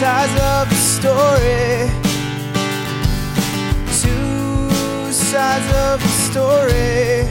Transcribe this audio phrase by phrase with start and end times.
[0.00, 1.90] sides of the story.
[4.00, 7.28] Two sides of the story.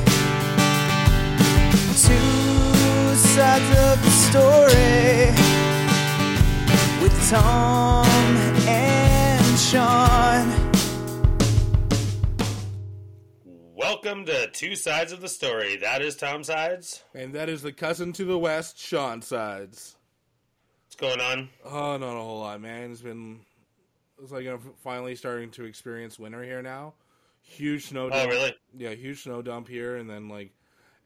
[2.06, 5.34] Two sides of the story.
[7.02, 8.06] With Tom
[8.68, 10.46] and Sean.
[13.74, 15.78] Welcome to Two Sides of the Story.
[15.78, 17.04] That is Tom Sides.
[17.16, 19.96] And that is the cousin to the west, Sean Sides.
[21.00, 21.50] Going on?
[21.64, 22.92] Oh, not a whole lot, man.
[22.92, 23.40] It's been.
[24.22, 26.94] It's like I'm finally starting to experience winter here now.
[27.42, 28.24] Huge snow oh, Dump.
[28.24, 28.56] Oh, really?
[28.78, 30.52] Yeah, huge snow dump here, and then like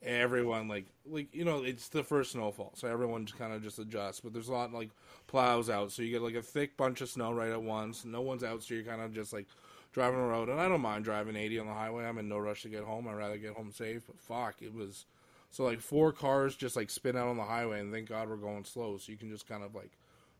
[0.01, 3.77] everyone like like you know it's the first snowfall, so everyone just kind of just
[3.77, 4.19] adjusts.
[4.19, 4.89] But there's a lot like
[5.27, 8.03] plows out, so you get like a thick bunch of snow right at once.
[8.03, 9.45] No one's out, so you're kind of just like
[9.91, 10.49] driving the road.
[10.49, 12.05] And I don't mind driving 80 on the highway.
[12.05, 13.07] I'm in no rush to get home.
[13.07, 14.07] I'd rather get home safe.
[14.07, 15.05] But fuck, it was
[15.53, 18.37] so like four cars just like spin out on the highway, and thank God we're
[18.37, 19.91] going slow, so you can just kind of like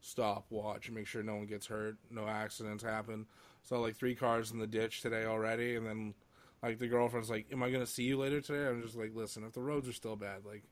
[0.02, 3.28] stop, watch, and make sure no one gets hurt, no accidents happen.
[3.62, 6.16] So like three cars in the ditch today already, and then
[6.64, 9.44] like the girlfriend's like, "Am I gonna see you later today?" I'm just like, "Listen,
[9.44, 10.64] if the roads are still bad, like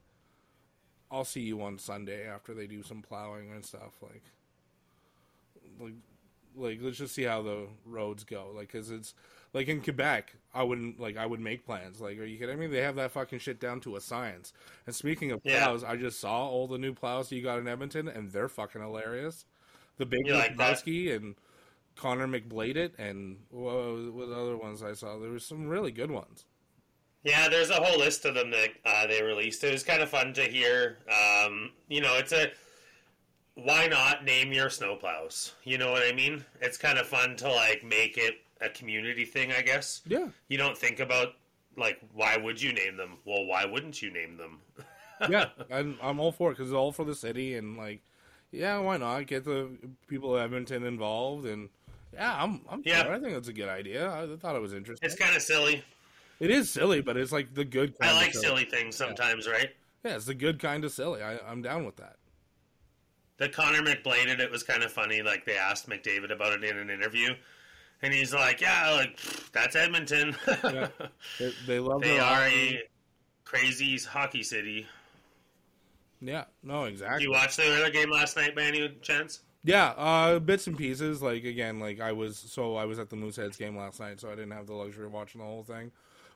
[1.12, 4.24] I'll see you on Sunday after they do some plowing and stuff." Like,
[5.80, 5.94] like,
[6.56, 8.52] like let's just see how the roads go.
[8.56, 9.14] Like, cause it's
[9.54, 12.00] like in Quebec, I wouldn't like I would make plans.
[12.02, 12.68] Like, are you kidding me?
[12.68, 14.54] They have that fucking shit down to a science.
[14.86, 15.66] And speaking of Yeah.
[15.66, 18.82] plows, I just saw all the new plows you got in Edmonton, and they're fucking
[18.82, 19.46] hilarious.
[19.98, 21.36] The big You like and
[21.96, 25.20] Connor McBladed and what, what other ones I saw?
[25.20, 26.46] There were some really good ones.
[27.24, 29.64] Yeah, there's a whole list of them that uh, they released.
[29.64, 30.98] It was kind of fun to hear.
[31.08, 32.52] Um, you know, it's a
[33.56, 35.52] why not name your snowplows?
[35.64, 36.44] You know what I mean?
[36.62, 40.02] It's kind of fun to like make it a community thing, I guess.
[40.08, 41.34] Yeah, You don't think about
[41.78, 43.18] like why would you name them?
[43.26, 44.60] Well, why wouldn't you name them?
[45.30, 48.02] yeah, I'm, I'm all for it because it's all for the city and like,
[48.52, 49.70] yeah, why not get the
[50.08, 51.70] people of Edmonton involved and
[52.14, 53.06] yeah, I'm, I'm Yeah.
[53.06, 53.08] it.
[53.12, 54.12] I think that's a good idea.
[54.12, 55.06] I thought it was interesting.
[55.06, 55.84] It's kind of silly.
[56.42, 57.98] It is silly, but it's like the good.
[58.00, 59.70] kind I of like silly things sometimes, right?
[60.04, 61.22] Yeah, it's the good kind of silly.
[61.24, 62.16] I, I'm down with that.
[63.38, 65.22] the Connor McBladed it was kind of funny.
[65.22, 67.30] Like they asked McDavid about it in an interview,
[68.02, 69.20] and he's like, "Yeah, like
[69.52, 70.36] that's Edmonton.
[70.64, 70.88] Yeah.
[71.40, 72.76] They, they love they are hockey.
[72.78, 72.82] a
[73.46, 74.88] crazy hockey city."
[76.22, 77.24] Yeah, no, Did exactly.
[77.24, 79.40] you watch the other game last night by any chance?
[79.64, 81.22] Yeah, uh, bits and pieces.
[81.22, 84.28] Like again, like I was so I was at the Mooseheads game last night, so
[84.28, 85.92] I didn't have the luxury of watching the whole thing.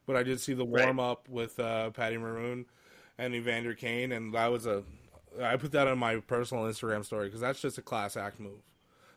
[0.08, 2.66] But I did see the warm up with uh, Patty Maroon
[3.18, 4.84] and Evander Kane, and that was a.
[5.42, 8.62] I put that on my personal Instagram story because that's just a class act move.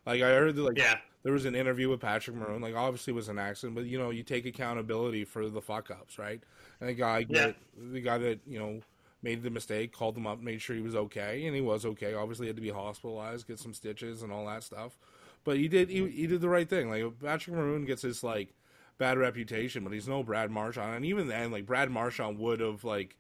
[0.07, 2.62] Like I heard, that, like Yeah, there was an interview with Patrick Maroon.
[2.62, 5.91] Like obviously it was an accident, but you know you take accountability for the fuck
[5.91, 6.41] ups, right?
[6.81, 7.53] And the guy, Yeah.
[7.77, 8.81] the guy that you know
[9.22, 12.15] made the mistake, called him up, made sure he was okay, and he was okay.
[12.15, 14.97] Obviously, he had to be hospitalized, get some stitches and all that stuff.
[15.44, 16.88] But he did, he, he did the right thing.
[16.88, 18.55] Like Patrick Maroon gets this like
[18.97, 22.84] bad reputation, but he's no Brad Marchand, and even then, like Brad Marchand would have
[22.84, 23.17] like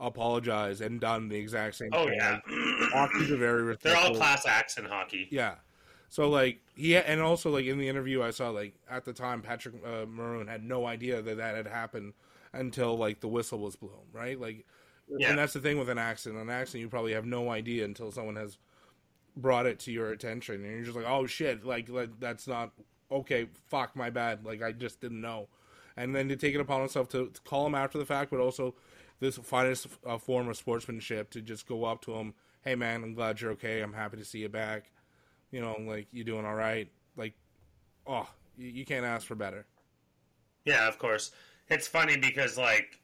[0.00, 2.14] apologized and done the exact same oh thing.
[2.18, 2.38] yeah,
[2.80, 4.02] Like, hockey's a very respectful.
[4.02, 5.28] they're all class acts in hockey.
[5.30, 5.54] yeah.
[6.12, 9.40] So like he and also like in the interview I saw like at the time
[9.40, 12.12] Patrick uh, Maroon had no idea that that had happened
[12.52, 14.38] until like the whistle was blown, right?
[14.38, 14.66] Like,
[15.08, 15.30] Yeah.
[15.30, 16.42] and that's the thing with an accident.
[16.42, 18.58] An accident you probably have no idea until someone has
[19.36, 22.72] brought it to your attention, and you're just like, oh shit, like, like that's not
[23.10, 23.48] okay.
[23.70, 24.44] Fuck, my bad.
[24.44, 25.48] Like I just didn't know.
[25.96, 28.40] And then to take it upon himself to, to call him after the fact, but
[28.40, 28.74] also
[29.20, 33.14] this finest uh, form of sportsmanship to just go up to him, hey man, I'm
[33.14, 33.80] glad you're okay.
[33.80, 34.90] I'm happy to see you back
[35.52, 36.88] you know, like you doing all right.
[37.16, 37.34] Like,
[38.06, 39.66] oh, you, you can't ask for better.
[40.64, 41.30] Yeah, of course.
[41.68, 42.98] It's funny because like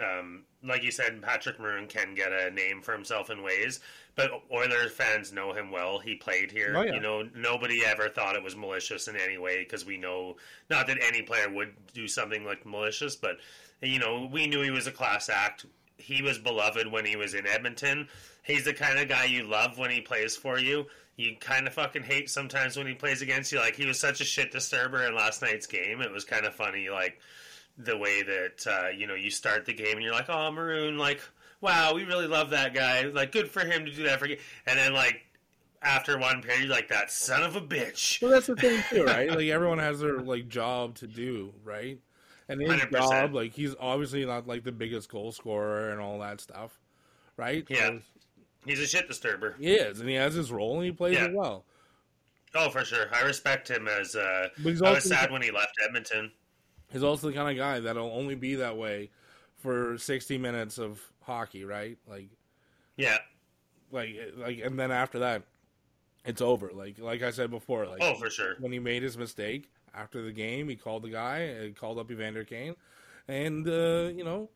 [0.00, 3.80] um, like you said, Patrick Maroon can get a name for himself in ways,
[4.16, 5.98] but Oilers fans know him well.
[5.98, 6.74] He played here.
[6.76, 6.94] Oh, yeah.
[6.94, 10.36] You know, nobody ever thought it was malicious in any way because we know
[10.70, 13.36] not that any player would do something like malicious, but
[13.82, 15.66] you know, we knew he was a class act.
[15.96, 18.08] He was beloved when he was in Edmonton.
[18.42, 20.86] He's the kind of guy you love when he plays for you.
[21.16, 23.58] You kind of fucking hate sometimes when he plays against you.
[23.58, 26.00] Like he was such a shit disturber in last night's game.
[26.00, 27.20] It was kind of funny, like
[27.78, 30.98] the way that uh, you know you start the game and you're like, oh Maroon,
[30.98, 31.20] like
[31.60, 33.04] wow, we really love that guy.
[33.04, 34.36] Like good for him to do that for you.
[34.66, 35.24] And then like
[35.82, 38.20] after one period, you're like that son of a bitch.
[38.22, 39.30] Well, that's the thing too, right?
[39.34, 41.98] Like everyone has their like job to do, right?
[42.48, 42.90] And his 100%.
[42.90, 46.78] job, like he's obviously not like the biggest goal scorer and all that stuff,
[47.36, 47.64] right?
[47.68, 47.88] Yeah.
[47.88, 48.00] So,
[48.66, 49.54] He's a shit disturber.
[49.58, 51.26] he is, and he has his role, and he plays Yeah.
[51.26, 51.64] it well.
[52.54, 53.06] Oh, for sure.
[53.12, 54.14] I respect him as.
[54.14, 56.30] Uh, I was sad when he left Edmonton.
[56.92, 59.10] He's also the kind of guy that'll only be that way
[59.58, 61.98] for sixty minutes of hockey, right?
[62.06, 62.28] Like,
[62.96, 63.18] Yeah,
[63.90, 65.42] like, like, and then after that,
[66.24, 66.70] it's over.
[66.72, 68.54] Like like I said before, like Oh, for sure.
[68.60, 72.10] when he made his mistake after the game, he called the guy, he called up
[72.10, 72.76] Evander Kane,
[73.26, 74.48] and uh, you know,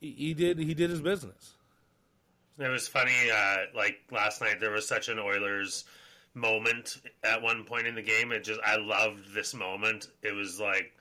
[0.00, 1.54] he, he did he did his business.
[2.60, 3.30] It was funny.
[3.34, 5.84] Uh, like last night, there was such an Oilers
[6.34, 8.32] moment at one point in the game.
[8.32, 10.08] It just I loved this moment.
[10.22, 10.92] It was like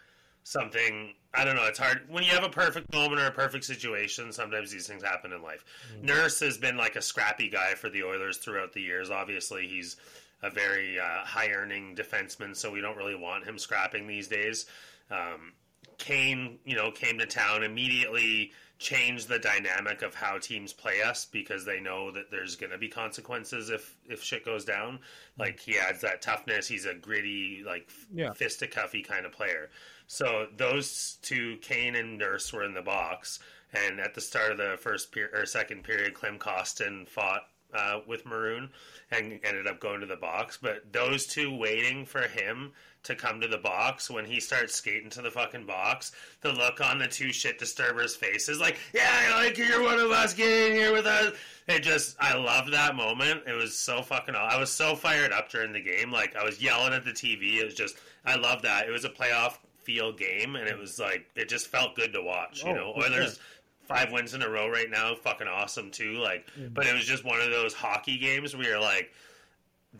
[0.43, 1.65] something I don't know.
[1.65, 4.31] It's hard when you have a perfect moment or a perfect situation.
[4.31, 5.63] Sometimes these things happen in life.
[6.01, 9.11] Nurse has been like a scrappy guy for the Oilers throughout the years.
[9.11, 9.97] Obviously, he's
[10.41, 14.65] a very uh, high earning defenseman, so we don't really want him scrapping these days.
[15.11, 15.53] Um,
[15.99, 21.25] Kane, you know, came to town immediately changed the dynamic of how teams play us
[21.25, 24.99] because they know that there's going to be consequences if if shit goes down.
[25.37, 26.67] Like he adds that toughness.
[26.67, 28.31] He's a gritty, like Yeah.
[28.31, 29.69] fisticuffy kind of player.
[30.07, 33.39] So those two, Kane and Nurse, were in the box,
[33.73, 37.99] and at the start of the first per- or second period, Klim Kostin fought uh,
[38.07, 38.71] with Maroon
[39.11, 40.57] and ended up going to the box.
[40.59, 42.71] But those two waiting for him
[43.03, 46.11] to come to the box when he starts skating to the fucking box,
[46.41, 50.11] the look on the two shit disturbers' faces, like, yeah, I like you're one of
[50.11, 51.33] us, get in here with us.
[51.67, 53.43] It just, I love that moment.
[53.47, 54.35] It was so fucking.
[54.35, 56.11] I was so fired up during the game.
[56.11, 57.57] Like I was yelling at the TV.
[57.59, 58.87] It was just, I love that.
[58.87, 62.21] It was a playoff feel game, and it was like, it just felt good to
[62.21, 62.63] watch.
[62.63, 63.43] You Oh, know, Oilers sure.
[63.87, 66.13] five wins in a row right now, fucking awesome too.
[66.15, 66.73] Like, mm.
[66.73, 69.11] but it was just one of those hockey games where you're like,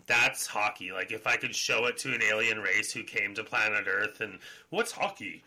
[0.06, 0.92] that's hockey.
[0.92, 4.20] Like, if I could show it to an alien race who came to planet Earth
[4.20, 4.38] and
[4.70, 5.42] what's hockey,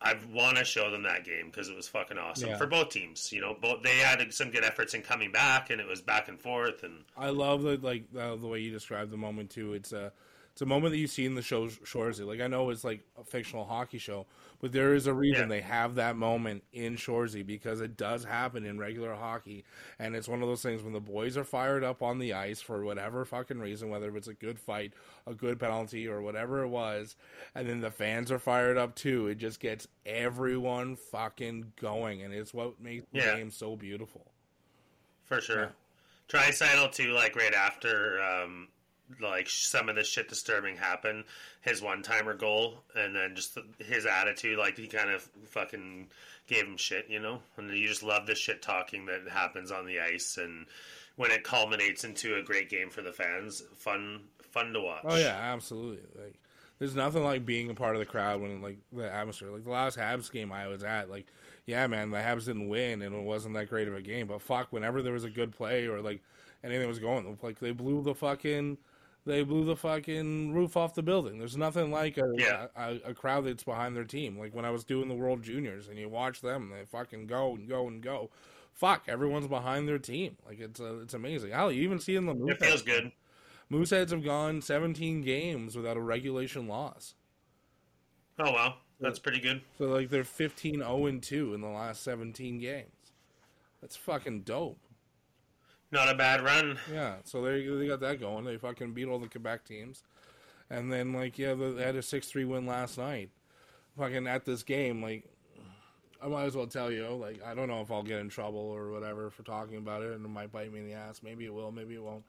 [0.00, 2.56] I want to show them that game because it was fucking awesome Yeah.
[2.56, 3.32] for both teams.
[3.32, 6.28] You know, both they had some good efforts in coming back, and it was back
[6.28, 6.84] and forth.
[6.84, 9.74] And I love the like uh, the way you described the moment too.
[9.74, 10.12] It's a
[10.58, 12.26] it's a moment that you see in the show Shoresy.
[12.26, 14.26] Like I know it's like a fictional hockey show,
[14.60, 15.54] but there is a reason Yeah.
[15.54, 19.62] they have that moment in Shoresy because it does happen in regular hockey,
[20.00, 22.60] and it's one of those things when the boys are fired up on the ice
[22.60, 24.94] for whatever fucking reason, whether it's a good fight,
[25.28, 27.14] a good penalty, or whatever it was,
[27.54, 29.28] and then the fans are fired up too.
[29.28, 34.32] It just gets everyone fucking going, and it's what makes the game so beautiful.
[35.24, 35.68] for sure, Yeah.
[36.28, 37.12] Draisaitl too.
[37.12, 38.66] Like right after, um,
[39.20, 41.24] like some of the shit disturbing happened,
[41.62, 44.58] his one timer goal, and then just the, his attitude.
[44.58, 46.08] Like he kind of fucking
[46.46, 47.40] gave him shit, you know.
[47.56, 50.66] And you just love the shit talking that happens on the ice, and
[51.16, 55.02] when it culminates into a great game for the fans, fun, fun to watch.
[55.04, 56.04] Oh yeah, absolutely.
[56.22, 56.38] Like,
[56.78, 59.50] there's nothing like being a part of the crowd when like the atmosphere.
[59.50, 61.26] Like the last Habs game I was at, like,
[61.66, 64.28] yeah, man, the Habs didn't win and it wasn't that great of a game.
[64.28, 66.22] But fuck, whenever there was a good play or like
[66.62, 68.78] anything was going, like they blew the fucking,
[69.28, 71.38] they blew the fucking roof off the building.
[71.38, 72.66] There's nothing like a Yeah.
[72.74, 74.36] a, a crowd that's behind their team.
[74.38, 77.54] Like when I was doing the World Juniors and you watch them, they fucking go
[77.54, 78.30] and go and go.
[78.72, 80.36] Fuck, everyone's behind their team.
[80.46, 81.52] Like it's uh, it's amazing.
[81.52, 82.52] Hell, you even see in the movie.
[82.52, 83.12] It feels good.
[83.70, 87.14] Mooseheads have gone 17 games without a regulation loss.
[88.38, 89.60] Oh well, that's pretty good.
[89.78, 92.86] So like they're 15 0 and 2 in the last 17 games.
[93.80, 94.78] That's fucking dope.
[95.90, 96.78] Not a bad run.
[96.92, 98.44] Yeah, so they they got that going.
[98.44, 100.02] They fucking beat all the Quebec teams.
[100.70, 103.30] And then like yeah, they had a 6-3 win last night.
[103.96, 105.24] Fucking at this game like
[106.22, 108.60] I might as well tell you, like I don't know if I'll get in trouble
[108.60, 111.20] or whatever for talking about it and it might bite me in the ass.
[111.22, 112.24] Maybe it will, maybe it won't.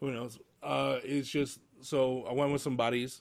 [0.00, 0.38] Who knows?
[0.62, 3.20] Uh it's just so I went with some buddies.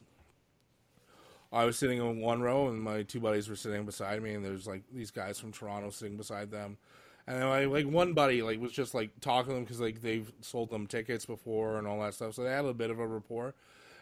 [1.52, 4.44] I was sitting in one row, and my two buddies were sitting beside me, and
[4.44, 6.78] there's like these guys from Toronto sitting beside them,
[7.28, 10.02] and then like, like one buddy like was just like talking to them because like
[10.02, 13.00] they've sold them tickets before and all that stuff, so they had a bit of
[13.00, 13.54] a rapport.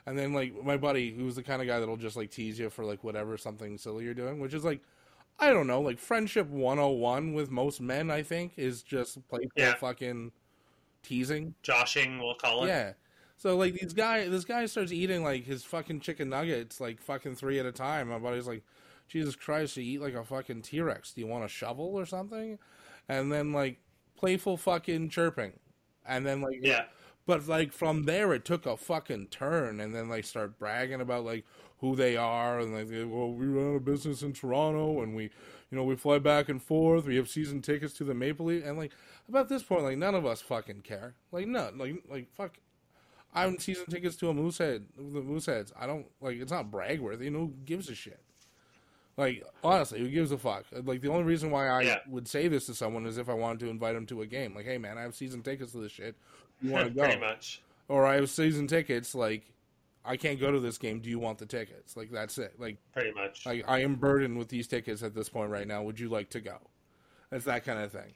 [0.06, 2.70] And then like my buddy, who's the kind of guy that'll just like tease you
[2.70, 4.82] for like whatever something silly you're doing, which is like
[5.40, 9.74] I don't know, like friendship 101 with most men, I think, is just playful Yeah.
[9.76, 10.32] fucking
[11.04, 11.56] teasing.
[11.62, 12.68] Joshing, we'll call it.
[12.68, 12.94] Yeah.
[13.38, 17.36] So like these guy, this guy starts eating like his fucking chicken nuggets, like fucking
[17.36, 18.10] three at a time.
[18.10, 18.64] My buddy's like,
[19.10, 21.12] Jesus Christ, you eat like a fucking T Rex.
[21.14, 22.58] Do you want a shovel or something?
[23.08, 23.78] And then like
[24.18, 25.54] playful fucking chirping,
[26.06, 26.86] and then like Yeah.
[27.28, 31.26] But like from there, it took a fucking turn, and then they start bragging about
[31.26, 31.46] like
[31.80, 35.78] who they are, and like, well, we run a business in Toronto, and we, you
[35.78, 37.06] know, we fly back and forth.
[37.06, 38.92] We have season tickets to the Maple Leaf, and like
[39.28, 41.16] about this point, like none of us fucking care.
[41.32, 42.58] Like no, like like fuck.
[43.34, 45.72] I'm season tickets to a Moosehead, the Mooseheads.
[45.78, 46.38] I don't like.
[46.40, 47.26] It's not brag worthy.
[47.26, 48.20] You know, who gives a shit?
[49.18, 50.66] Like honestly, who gives a fuck?
[50.84, 52.00] Like the only reason why I Yeah.
[52.08, 54.54] would say this to someone is if I wanted to invite them to a game.
[54.54, 56.16] Like, hey man, I have season tickets to this shit.
[56.62, 57.04] You want to go?
[57.04, 57.62] Pretty much.
[57.88, 59.16] or I have season tickets.
[59.16, 59.44] Like,
[60.04, 61.00] I can't go to this game.
[61.00, 61.96] Do you want the tickets?
[61.98, 62.60] Like, that's it.
[62.60, 63.46] Like, Pretty much.
[63.46, 65.82] like I am burdened with these tickets at this point right now.
[65.84, 66.58] Would you like to go?
[67.32, 68.14] It's that kind of thing.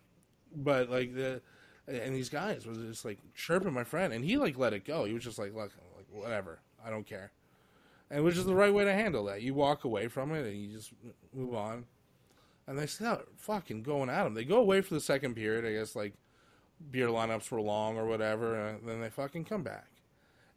[0.56, 1.41] But like the,
[1.88, 5.06] and these guys was just like chirping my friend, and he like let it go.
[5.06, 7.32] He was just like, look, like whatever, I don't care,
[8.11, 9.41] and which is the right way to handle that.
[9.41, 10.91] You walk away from it and you just
[11.33, 11.85] move on.
[12.67, 14.35] And they start fucking going at them.
[14.35, 15.65] They go away for the second period.
[15.65, 16.13] I guess like
[16.91, 19.87] beer lineups were long or whatever, and then they fucking come back.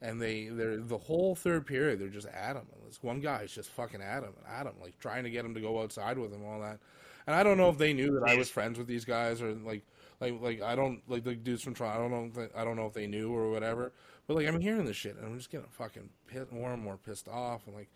[0.00, 2.66] And they, they're the whole third period, they're just at him.
[2.75, 5.30] And this one guy is just fucking at him and at him, like trying to
[5.30, 6.80] get him to go outside with him, all that.
[7.26, 9.52] And I don't know if they knew that I was friends with these guys or
[9.54, 9.85] like,
[10.21, 12.04] like, like I don't like the dudes from Toronto.
[12.04, 12.49] I don't know.
[12.56, 13.92] I don't know if they knew or whatever.
[14.26, 16.97] But like I'm hearing this shit, and I'm just getting fucking pissed, more and more
[16.97, 17.88] pissed off, and like,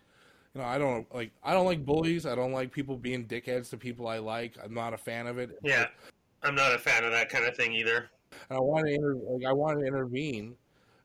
[0.53, 2.25] you know, I don't like I don't like bullies.
[2.25, 4.57] I don't like people being dickheads to people I like.
[4.63, 5.57] I'm not a fan of it.
[5.63, 5.87] Yeah,
[6.43, 8.09] I'm not a fan of that kind of thing either.
[8.49, 10.55] And I want to inter- like I want to intervene,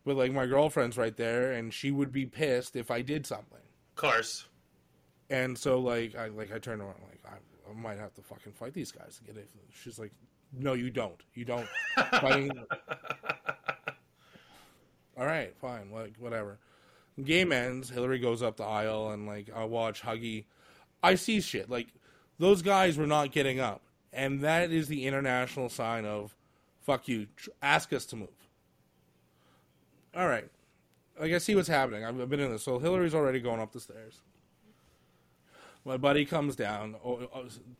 [0.05, 3.59] but like my girlfriend's right there, and she would be pissed if I did something.
[3.91, 4.47] Of course.
[5.31, 7.37] And so like I like I turned around like I,
[7.71, 9.49] I might have to fucking fight these guys to get it.
[9.73, 10.12] She's like,
[10.52, 11.21] no, you don't.
[11.35, 11.67] You don't.
[12.11, 12.50] Fighting.
[15.19, 16.59] All right, fine, like whatever.
[17.23, 17.90] Game ends.
[17.90, 20.45] Hillary goes up the aisle, and like I watch Huggy.
[21.02, 21.88] I see shit like
[22.38, 26.35] those guys were not getting up, and that is the international sign of
[26.81, 27.26] fuck you.
[27.37, 28.28] Tr- Ask us to move.
[30.16, 30.49] All right,
[31.21, 32.04] like I see what's happening.
[32.04, 32.62] I've, been in this.
[32.62, 34.21] So Hillary's already going up the stairs.
[35.85, 36.95] My buddy comes down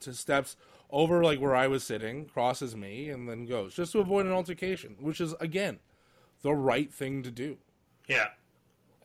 [0.01, 0.57] to steps
[0.91, 4.33] over like where I was sitting, crosses me, and then goes just to avoid an
[4.33, 5.79] altercation, which is again
[6.43, 7.57] the right thing to do.
[8.09, 8.29] Yeah.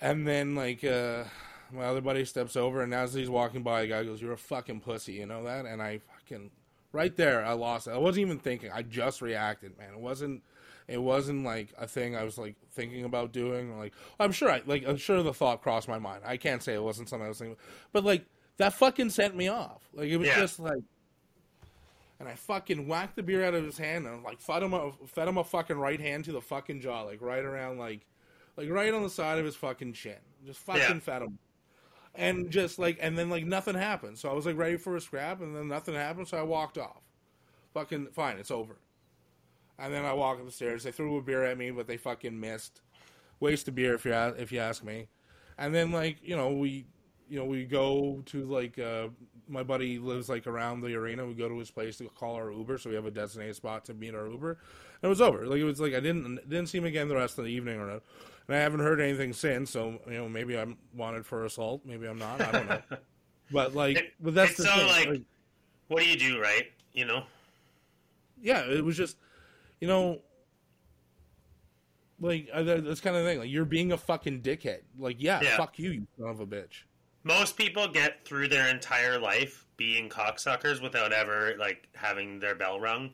[0.02, 1.24] And then like uh
[1.72, 4.38] my other buddy steps over and as he's walking by the guy goes, You're a
[4.38, 5.66] fucking pussy, you know that?
[5.66, 6.52] And I fucking
[6.92, 7.92] right there I lost it.
[7.92, 8.72] I wasn't even thinking.
[8.74, 9.94] I just reacted, man.
[9.94, 10.44] It wasn't
[10.88, 13.78] it wasn't like a thing I was like thinking about doing.
[13.78, 16.22] Like I'm sure I like I'm sure the thought crossed my mind.
[16.26, 17.58] I can't say it wasn't something I was thinking
[17.92, 18.26] but like
[18.58, 19.88] that fucking sent me off.
[19.94, 20.40] Like it was Yeah.
[20.40, 20.82] just like
[22.20, 24.92] and I fucking whacked the beer out of his hand and like fed him a
[25.08, 28.06] fed him a fucking right hand to the fucking jaw, like right around like
[28.56, 30.18] like right on the side of his fucking chin.
[30.46, 31.00] Just fucking Yeah.
[31.00, 31.38] fed him.
[32.16, 34.18] And just like and then like nothing happened.
[34.18, 36.78] So I was like ready for a scrap and then nothing happened, so I walked
[36.78, 37.02] off.
[37.74, 38.78] Fucking fine, it's over.
[39.78, 40.84] And then I walk up the stairs.
[40.84, 42.82] They threw a beer at me, but they fucking missed.
[43.40, 45.08] Waste of beer if you if you ask me.
[45.60, 46.88] And then like you know we
[47.30, 49.08] you know we go to like uh,
[49.48, 51.26] my buddy lives like around the arena.
[51.26, 53.86] We go to his place to call our Uber, so we have a designated spot
[53.86, 54.52] to meet our Uber.
[54.52, 55.46] And it was over.
[55.46, 57.80] Like it was like I didn't didn't see him again the rest of the evening
[57.80, 58.04] or not.
[58.48, 59.72] And I haven't heard anything since.
[59.72, 61.82] So you know maybe I'm wanted for assault.
[61.86, 62.42] Maybe I'm not.
[62.42, 62.82] I don't know.
[63.52, 65.10] but like, It- but that's it's the so, thing.
[65.10, 65.22] like-
[65.88, 66.66] What do you do, right?
[66.94, 67.24] You know?
[68.42, 69.18] yeah, it was just,
[69.82, 70.20] you know,
[72.20, 73.40] like that's kind of thing.
[73.40, 74.80] Like you're being a fucking dickhead.
[74.98, 75.58] Like yeah, Yeah.
[75.58, 76.84] fuck you, you son of a bitch.
[77.28, 82.80] Most people get through their entire life being cocksuckers without ever like having their bell
[82.80, 83.14] rung.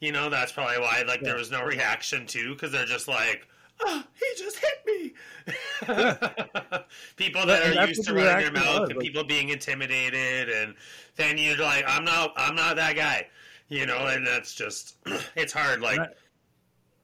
[0.00, 3.48] You know, that's probably why like there was no reaction to because they're just like,
[3.80, 5.14] "Oh, he just hit me."
[7.16, 10.74] people that are used to running their mouth was, and like- people being intimidated, and
[11.16, 13.26] then you're like, "I'm not, I'm not that guy,"
[13.68, 14.96] you know, and that's just
[15.34, 15.80] it's hard.
[15.80, 16.00] Like,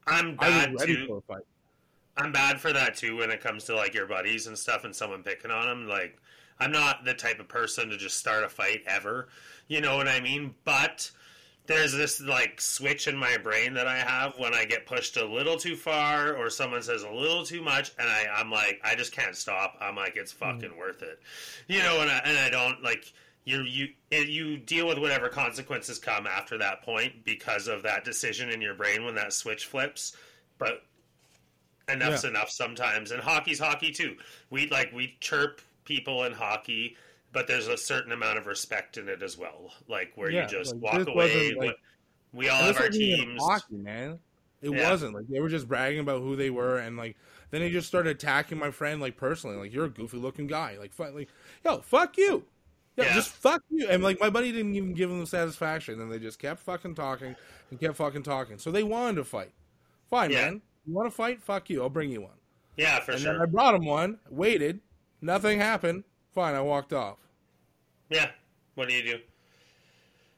[0.07, 1.07] I'm bad too.
[1.07, 1.47] for a fight.
[2.19, 4.95] I'm bad for that too when it comes to like your buddies and stuff and
[4.95, 5.89] someone picking on them.
[5.89, 6.19] Like,
[6.63, 9.29] I'm not the type of person to just start a fight ever.
[9.67, 10.55] You know what I mean?
[10.65, 11.11] But
[11.67, 15.25] there's this like switch in my brain that I have when I get pushed a
[15.25, 18.95] little too far or someone says a little too much, and I, I'm like, I
[18.95, 19.77] just can't stop.
[19.81, 20.39] I'm like, it's hmm.
[20.39, 21.21] fucking worth it.
[21.67, 23.13] You know, and I, and I don't like.
[23.45, 28.05] You you it- you deal with whatever consequences come after that point because of that
[28.05, 30.17] decision in your brain when that switch flips.
[30.59, 30.85] But
[31.89, 32.31] enough's Yeah.
[32.31, 34.17] enough sometimes and hockey's hockey too
[34.51, 36.97] we like we chirp people in hockey
[37.33, 40.49] but there's a certain amount of respect in it as well like where Yeah, you
[40.49, 41.77] just like, walk away like-
[42.33, 44.19] we all have our teams Hockey, man.
[44.63, 44.91] It Yeah.
[44.91, 47.17] wasn't like they were just bragging about who they were, and like
[47.51, 49.57] then they just started attacking my friend like personally.
[49.57, 50.79] Like you're a goofy looking guy.
[50.79, 51.29] Like fuck, like
[51.65, 52.45] yo, fuck you.
[52.97, 53.15] Yeah, Yeah.
[53.17, 53.87] just fuck you.
[53.89, 56.95] And like my buddy didn't even give them the satisfaction, and they just kept fucking
[56.95, 57.35] talking
[57.71, 58.57] and kept fucking talking.
[58.59, 59.53] So they wanted to fight.
[60.09, 60.43] Fine, Yeah.
[60.45, 60.63] man.
[60.87, 61.43] You want to fight?
[61.43, 61.83] Fuck you.
[61.83, 62.39] I'll bring you one.
[62.79, 64.21] yeah for and sure then I brought him one.
[64.31, 64.81] Waited.
[65.23, 66.05] Nothing happened.
[66.35, 66.55] Fine.
[66.55, 67.19] I walked off.
[68.11, 68.31] yeah
[68.75, 69.19] what do you do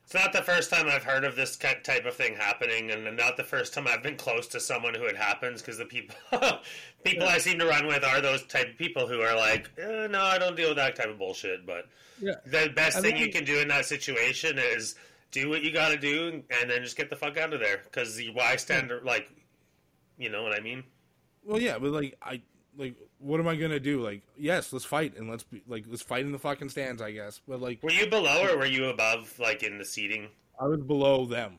[0.04, 3.38] it's not the first time I've heard of this type of thing happening, and not
[3.38, 5.62] the first time I've been close to someone who it happens.
[5.62, 6.14] Because the people,
[7.04, 10.06] people I seem to run with are those type of people who are like, eh,
[10.08, 11.86] "No, I don't deal with that type of bullshit." But
[12.20, 12.34] Yeah.
[12.44, 14.94] the best I thing mean- you can do in that situation is
[15.30, 17.78] do what you got to do, and then just get the fuck out of there.
[17.82, 19.30] Because the bystander, like,
[20.18, 20.84] you know what I mean?
[21.44, 22.42] Well, yeah, but like I
[22.76, 24.00] like what am I gonna do?
[24.02, 27.12] Like, yes, let's fight and let's be like let's fight in the fucking stands, I
[27.12, 27.40] guess.
[27.46, 30.28] But like Were you below or were you above, like in the seating?
[30.60, 31.58] I was below them.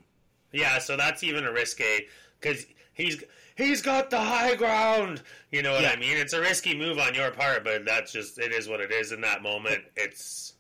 [0.52, 2.06] Yeah, so that's even a risque
[2.40, 3.24] because he's
[3.56, 5.22] he's got the high ground.
[5.52, 5.92] You know what Yeah.
[5.92, 6.18] I mean?
[6.18, 9.12] It's a risky move on your part, but that's just it is what it is
[9.12, 9.84] in that moment.
[9.96, 10.54] It's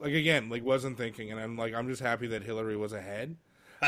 [0.00, 3.36] like again, like wasn't thinking, and I'm like, I'm just happy that Hillary was ahead.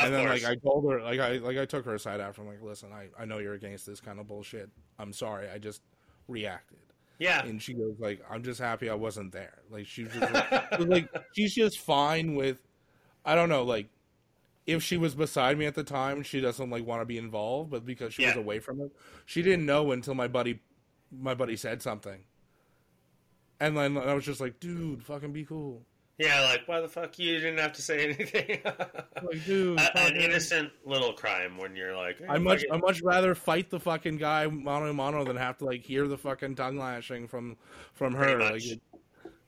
[0.05, 0.43] And then course.
[0.43, 2.41] like I told her, like I like I took her aside after.
[2.41, 4.69] I'm like, listen, I I know you're against this kind of bullshit.
[4.99, 5.81] I'm sorry, I just
[6.27, 6.79] reacted.
[7.19, 9.59] yeah, And she goes like, I'm just happy I wasn't there.
[9.69, 12.57] Like she was just like, like she's just fine with,
[13.25, 13.87] I don't know, like
[14.65, 17.71] if she was beside me at the time, she doesn't like want to be involved,
[17.71, 18.91] but because she was away from it,
[19.25, 20.59] she didn't know until my buddy,
[21.11, 22.25] my buddy said something.
[23.59, 25.83] And then I was just like, dude, fucking be cool.
[26.17, 26.41] Yeah.
[26.45, 28.59] Like why the fuck you didn't have to say anything?
[28.65, 33.01] Like, dude, A- an innocent little crime when you're like, I "Hey, much I much
[33.01, 36.55] rather fight the fucking guy mano a mano than have to like hear the fucking
[36.55, 37.57] tongue lashing from
[37.93, 38.39] from her.
[38.39, 38.81] Like, it-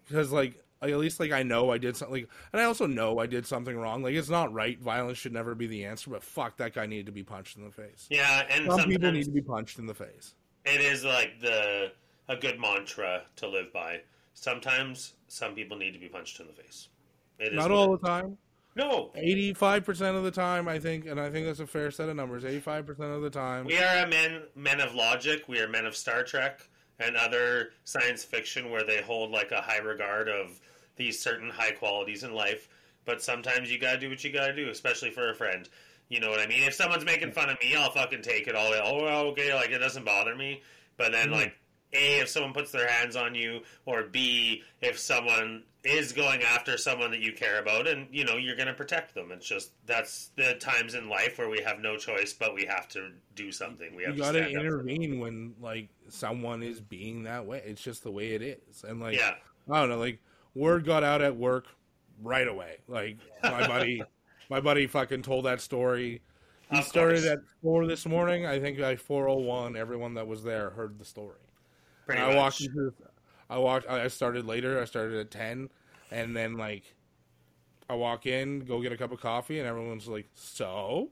[0.07, 3.19] because like at least like I know I did something, like, and I also know
[3.19, 4.01] I did something wrong.
[4.01, 4.79] Like it's not right.
[4.79, 6.09] Violence should never be the answer.
[6.09, 8.07] But fuck, that guy needed to be punched in the face.
[8.09, 10.35] yeah, and Some people need to be punched in the face.
[10.65, 11.91] it is like the
[12.29, 14.01] a good mantra to live by.
[14.33, 16.89] Sometimes some people need to be punched in the face.
[17.39, 18.37] It is Not all the time.
[18.75, 21.91] No, Eighty five percent of the time, I think, and I think that's a fair
[21.91, 22.45] set of numbers.
[22.45, 23.65] Eighty five percent of the time.
[23.65, 25.47] we are men men of logic.
[25.49, 26.69] We are men of Star Trek
[26.99, 30.59] and other science fiction where they hold like a high regard of
[30.95, 32.69] these certain high qualities in life.
[33.05, 35.67] But sometimes you gotta do what you gotta do, especially for a friend.
[36.07, 36.63] You know what I mean?
[36.63, 38.71] If someone's making fun of me, I'll fucking take it all.
[38.73, 40.61] Oh, okay, like it doesn't bother me.
[40.95, 41.33] But then, Mhm.
[41.33, 41.57] like,
[41.93, 46.77] a, if someone puts their hands on you, or B, if someone is going after
[46.77, 49.31] someone that you care about, and you know you're going to protect them.
[49.31, 52.87] It's just that's the times in life where we have no choice, but we have
[52.89, 53.95] to do something.
[53.95, 57.61] We have you to gotta stand up intervene when like someone is being that way.
[57.65, 59.35] It's just the way it is, and like Yeah,
[59.69, 60.19] I don't know, like
[60.53, 61.65] word got out at work
[62.21, 62.77] right away.
[62.87, 64.03] Like my buddy,
[64.49, 66.21] my buddy fucking told that story.
[66.71, 68.45] He started at four this morning.
[68.45, 71.39] I think by four oh one, everyone that was there heard the story.
[72.09, 72.35] Pretty I much.
[72.35, 72.93] walked into,
[73.49, 73.87] I walked.
[73.89, 74.81] I started later.
[74.81, 75.69] I started at ten,
[76.11, 76.95] and then like,
[77.89, 81.11] I walk in, go get a cup of coffee, and everyone's like, "So,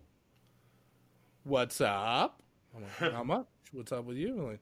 [1.44, 2.42] what's up?"
[2.76, 3.48] I'm like, "How much?
[3.72, 4.60] What's up with you?" I'm like,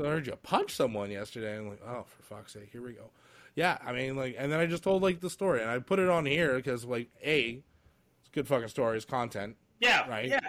[0.00, 3.10] I heard you punch someone yesterday." I'm like, "Oh, for fuck's sake, here we go."
[3.54, 5.98] Yeah, I mean, like, and then I just told like the story, and I put
[5.98, 7.62] it on here because like, a,
[8.20, 9.56] it's good fucking story, it's content.
[9.80, 10.28] yeah, right?
[10.28, 10.40] Yeah,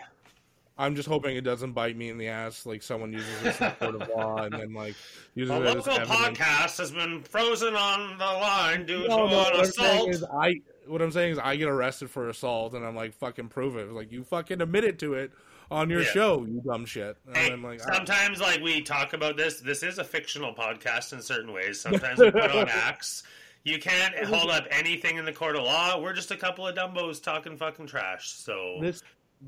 [0.77, 3.71] I'm just hoping it doesn't bite me in the ass, like someone uses this in
[3.73, 4.95] court of law, and then like
[5.35, 6.09] uses a it as local evidence.
[6.39, 9.95] podcast has been frozen on the line due No, no, to what an I'm saying
[9.97, 10.09] assault.
[10.09, 10.55] is I
[10.87, 13.91] what I'm saying is I get arrested for assault and I'm like fucking prove it.
[13.91, 15.31] Like you fucking admitted to it
[15.71, 16.07] on your Yeah.
[16.09, 17.17] show, you dumb shit.
[17.27, 17.93] And Hey, I'm like, ah.
[17.93, 19.59] sometimes like we talk about this.
[19.61, 21.79] This is a fictional podcast in certain ways.
[21.79, 23.23] Sometimes we put on acts.
[23.63, 25.97] You can't hold up anything in the court of law.
[26.01, 28.31] We're just a couple of dumbos talking fucking trash.
[28.31, 29.01] So this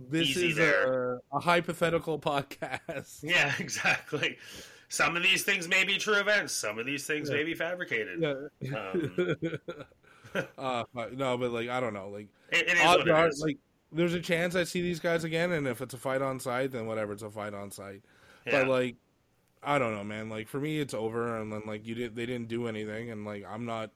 [0.09, 3.23] this Easy is a, a hypothetical podcast.
[3.23, 4.37] yeah, exactly.
[4.89, 6.53] Some of these things may be true events.
[6.53, 7.37] Some of these things Yeah.
[7.37, 8.21] may be fabricated.
[8.61, 8.77] Yeah.
[8.77, 9.15] Um,
[10.57, 13.29] uh, no, but like I don't know, like It, it is odds what it are,
[13.39, 13.57] like
[13.91, 16.71] there's a chance I see these guys again, and if it's a fight on site,
[16.71, 18.01] then whatever, it's a fight on site.
[18.45, 18.59] yeah.
[18.63, 18.95] But like,
[19.63, 20.29] I don't know, man.
[20.29, 23.25] Like for me, it's over, and then like you did, they didn't do anything, and
[23.25, 23.91] like I'm not,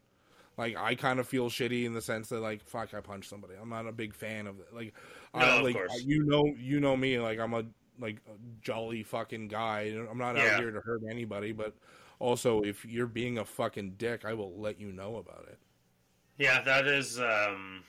[0.57, 3.53] like I kind of feel shitty in the sense that like fuck, I punched somebody.
[3.61, 4.73] I'm not a big fan of it.
[4.73, 4.93] Like,
[5.33, 6.03] No, I, of like course.
[6.05, 7.19] you know, you know me.
[7.19, 7.63] Like I'm a
[7.99, 9.93] like a jolly fucking guy.
[10.09, 10.55] I'm not Yeah.
[10.55, 11.75] out here to hurt anybody, but
[12.19, 15.57] also if you're being a fucking dick, I will let you know about it.
[16.37, 17.83] Yeah, that is um,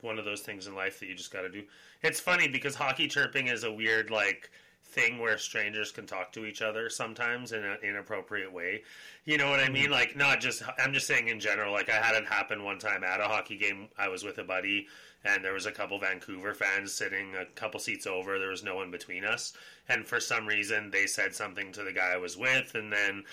[0.00, 1.64] one of those things in life that you just got to do.
[2.02, 4.50] It's funny because hockey chirping is a weird like
[4.82, 8.82] thing where strangers can talk to each other sometimes in an inappropriate way.
[9.24, 9.90] You know what I mean?
[9.90, 11.72] Like not just I'm just saying in general.
[11.72, 13.88] Like I had it happen one time at a hockey game.
[13.98, 14.88] I was with a buddy
[15.24, 18.38] and there was a couple Vancouver fans sitting a couple seats over.
[18.38, 19.52] There was no one between us,
[19.88, 23.24] and for some reason they said something to the guy I was with, and then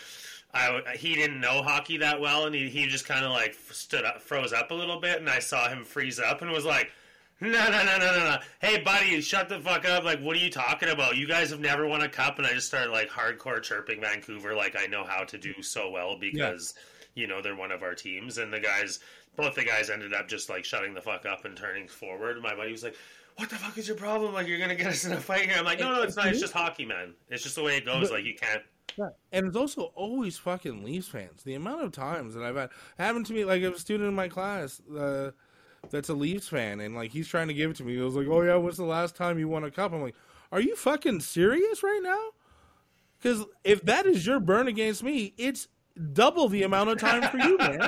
[0.54, 4.06] I he didn't know hockey that well, and he he just kind of like stood
[4.06, 6.92] up, froze up a little bit, and I saw him freeze up and was like.
[7.40, 8.38] No, no, no, no, no, no.
[8.60, 10.04] Hey, buddy, shut the fuck up.
[10.04, 11.18] Like, what are you talking about?
[11.18, 12.40] You guys have never won a cup.
[12.40, 15.92] And I just started, like, hardcore chirping Vancouver like I know how to do so
[15.92, 16.74] well because,
[17.18, 18.38] you know, they're one of our teams.
[18.38, 19.00] And the guys,
[19.36, 22.42] both the guys ended up just, like, shutting the fuck up and turning forward.
[22.42, 22.96] My buddy was like,
[23.36, 24.34] what the fuck is your problem?
[24.34, 25.56] Like, you're going to get us in a fight here.
[25.58, 26.28] I'm like, no, no, it's not.
[26.28, 27.14] It's just hockey, man.
[27.30, 28.12] It's just the way it goes.
[28.12, 28.62] Like, you can't.
[28.98, 29.10] Yeah.
[29.32, 31.44] And it's also always fucking Leafs fans.
[31.44, 34.28] The amount of times that I've had happened to me, like a student in my
[34.28, 35.32] class uh,
[35.92, 37.96] that's a Leafs fan, and like he's trying to give it to me.
[37.96, 40.16] He was like, "Oh yeah, when's the last time you won a cup?" I'm like,
[40.52, 42.30] "Are you fucking serious right now?"
[43.20, 45.68] Because if that is your burn against me, it's
[46.14, 47.80] double the amount of time for you, man.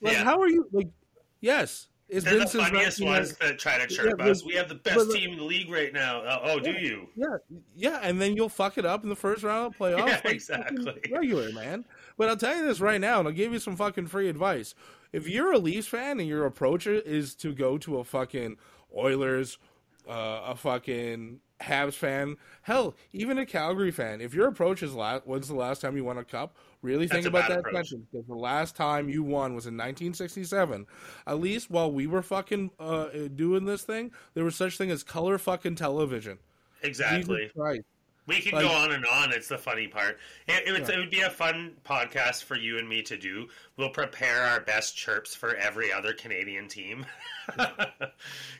[0.00, 0.24] Like, yeah.
[0.24, 0.68] how are you?
[0.72, 0.88] Like,
[1.40, 4.44] yes, It's They're been the funniest 1990 ones that try to chirp Yeah, but- us.
[4.44, 6.20] We have the best but- team in the league right now.
[6.20, 7.08] Uh, oh, do you?
[7.16, 7.36] Yeah,
[7.74, 10.06] yeah, and then you'll fuck it up in the first round of playoffs.
[10.06, 11.00] Yeah, like exactly.
[11.10, 11.84] Regular man.
[12.16, 14.74] But I'll tell you this right now, and I'll give you some fucking free advice.
[15.12, 18.56] If you're a Leafs fan and your approach is to go to a fucking
[18.96, 19.58] Oilers,
[20.08, 25.22] uh, a fucking Habs fan, hell, even a Calgary fan, if your approach is last,
[25.26, 26.56] when's the last time you won a cup?
[26.84, 27.88] Really think That's about that approach.
[27.88, 30.84] sentence because the last time you won was in 1967.
[31.26, 35.02] At least while we were fucking uh, doing this thing, there was such thing as
[35.02, 36.36] color fucking television.
[36.82, 37.36] Exactly.
[37.38, 37.84] Jesus Christ.
[38.26, 39.32] We can Like- go on and on.
[39.32, 40.18] It's the funny part.
[40.48, 40.94] It, it, would, Yeah.
[40.94, 43.48] it would be a fun podcast for you and me to do.
[43.76, 47.04] We'll prepare our best chirps for every other Canadian team.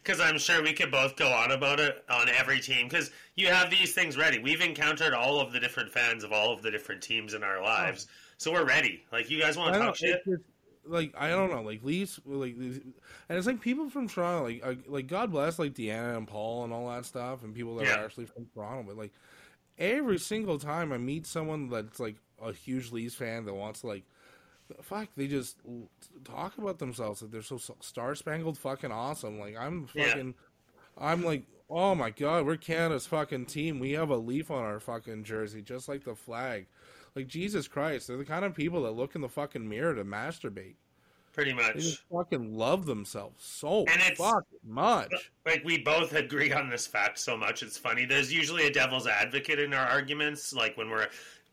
[0.03, 2.89] Because I'm sure we could both go on about it on every team.
[2.89, 4.39] Because you have these things ready.
[4.39, 7.63] We've encountered all of the different fans of all of the different teams in our
[7.63, 8.07] lives.
[8.37, 9.03] So we're ready.
[9.13, 10.23] Like, you guys want to talk shit?
[10.27, 10.43] just-
[10.87, 12.93] like I don't know, like Leafs, like, and
[13.31, 16.91] it's like people from Toronto, like, like God bless, like Deanna and Paul and all
[16.91, 18.01] that stuff, and people that Yeah.
[18.03, 18.83] are actually from Toronto.
[18.89, 19.11] But like
[19.79, 23.89] every single time I meet someone that's like a huge Leafs fan that wants to
[23.89, 24.05] like,
[24.83, 25.59] fuck, they just
[26.25, 29.39] talk about themselves that they're so star spangled fucking awesome.
[29.39, 30.09] Like I'm Yeah.
[30.09, 30.35] fucking,
[30.99, 31.45] I'm like.
[31.71, 33.79] Oh my god, we're Canada's fucking team.
[33.79, 36.67] We have a leaf on our fucking jersey, just like the flag.
[37.17, 40.05] Like Jesus Christ, they're the kind of people that look in the fucking mirror to
[40.05, 40.75] masturbate.
[41.35, 41.75] Pretty They much.
[41.75, 45.13] just fucking love themselves so And it's- fucking much.
[45.45, 49.07] like we both agree on this fact so much it's funny there's usually a devil's
[49.09, 51.09] advocate in our arguments like when we're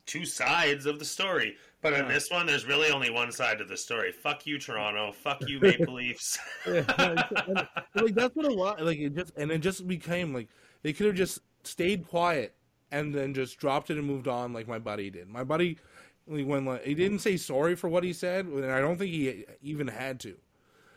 [0.06, 3.68] two sides of the story but in this one there's really only one side of
[3.68, 8.56] the story fuck you toronto fuck you maple leafs Yeah, and, like that's what it
[8.56, 8.80] was.
[8.80, 10.48] Like it just and it just became like
[10.82, 12.54] they could have just stayed quiet
[12.92, 15.26] and then just dropped it and moved on, like my buddy did.
[15.28, 15.78] My buddy,
[16.26, 19.44] when like, he didn't say sorry for what he said, and I don't think he
[19.62, 20.36] even had to.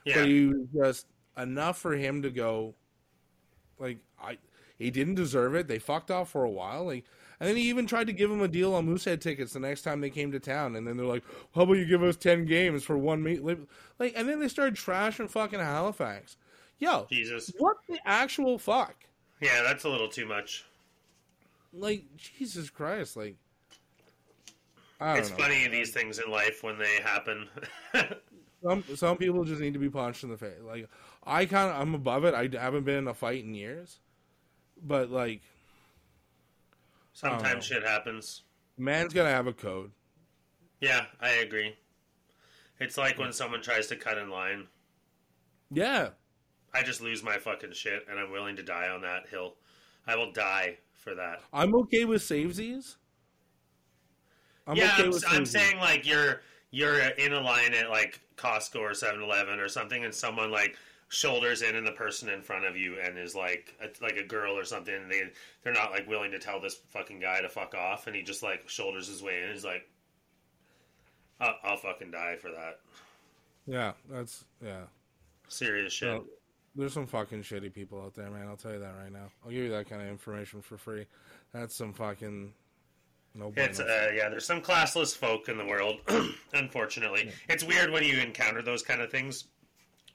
[0.05, 1.07] yeah But he was just
[1.38, 2.75] enough for him to go.
[3.79, 4.38] Like I,
[4.77, 5.67] he didn't deserve it.
[5.67, 6.85] They fucked off for a while.
[6.85, 7.05] Like,
[7.39, 9.81] and then he even tried to give him a deal on Moosehead tickets the next
[9.81, 10.75] time they came to town.
[10.75, 14.13] And then they're like, "How about you give us ten games for one meet?" Like,
[14.15, 16.38] and then they started trashing fucking Halifax.
[16.77, 18.95] Yo, jesus what the actual fuck?
[19.41, 20.65] yeah that's a little too much
[21.73, 23.15] Like, Jesus Christ!
[23.17, 23.38] Like,
[25.13, 25.38] it's know.
[25.38, 27.47] funny these things in life when they happen
[28.63, 30.60] Some some people just need to be punched in the face.
[30.63, 30.89] Like
[31.23, 32.34] I kind of I'm above it.
[32.34, 33.99] I haven't been in a fight in years,
[34.81, 35.41] but like
[37.13, 38.43] sometimes shit happens
[38.77, 39.91] man's gotta have a code.
[40.79, 41.75] yeah i agree
[42.79, 44.67] it's like when someone tries to cut in line
[45.71, 46.10] Yeah,
[46.73, 49.55] i just lose my fucking shit and i'm willing to die on that hill
[50.08, 52.95] i will die for that I'm okay with savesies.
[54.67, 58.80] I'm yeah, okay I'm, I'm saying like you're you're in a line at like Costco
[58.80, 62.75] or 7-Eleven or something, and someone like shoulders in, and the person in front of
[62.75, 64.93] you and is like a, like a girl or something.
[64.93, 65.23] And they
[65.63, 68.43] they're not like willing to tell this fucking guy to fuck off, and he just
[68.43, 69.54] like shoulders his way in.
[69.54, 69.88] He's like,
[71.39, 72.80] I'll, I'll fucking die for that.
[73.67, 74.84] Yeah, that's yeah.
[75.47, 76.10] Serious shit.
[76.10, 76.25] Well,
[76.75, 78.47] there's some fucking shitty people out there, man.
[78.47, 79.32] I'll tell you that right now.
[79.43, 81.06] I'll give you that kind of information for free.
[81.54, 82.54] That's some fucking
[83.36, 83.54] no.
[83.56, 84.30] It's uh, yeah.
[84.30, 86.00] There's some classless folk in the world.
[86.54, 89.45] unfortunately, it's weird when you encounter those kind of things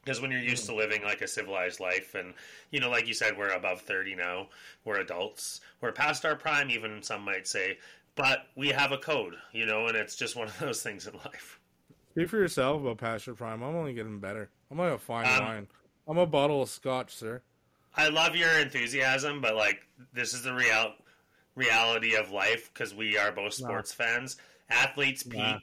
[0.04, 2.34] because when you're used to living like a civilized life, and
[2.70, 4.48] you know, like you said, we're above thirty now.
[4.84, 5.60] We're adults.
[5.80, 7.78] We're past our prime, even some might say.
[8.16, 11.14] But we have a code, you know, and it's just one of those things in
[11.14, 11.60] life.
[12.12, 13.62] Speak for yourself about past your prime.
[13.62, 14.50] I'm only getting better.
[14.70, 15.68] I'm like a fine Um, wine.
[16.08, 17.42] I'm a bottle of scotch, sir.
[17.96, 20.94] I love your enthusiasm, but like this is the real
[21.60, 24.36] reality of life because we are both sports fans.
[24.70, 25.60] Athletes peak Yeah.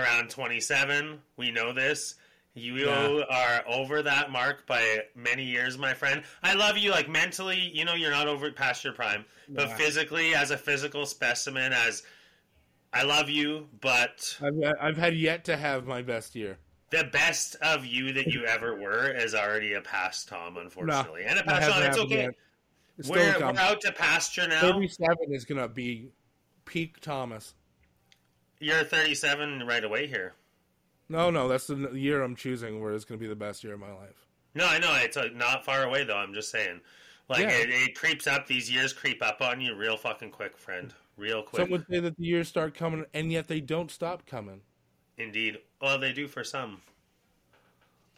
[0.00, 1.20] around 27.
[1.36, 2.14] We know this.
[2.54, 3.24] You Yeah.
[3.28, 6.22] are over that mark by many years, my friend.
[6.42, 6.90] I love you.
[6.90, 11.04] Like mentally, you know, you're not over past your prime, but physically, as a physical
[11.04, 12.02] specimen, as
[12.94, 16.58] I love you, but I've I've had yet to have my best year.
[16.90, 21.38] the best of you that you ever were is already a past Tom, unfortunately, and
[21.38, 21.82] a past Tom.
[21.82, 22.22] It's okay.
[22.22, 22.34] yet.
[22.98, 24.60] It's We're, still we're out to pasture now.
[24.60, 26.08] 37 is gonna be
[26.64, 27.54] peak Thomas.
[28.58, 30.32] You're 37 right away here.
[31.08, 33.80] No, no, that's the year I'm choosing where it's gonna be the best year of
[33.80, 34.26] my life.
[34.54, 36.16] No, I know it's uh, not far away though.
[36.16, 36.80] I'm just saying,
[37.28, 37.50] like Yeah.
[37.58, 38.46] it, it creeps up.
[38.46, 40.94] These years creep up on you real fucking quick, friend.
[41.18, 44.26] Real quick, Some would say that the years start coming, and yet they don't stop
[44.26, 44.60] coming.
[45.18, 45.58] indeed.
[45.80, 46.80] Well, they do for some.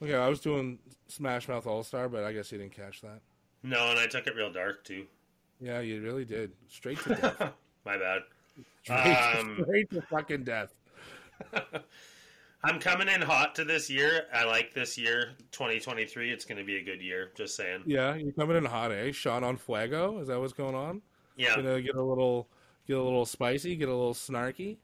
[0.02, 3.20] Okay, I was doing Smash Mouth All Star, but I guess you didn't catch that.
[3.62, 5.06] No, and I took it real dark too.
[5.60, 6.52] Yeah, you really did.
[6.68, 7.52] Straight to death.
[7.84, 8.22] My bad.
[8.84, 10.72] Straight, Um, straight to fucking death.
[12.64, 14.26] I'm coming in hot to this year.
[14.34, 16.30] I like this year, 2023.
[16.32, 17.30] It's going to be a good year.
[17.36, 17.82] Just saying.
[17.86, 19.12] Yeah, you're coming in hot, eh?
[19.12, 20.18] Shot on fuego.
[20.18, 21.00] Is that what's going on?
[21.36, 22.48] Yeah, Gonna get a little,
[22.88, 24.76] get a little spicy, get a little snarky.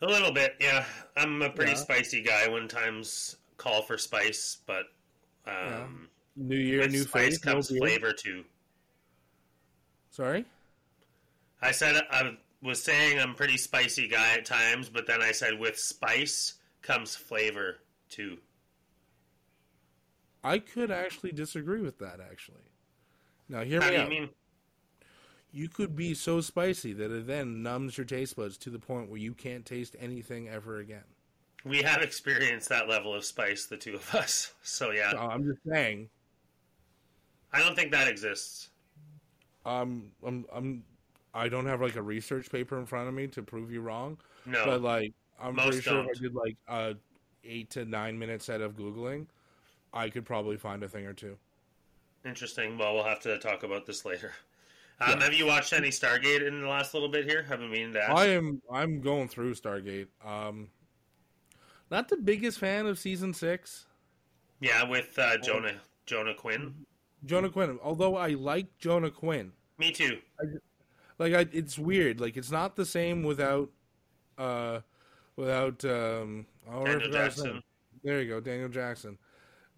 [0.00, 0.56] a little bit.
[0.60, 0.84] Yeah,
[1.16, 1.76] I'm a pretty Yeah.
[1.78, 4.86] spicy guy when times call for spice, but
[5.46, 8.44] um, New year, new spice face, no comes flavor too.
[10.10, 10.44] Sorry.
[11.60, 15.32] I said I was saying I'm a pretty spicy guy at times, but then I
[15.32, 18.38] said with spice comes flavor too.
[20.44, 22.18] I could actually disagree with that.
[22.20, 22.64] Actually,
[23.48, 24.28] now hear How me do you mean?
[25.52, 29.10] You could be so spicy that it then numbs your taste buds to the point
[29.10, 31.04] where you can't taste anything ever again.
[31.64, 34.52] We have experienced that level of spice, the two of us.
[34.62, 36.08] So yeah, So I'm just saying.
[37.52, 38.70] I don't think that exists.
[39.64, 40.84] Um, I'm, I'm,
[41.34, 44.18] I don't have like a research paper in front of me to prove you wrong,
[44.46, 46.18] No, but like I'm Most pretty sure if don't.
[46.18, 46.94] I did like a
[47.44, 49.26] eight to nine minute set of googling,
[49.92, 51.36] I could probably find a thing or two.
[52.24, 52.78] interesting.
[52.78, 54.32] Well, we'll have to talk about this later.
[55.00, 55.24] Um, Yeah.
[55.24, 57.42] Have you watched any Stargate in the last little bit here?
[57.42, 58.12] Haven't meaning to ask.
[58.12, 60.06] I am, I'm going through Stargate.
[60.24, 60.68] Um,
[61.90, 63.86] not the biggest fan of season six.
[64.60, 65.74] Yeah, with uh, Jonah
[66.06, 66.74] Jonah Quinn.
[67.24, 69.52] Jonah Quinn, although I like Jonah Quinn.
[69.78, 70.18] Me too.
[71.18, 72.20] like I, it's weird.
[72.20, 73.70] Like it's not the same without,
[74.38, 74.80] uh,
[75.36, 76.46] without um.
[76.84, 77.62] Daniel Jackson.
[78.04, 79.18] There you go, Daniel Jackson.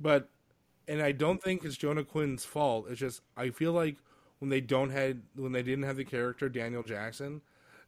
[0.00, 0.28] But,
[0.88, 2.86] and I don't think it's Jonah Quinn's fault.
[2.90, 3.96] It's just I feel like
[4.38, 7.40] when they don't had when they didn't have the character Daniel Jackson,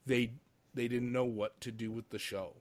[0.06, 0.30] they
[0.74, 2.52] they didn't know what to do with the show.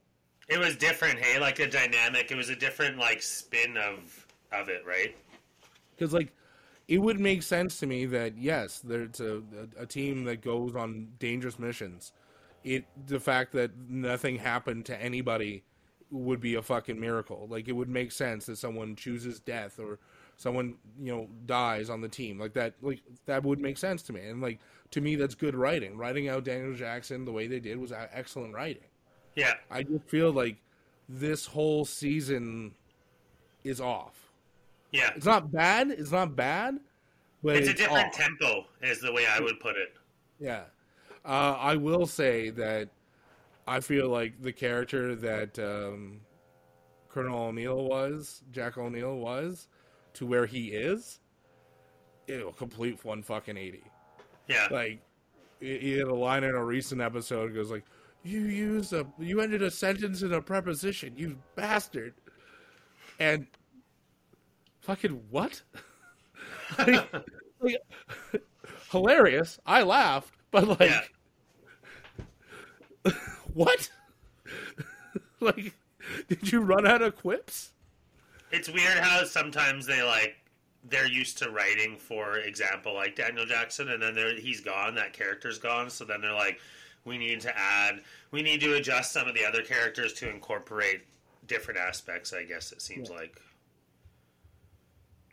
[0.48, 2.32] It was different, hey, like a dynamic.
[2.32, 5.16] It was a different like spin of of it, right?
[5.96, 6.32] because like
[6.88, 9.42] it would make sense to me that yes there's a,
[9.78, 12.12] a, team that goes on dangerous missions.
[12.64, 15.64] It the fact that nothing happened to anybody
[16.12, 17.48] would be a fucking miracle.
[17.50, 20.00] Like it would make sense that someone chooses death or
[20.38, 22.40] someone you know dies on the team.
[22.40, 24.22] Like that like that would make sense to me.
[24.22, 24.60] And like
[24.92, 25.98] to me that's good writing.
[25.98, 28.84] Writing out daniel jackson the way they did was excellent writing.
[29.36, 30.58] Yeah, i just feel like
[31.10, 32.74] this whole season
[33.64, 34.25] is off
[34.96, 35.12] yeah.
[35.16, 35.92] it's not bad.
[35.92, 36.80] It's not bad,
[37.44, 38.14] but It's it's, a different off.
[38.14, 39.94] tempo, is the way I would put it.
[40.40, 40.64] Yeah,
[41.24, 42.90] uh, I will say that
[43.68, 46.20] I feel like the character that um,
[47.10, 49.68] Colonel O'Neill was, Jack O'Neill was,
[50.16, 51.20] to where he is,
[52.28, 53.84] it'll complete one fucking eighty.
[54.48, 55.02] Yeah, Like
[55.60, 57.86] he had a line in a recent episode goes like,
[58.24, 62.14] "You used a you ended a sentence in a preposition, you bastard,"
[63.20, 63.48] and
[64.86, 65.62] fucking what?
[66.78, 67.14] like,
[67.60, 67.78] like,
[68.92, 69.60] hilarious.
[69.66, 70.92] I laughed, but like,
[73.06, 73.12] yeah.
[73.54, 73.90] what?
[75.40, 75.74] like,
[76.28, 77.72] did you run out of quips?
[78.52, 80.38] It's weird how sometimes they like
[80.88, 85.14] they're used to writing, for example, like Daniel Jackson, and then they're, he's gone, that
[85.14, 86.60] character's gone, so then they're like,
[87.06, 91.02] we need to add, we need to adjust some of the other characters to incorporate
[91.48, 92.34] different aspects.
[92.34, 93.42] I guess it seems like.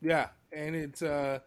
[0.02, 1.40] Yeah, and it's uh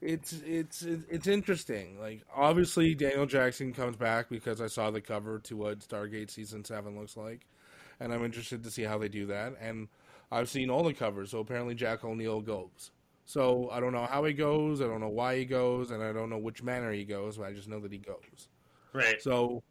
[0.00, 2.00] it's it's it's interesting.
[2.00, 6.64] Like obviously Daniel Jackson comes back because I saw the cover to what Stargate season
[6.64, 7.46] 7 looks like
[8.00, 9.88] and I'm interested to see how they do that and
[10.32, 12.92] I've seen all the covers, so apparently Jack O'Neill goes.
[13.26, 16.12] So I don't know how he goes, I don't know why he goes, and I
[16.12, 18.48] don't know which manner he goes, but I just know that he goes.
[18.92, 19.20] Right.
[19.22, 19.62] So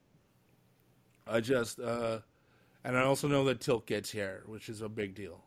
[1.28, 2.20] I just uh
[2.84, 5.47] and I also know that Tilt gets here, which is a big deal.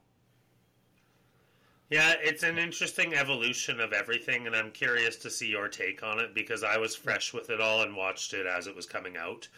[1.90, 6.20] Yeah, it's an interesting evolution of everything, and I'm curious to see your take on
[6.20, 9.16] it because I was fresh with it all and watched it as it was coming
[9.16, 9.48] out.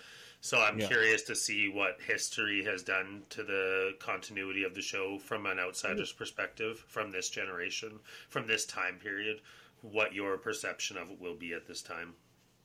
[0.41, 0.89] So I'm Yeah.
[0.89, 5.61] curious to see what history has done to the continuity of the show from an
[5.61, 6.19] outsider's hmm.
[6.19, 9.43] perspective, from this generation, from this time period,
[9.83, 12.15] what your perception of it will be at this time.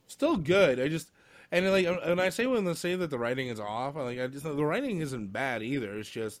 [0.06, 0.80] still good.
[0.80, 1.10] I just
[1.52, 4.18] and like and I say when they say that the writing is off, I like
[4.18, 5.98] I just the writing isn't bad either.
[5.98, 6.40] It's just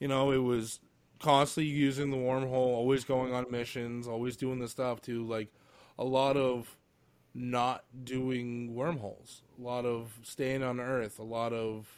[0.00, 0.80] you know it was
[1.20, 5.48] constantly using the wormhole, always going on missions, always doing the stuff to like
[5.98, 6.76] a lot of
[7.34, 11.88] not doing wormholes, a lot of staying on Earth, a lot of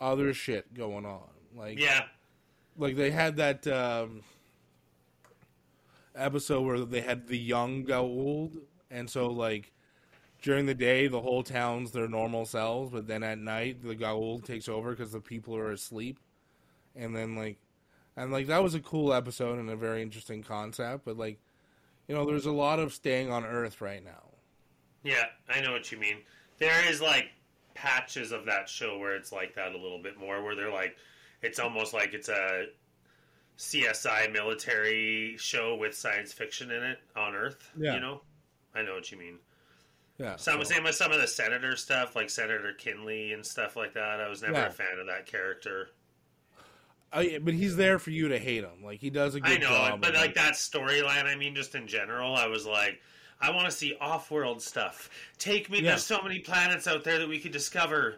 [0.00, 1.28] other shit going on.
[1.54, 2.04] Like Yeah,
[2.76, 4.22] like they had that um,
[6.14, 9.72] episode where they had the young Goa'uld, and so like
[10.42, 14.44] during the day the whole town's their normal selves, but then at night the Goa'uld
[14.44, 16.18] takes over because the people are asleep,
[16.94, 17.58] and then like
[18.16, 21.38] and like that was a cool episode and a very interesting concept, but like
[22.08, 24.22] you know there's a lot of staying on Earth right now.
[25.02, 26.18] yeah, I know what you mean.
[26.58, 27.26] There is like
[27.74, 30.96] patches of that show where it's like that a little bit more, where they're like,
[31.42, 32.66] it's almost like it's a
[33.58, 37.70] CSI military show with science fiction in it on Earth.
[37.76, 37.94] Yeah.
[37.94, 38.20] You know,
[38.74, 39.38] I know what you mean.
[40.18, 40.36] Yeah.
[40.36, 43.92] Some so- same with some of the senator stuff, like Senator Kinsey and stuff like
[43.94, 44.20] that.
[44.20, 44.66] I was never Yeah.
[44.66, 45.90] a fan of that character.
[47.20, 48.82] Yeah, but he's there for you to hate him.
[48.84, 50.00] Like he does a good I know, job.
[50.00, 53.00] but like that storyline, I mean, just in general, I was like,
[53.40, 55.10] I want to see off-world stuff.
[55.38, 55.78] Take me.
[55.78, 55.90] Yeah.
[55.90, 58.16] There's so many planets out there that we could discover.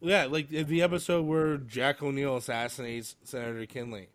[0.00, 4.08] Yeah, like the episode where Jack O'Neill assassinates Senator Kinsey,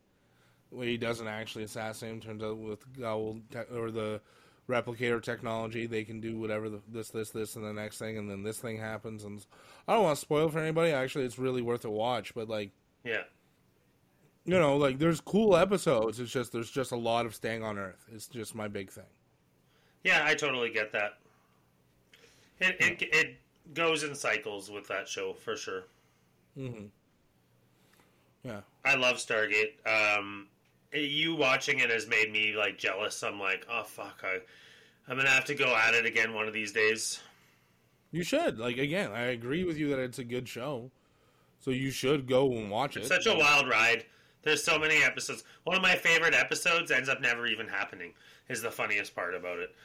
[0.70, 2.22] where he doesn't actually assassinate him.
[2.22, 4.22] Turns out with Goa'uld te- or the
[4.70, 8.30] replicator technology, they can do whatever the, this, this, this, and the next thing, and
[8.30, 9.24] then this thing happens.
[9.24, 9.44] And
[9.88, 10.92] I don't want to spoil it for anybody.
[10.92, 12.34] Actually, it's really worth a watch.
[12.36, 12.70] But like,
[13.04, 13.24] Yeah,
[14.46, 16.20] you know, like there's cool episodes.
[16.20, 18.06] It's just there's just a lot of staying on Earth.
[18.14, 19.04] It's just my big thing.
[20.04, 21.18] yeah, I totally get that.
[22.60, 23.38] It it it
[23.74, 25.84] goes in cycles with that show for sure.
[26.56, 26.86] hmm
[28.44, 28.62] Yeah.
[28.84, 29.74] I love Stargate.
[29.86, 30.48] Um,
[30.94, 33.24] you watching it has made me like jealous.
[33.24, 34.40] I'm like, oh fuck, I,
[35.08, 37.22] I'm gonna have to go at it again one of these days.
[38.12, 38.58] You should.
[38.60, 40.90] Like again, I agree with you that it's a good show.
[41.60, 43.24] So you should go and watch It's it.
[43.24, 44.06] such a wild ride.
[44.44, 45.44] There's so many episodes.
[45.66, 48.14] One of my favorite episodes ends up never even happening.
[48.50, 49.76] Is the funniest part about it.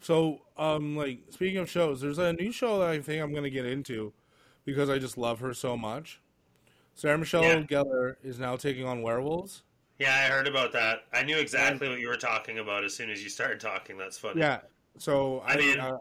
[0.00, 3.50] So, um, like speaking of shows, there's a new show that I think I'm gonna
[3.50, 4.12] get into
[4.64, 6.20] because I just love her so much.
[6.94, 7.62] Sarah Michelle Yeah.
[7.62, 9.62] Gellar is now taking on werewolves.
[9.98, 11.04] Yeah, I heard about that.
[11.12, 13.96] I knew exactly what you were talking about as soon as you started talking.
[13.96, 14.40] That's funny.
[14.40, 14.60] Yeah.
[14.98, 15.98] So I I, mean- uh,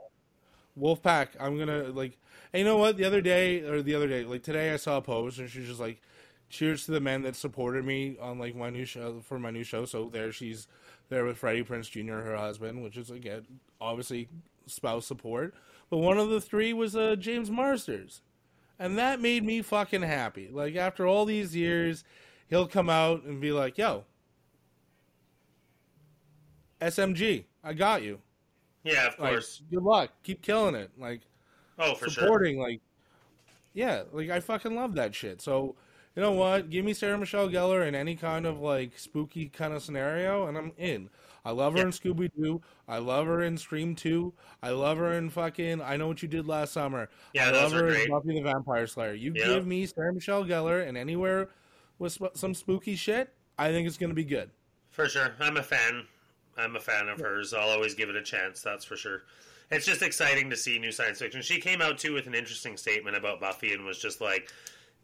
[0.80, 1.30] Wolfpack.
[1.40, 2.18] I'm gonna like.
[2.58, 2.98] And you know what?
[2.98, 5.68] The other day or the other day, like today, I saw a post and she's
[5.68, 6.02] just like,
[6.50, 9.64] "Cheers to the men that supported me on like my new show for my new
[9.64, 10.68] show." So there she's
[11.10, 13.46] there with Freddie Prinze Jr., her husband, which is again
[13.80, 14.28] obviously
[14.66, 15.54] spouse support.
[15.92, 18.22] But one of the three was uh, James Marsters,
[18.80, 20.50] and that made me fucking happy.
[20.52, 22.04] Like after all these years,
[22.50, 24.06] he'll come out and be like, "Yo,
[26.82, 28.20] SMG, I got you."
[28.84, 29.62] Yeah, of Like, course.
[29.70, 30.12] good luck.
[30.24, 30.90] Keep killing it.
[30.98, 31.22] Like
[31.80, 32.24] oh, for sure.
[32.24, 32.60] supporting.
[32.60, 32.82] Like,
[33.74, 35.42] yeah, like I fucking love that shit.
[35.42, 35.76] So
[36.16, 36.70] you know what?
[36.70, 40.58] Give me Sarah Michelle Gellar in any kind of like spooky kind of scenario, and
[40.58, 41.10] I'm in.
[41.46, 41.86] I love her Yeah.
[41.86, 42.62] in Scooby Doo.
[42.90, 44.34] I love her in Scream Two.
[44.62, 47.10] I love her in fucking I Know What You Did Last Summer.
[47.34, 48.06] Yeah, I love her great.
[48.06, 49.14] in Buffy the Vampire Slayer.
[49.14, 51.50] You give me Sarah Michelle Gellar and anywhere
[52.00, 54.50] with sp- some spooky shit, I think it's gonna be good.
[54.90, 55.34] For sure.
[55.40, 56.06] I'm a fan.
[56.58, 57.54] I'm a fan of hers.
[57.54, 59.24] I'll always give it a chance, that's for sure.
[59.70, 61.42] It's just exciting to see new science fiction.
[61.42, 64.50] She came out too with an interesting statement about Buffy and was just like,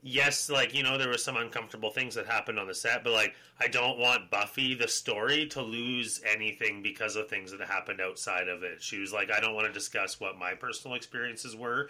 [0.02, 3.12] yes, like, you know, there was some uncomfortable things that happened on the set, but
[3.14, 8.00] like, I don't want Buffy, the story, to lose anything because of things that happened
[8.02, 8.82] outside of it.
[8.82, 11.90] She was like, I don't want to discuss what my personal experiences were.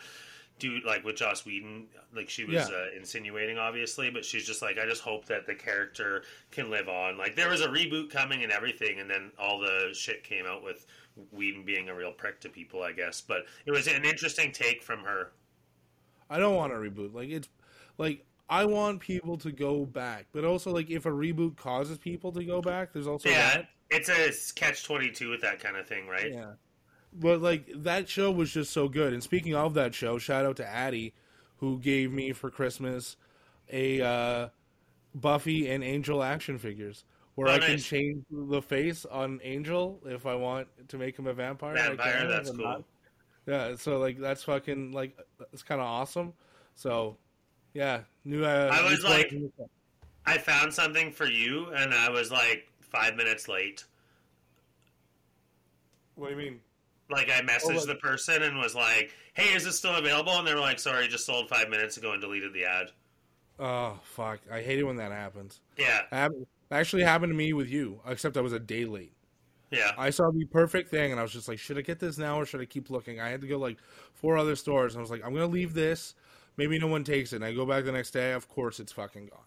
[0.60, 2.76] Dude, like with Joss Whedon, like she was Yeah.
[2.76, 6.88] uh, insinuating, obviously, but she's just like, I just hope that the character can live
[6.88, 7.18] on.
[7.18, 10.64] Like there was a reboot coming and everything, and then all the shit came out
[10.64, 10.86] with
[11.32, 13.22] Whedon being a real prick to people, I guess.
[13.22, 15.32] But it was an interesting take from her.
[16.30, 17.14] I don't want a reboot.
[17.14, 17.50] Like it's
[17.98, 22.32] like I want people to go back, but also like if a reboot causes people
[22.34, 23.68] to go back, there's also yeah, that.
[23.90, 26.32] it's a catch twenty two with that kind of thing, right?
[26.32, 26.54] Yeah.
[27.14, 29.14] But like that show was just so good.
[29.14, 31.14] And speaking of that show, shout out to Addie,
[31.58, 33.16] who gave me for Christmas
[33.72, 34.50] a uh,
[35.16, 37.06] Buffy and Angel action figures.
[37.36, 41.26] Where Oh, I can change the face on Angel if I want to make him
[41.28, 41.74] a vampire.
[41.74, 42.60] Vampire, can, that's cool.
[42.60, 42.84] not-
[43.48, 45.18] Yeah, so like that's fucking like
[45.52, 46.34] it's kind of awesome.
[46.76, 47.18] So,
[47.74, 48.46] yeah, new.
[48.46, 49.34] Uh, I was like-
[50.26, 53.84] I found something for you, and I was like five minutes late.
[56.16, 56.60] what do you mean?
[57.10, 60.34] Like I messaged Oh, like- the person and was like, "Hey, is this still available?"
[60.34, 62.92] And they were like, "Sorry, just sold five minutes ago and deleted the ad."
[63.60, 64.40] Oh fuck!
[64.52, 65.60] I hate it when that happens.
[65.78, 66.32] Yeah, hap-
[66.72, 69.14] actually happened to me with you, except I was a day late.
[69.72, 72.18] yeah, I saw the perfect thing, and I was just like, should I get this
[72.18, 73.20] now or should I keep looking?
[73.20, 73.78] I had to go like
[74.14, 76.16] four other stores, and I was like, I'm gonna leave this.
[76.58, 77.38] Maybe no one takes it.
[77.38, 78.32] And I go back the next day.
[78.34, 79.40] Of course, it's fucking gone.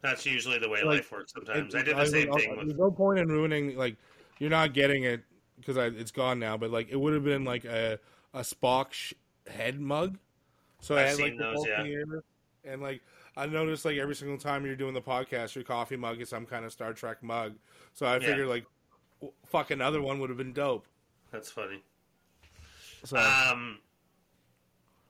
[0.00, 1.32] that's usually the way Like, life works.
[1.32, 2.76] Sometimes It- I did I- the same I- thing There's with.
[2.78, 3.96] no point in ruining like
[4.38, 5.22] you're not getting it
[5.58, 6.56] because it's gone now.
[6.56, 7.98] But like it would have been like a
[8.34, 9.12] a Spock sh-
[9.48, 10.18] head mug.
[10.80, 12.72] So I I've had like seen the those, yeah.
[12.72, 13.00] and like
[13.36, 16.44] I noticed like every single time you're doing the podcast, your coffee mug is some
[16.46, 17.54] kind of Star Trek mug.
[17.94, 18.26] So I Yeah.
[18.26, 18.66] figured like
[19.20, 20.86] w- fuck another one would have been dope.
[21.30, 21.82] That's funny.
[23.04, 23.80] So Um,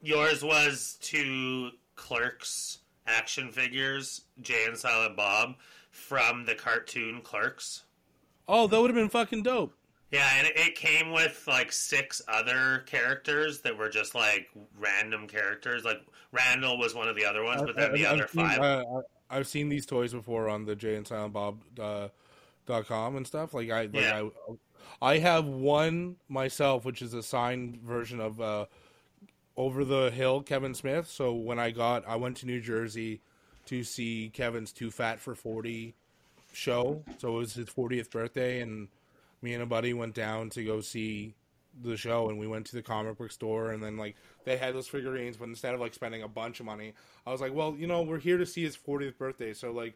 [0.01, 5.57] yours was two Clerks action figures, Jay and Silent Bob,
[5.91, 7.83] from the cartoon Clerks.
[8.49, 9.75] oh, that would have been fucking dope.
[10.13, 14.49] Yeah, and it, it came with like six other characters that were just like
[14.79, 15.85] random characters.
[15.85, 16.03] Like
[16.33, 18.61] Randall was one of the other ones, but then the I- I've other seen- five.
[18.61, 19.01] I, I,
[19.39, 22.09] I've seen these toys before on the Jay and Silent Bob uh,
[22.67, 23.55] dot com and stuff.
[23.55, 24.29] Like I, like Yeah.
[25.01, 28.67] I, I have one myself, which is a signed version of uh,
[29.57, 31.09] Over the Hill, Kevin Smith.
[31.09, 33.21] So when I got, I went to New Jersey
[33.67, 35.95] to see Kevin's Too Fat for Forty
[36.53, 37.03] show.
[37.19, 38.89] So it was his 40th birthday, and
[39.43, 41.35] me and a buddy went down to go see
[41.83, 44.75] the show, and we went to the comic book store, and then like they had
[44.75, 46.93] those figurines, but instead of like spending a bunch of money,
[47.27, 49.95] I was like, well, you know, we're here to see his 40th birthday, so like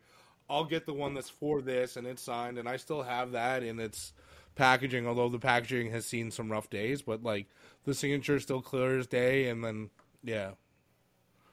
[0.49, 3.63] I'll get the one that's for this, and it's signed, and I still have that
[3.63, 4.13] in its
[4.55, 7.47] packaging, although the packaging has seen some rough days, but like
[7.85, 9.91] the signature is still clear as day, and then
[10.23, 10.53] yeah,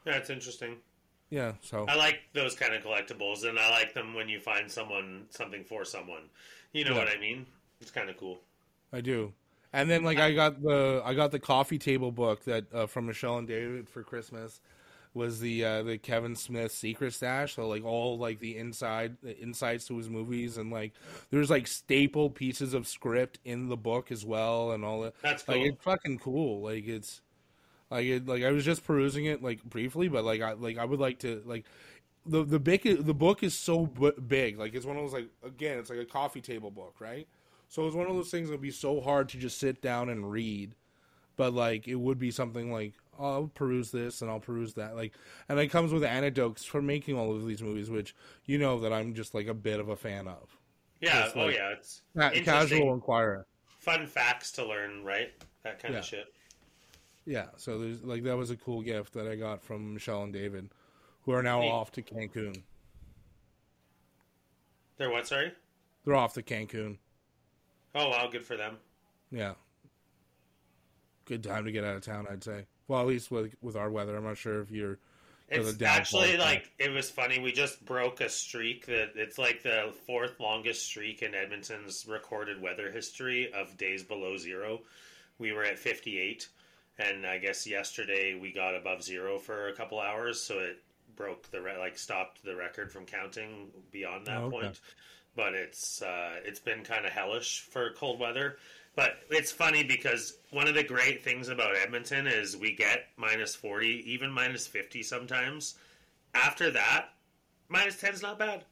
[0.05, 0.81] Yeah, it's interesting.
[1.29, 4.69] yeah, so I like those kind of collectibles, and I like them when you find
[4.71, 6.29] someone something for someone.
[6.73, 6.97] You know Yeah.
[6.97, 7.45] what I mean?
[7.83, 8.39] It's kind of cool.
[8.93, 9.33] I do.
[9.73, 13.07] And then like I got the I got the coffee table book that uh, from
[13.07, 14.61] Michelle and David for Christmas
[15.13, 17.55] was the uh, the Kevin Smith secret stash.
[17.55, 20.93] So like all like the inside the insights to his movies and like
[21.29, 25.15] there's like staple pieces of script in the book as well and all that.
[25.21, 25.55] That's cool.
[25.57, 26.61] Like it's fucking cool.
[26.61, 27.21] Like it's
[27.91, 30.85] like it like I was just perusing it like briefly, but like I like I
[30.85, 31.65] would like to like
[32.25, 34.57] the the big the book is so b- big.
[34.57, 37.27] Like it's one of those like again, it's like a coffee table book, right?
[37.69, 40.09] So it's one of those things that would be so hard to just sit down
[40.09, 40.75] and read,
[41.37, 44.95] but like it would be something like oh, I'll peruse this and I'll peruse that.
[44.95, 45.13] Like,
[45.47, 48.91] and it comes with anecdotes for making all of these movies, which you know that
[48.93, 50.57] I'm just like a bit of a fan of.
[51.01, 51.29] yeah.
[51.35, 51.69] oh like- yeah.
[51.71, 53.45] It's Ca- Casual inquirer.
[53.79, 55.31] Fun facts to learn, right?
[55.63, 55.99] That kind Yeah.
[55.99, 56.33] of shit.
[57.25, 60.33] Yeah, so there's like that was a cool gift that I got from Michelle and
[60.33, 60.69] David,
[61.23, 61.69] who are now Neat.
[61.69, 62.63] off to Cancun.
[64.97, 65.27] They're what?
[65.27, 65.51] Sorry.
[66.05, 66.97] They're off to Cancun.
[67.95, 68.77] Oh wow, good for them.
[69.31, 69.53] Yeah.
[71.25, 72.65] Good time to get out of town, I'd say.
[72.87, 74.15] Well, at least with with our weather.
[74.15, 74.99] I'm not sure if you're.
[75.49, 77.39] It's actually like it was funny.
[77.39, 82.61] We just broke a streak that it's like the fourth longest streak in Edmonton's recorded
[82.61, 84.81] weather history of days below zero.
[85.37, 86.47] We were at 58,
[86.97, 90.77] and I guess yesterday we got above zero for a couple hours, so it
[91.15, 94.57] broke the re- like stopped the record from counting beyond that Oh, okay.
[94.61, 94.81] point.
[95.35, 98.57] But it's uh, it's been kind of hellish for cold weather.
[98.95, 103.55] But it's funny because one of the great things about Edmonton is we get minus
[103.55, 105.75] 40, even minus 50 sometimes.
[106.35, 107.09] After that,
[107.69, 108.65] minus 10 is not bad.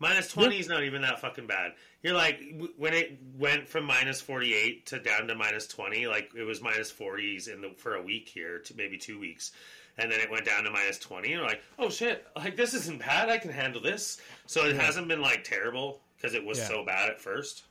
[0.00, 1.72] Minus 20 is not even that fucking bad.
[2.02, 2.40] You're like,
[2.76, 6.92] when it went from minus 48 to down to minus 20, like it was minus
[6.92, 9.52] 40s in the, for a week here, to maybe two weeks.
[9.96, 11.32] And then it went down to minus 20.
[11.32, 13.28] And you're like, oh shit, like this isn't bad.
[13.28, 14.20] I can handle this.
[14.46, 16.68] So it hasn't been like terrible because it was Yeah.
[16.68, 17.64] so bad at first.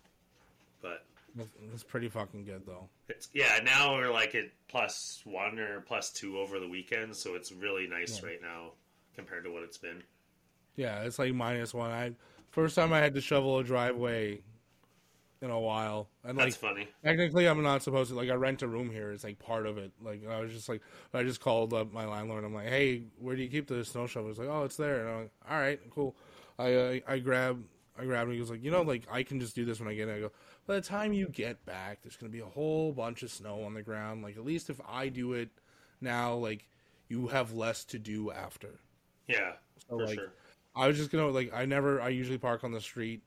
[0.81, 1.03] But
[1.69, 2.87] that's pretty fucking good, though.
[3.09, 3.59] it's yeah.
[3.63, 7.87] Now we're like at plus one or plus two over the weekend, so it's really
[7.87, 8.71] nice right now
[9.15, 10.01] compared to what it's been.
[10.75, 11.91] Yeah, it's like minus one.
[11.91, 12.11] I
[12.51, 14.41] first time I had to shovel a driveway
[15.41, 16.87] in a while, and like That's funny.
[17.03, 18.15] technically I'm not supposed to.
[18.15, 19.11] Like I rent a room here.
[19.11, 19.91] It's like part of it.
[20.03, 20.81] Like I was just like
[21.13, 22.43] I just called up my landlord.
[22.43, 24.29] I'm like, hey, where do you keep the snow shovel?
[24.29, 25.01] He's like, oh, it's there.
[25.01, 26.15] And I'm like, all right, cool.
[26.59, 27.63] I uh, I grab
[27.99, 28.35] I grabbed him.
[28.35, 30.07] He was like, you know, like I can just do this when I get.
[30.09, 30.15] in.
[30.15, 30.31] I go.
[30.65, 33.73] By the time you get back, there's gonna be a whole bunch of snow on
[33.73, 34.23] the ground.
[34.23, 35.49] Like at least if I do it
[36.01, 36.67] now, like
[37.09, 38.79] you have less to do after.
[39.27, 39.53] Yeah,
[39.89, 40.31] So for like sure.
[40.75, 43.21] I was just gonna like I never I usually park on the street,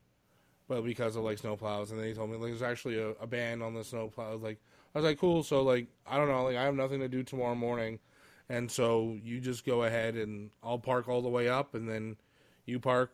[0.69, 3.09] but because of like snow plows, and then he told me like there's actually a,
[3.21, 4.41] a ban on the snow plows.
[4.43, 4.59] Like
[4.95, 7.23] I was like cool, so like I don't know, like I have nothing to do
[7.23, 7.99] tomorrow morning,
[8.49, 12.17] and so you just go ahead and I'll park all the way up, and then
[12.67, 13.13] you park,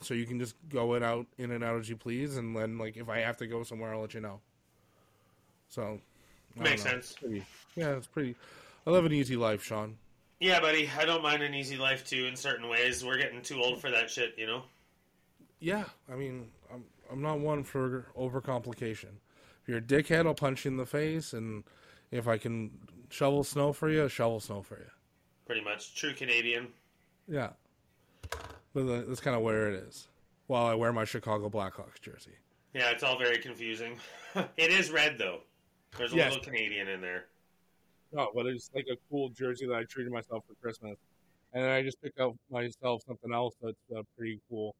[0.00, 2.78] so you can just go in out in and out as you please, and then
[2.78, 4.40] like if I have to go somewhere, I'll let you know.
[5.68, 5.98] So
[6.58, 6.90] I Makes know.
[6.90, 7.14] sense.
[7.18, 7.44] Pretty,
[7.76, 8.36] yeah, it's pretty.
[8.86, 9.96] I live an easy life, Sean.
[10.40, 10.90] Yeah, buddy.
[10.98, 12.26] I don't mind an easy life too.
[12.26, 14.34] In certain ways, we're getting too old for that shit.
[14.36, 14.62] You know.
[15.60, 19.10] Yeah, I mean, I'm I'm not one for overcomplication.
[19.62, 21.62] If you're a dickhead, I'll punch you in the face, and
[22.10, 22.70] if I can
[23.10, 24.90] shovel snow for you, shovel snow for you.
[25.46, 26.68] Pretty much true Canadian.
[27.28, 27.50] Yeah,
[28.74, 30.08] but that's kind of where it is.
[30.46, 32.32] While I wear my Chicago Blackhawks jersey.
[32.74, 33.98] Yeah, it's all very confusing.
[34.56, 35.40] it is red though.
[35.96, 36.32] There's a Yes.
[36.32, 37.26] little Canadian in there.
[38.12, 40.98] No, but it's like a cool jersey that I treated myself for Christmas,
[41.54, 44.74] and then I just picked out myself something else that's uh, pretty cool.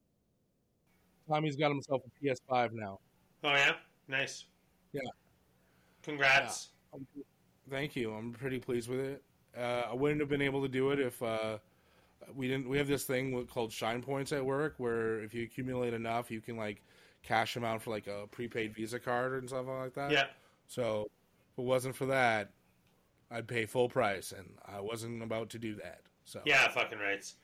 [1.28, 2.99] Tommy's got himself a PS5 now.
[3.45, 3.72] Oh yeah,
[4.09, 4.47] nice.
[4.93, 5.01] Yeah.
[6.03, 6.70] Congrats.
[7.70, 8.12] Thank you.
[8.12, 9.22] I'm pretty pleased with it.
[9.57, 11.59] Uh, I wouldn't have been able to do it if uh,
[12.35, 12.68] we didn't.
[12.68, 16.41] We have this thing called shine points at work, where if you accumulate enough, you
[16.41, 16.83] can like
[17.23, 20.11] cash them out for like a prepaid Visa card and something like that.
[20.11, 20.27] Yeah.
[20.66, 21.11] So
[21.53, 22.51] if it wasn't for that,
[23.31, 26.01] I'd pay full price, and I wasn't about to do that.
[26.25, 27.35] So Yeah, fucking rights.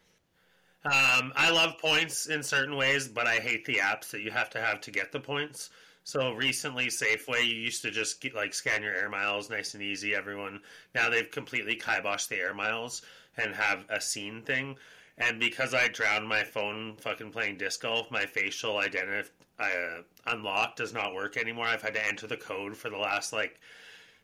[0.84, 4.48] Um, I love points in certain ways, but I hate the apps that you have
[4.50, 5.70] to have to get the points.
[6.04, 9.82] So recently, Safeway, you used to just get, like scan your air miles, nice and
[9.82, 10.14] easy.
[10.14, 10.60] Everyone
[10.94, 13.02] now they've completely kiboshed the air miles
[13.38, 14.76] and have a scene thing.
[15.16, 19.28] And because I drowned my phone fucking playing disc golf, my facial identity
[19.58, 21.66] uh, unlock does not work anymore.
[21.66, 23.58] I've had to enter the code for the last like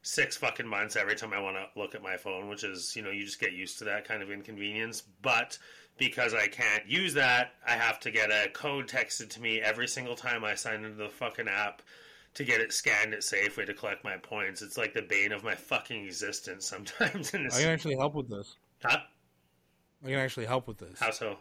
[0.02, 3.02] six fucking months every time I want to look at my phone, which is, you
[3.02, 5.02] know, you just get used to that kind of inconvenience.
[5.22, 5.58] But
[5.98, 9.88] because I can't use that, I have to get a code texted to me every
[9.88, 11.82] single time I sign into the fucking app
[12.34, 14.60] to get it scanned at Safeway to collect my points.
[14.60, 17.34] It's like the bane of my fucking existence sometimes.
[17.34, 18.56] I can actually help with this.
[18.84, 18.98] Huh?
[20.04, 20.98] I can actually help with this.
[21.00, 21.36] How so?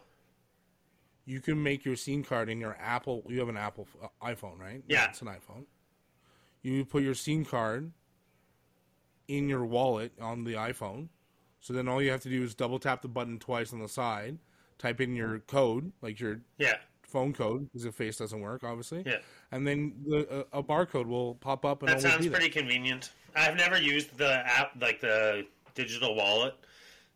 [1.26, 3.22] You can make your scene card in your Apple.
[3.28, 4.82] You have an Apple uh, iPhone, right?
[4.88, 5.08] Yeah.
[5.08, 5.64] it's an iPhone.
[6.62, 7.92] You put your scene card
[9.28, 11.08] in your wallet on the iPhone.
[11.60, 13.88] So then all you have to do is double tap the button twice on the
[13.88, 14.38] side,
[14.78, 19.02] type in your code, like your Yeah, phone code, because the face doesn't work, obviously.
[19.06, 19.18] yeah.
[19.50, 23.12] And then the, a, a barcode will pop up and That sounds pretty convenient.
[23.34, 26.54] I've never used the app, like the digital wallet,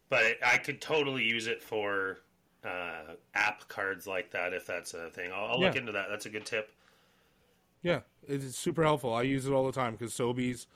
[0.09, 2.19] but it, I could totally use it for
[2.65, 5.31] uh, app cards like that if that's a thing.
[5.33, 6.07] I'll, I'll look into that.
[6.11, 6.71] That's a good tip.
[7.83, 9.15] Yeah, it's super helpful.
[9.15, 10.67] I use it all the time because Sobeys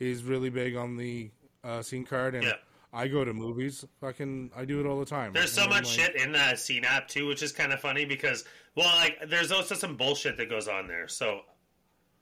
[0.00, 1.30] is really big on the
[1.62, 2.54] uh, scene card, and Yeah.
[2.92, 3.84] I go to movies.
[4.00, 5.32] Fucking, I do it all the time.
[5.32, 8.04] There's so much like- shit in that scene app too, which is kind of funny
[8.04, 11.06] because, well, like there's also some bullshit that goes on there.
[11.06, 11.42] So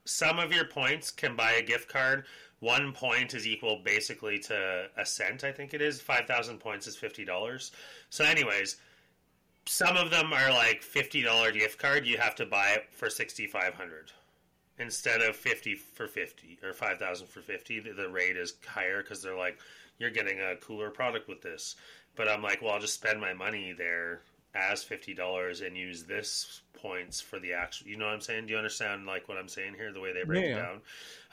[0.05, 2.27] some of your points can buy a gift card.
[2.61, 6.01] One point is equal basically to a cent, I think it is.
[6.01, 7.71] Five thousand points is fifty dollars.
[8.09, 8.77] So, anyways,
[9.67, 12.07] some of them are like fifty dollar gift card.
[12.07, 14.13] You have to buy it for sixty five hundred
[14.79, 17.79] instead of fifty for fifty or five thousand for fifty.
[17.81, 19.59] The, the rate is higher because they're like,
[19.99, 21.77] you're getting a cooler product with this.
[22.15, 24.23] But I'm like, well, I'll just spend my money there
[24.55, 27.89] as fifty dollars and use this points for the actual.
[27.89, 28.47] You know what I'm saying?
[28.47, 29.93] Do you understand like what I'm saying here?
[29.93, 30.81] The way they break Yeah, it down.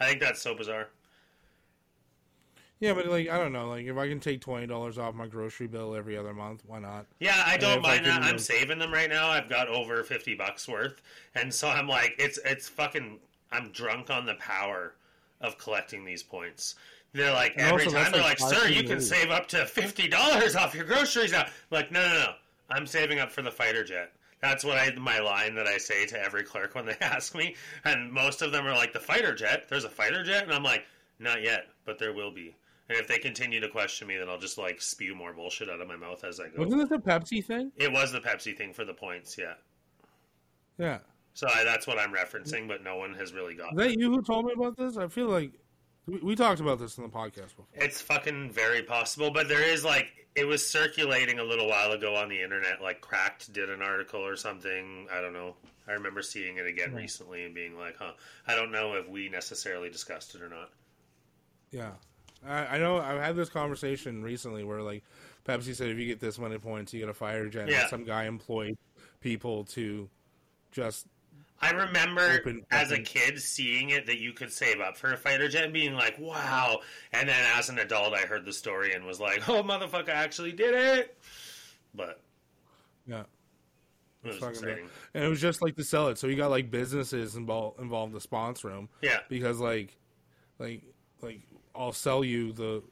[0.02, 0.90] I think that's so bizarre.
[2.84, 5.26] Yeah, but like I don't know, like if I can take twenty dollars off my
[5.26, 7.06] grocery bill every other month, why not?
[7.22, 8.24] Yeah, I don't if I mind that.
[8.24, 9.30] I'm saving them right now.
[9.30, 11.02] I've got over fifty bucks worth,
[11.34, 13.20] and so I'm like, it's it's fucking.
[13.54, 14.96] I'm drunk on the power
[15.40, 16.76] of collecting these points.
[17.14, 20.58] They're like every time they're like like, "Sir, you can save up to fifty dollars
[20.58, 22.34] off your groceries now." I'm like, no, no, no.
[22.70, 24.12] I'm saving up for the fighter jet.
[24.42, 27.56] That's what I my line that I say to every clerk when they ask me,
[27.86, 29.70] and most of them are like, "The fighter jet?
[29.70, 30.84] There's a fighter jet?" And I'm like,
[31.18, 32.54] "Not yet, but there will be."
[32.90, 35.80] And if they continue to question me, then I'll just like spew more bullshit out
[35.80, 36.64] of my mouth as I go.
[36.64, 37.72] Wasn't this a Pepsi thing?
[37.78, 39.54] It was the Pepsi thing for the points, yeah.
[40.78, 41.00] Yeah.
[41.34, 44.12] So I, that's what I'm referencing, but no one has really got Is that you
[44.12, 44.98] who told me about this?
[44.98, 45.54] I feel like
[46.06, 47.66] we, we talked about this in the podcast before.
[47.74, 52.16] It's fucking very possible, but there is like it was circulating a little while ago
[52.16, 52.82] on the internet.
[52.82, 55.08] Like Cracked did an article or something.
[55.12, 55.56] I don't know.
[55.88, 56.98] I remember seeing it again hmm.
[56.98, 58.14] recently and being like, "Huh."
[58.48, 60.70] I don't know if we necessarily discussed it or not.
[61.72, 61.92] Yeah.
[62.48, 65.04] I, I know I've had this conversation recently where like
[65.48, 67.82] Pepsi said if you get this many points you get a fire jet Yeah.
[67.82, 68.78] and some guy employed
[69.22, 70.10] people to
[70.72, 71.08] just
[71.62, 75.18] I remember Open as a kid seeing it that you could save up for a
[75.18, 76.82] fighter jet and being like, "Wow!"
[77.14, 80.24] And then as an adult, I heard the story and was like, "Oh, motherfucker, I
[80.24, 81.18] actually did it!"
[81.96, 82.20] But
[83.08, 83.24] yeah.
[84.26, 84.62] it was.
[85.14, 86.18] And it was just like to sell it.
[86.18, 89.96] So you got like businesses involved involved to sponsor them Yeah, because like
[90.60, 90.82] like
[91.22, 91.40] like
[91.76, 92.84] I'll sell you the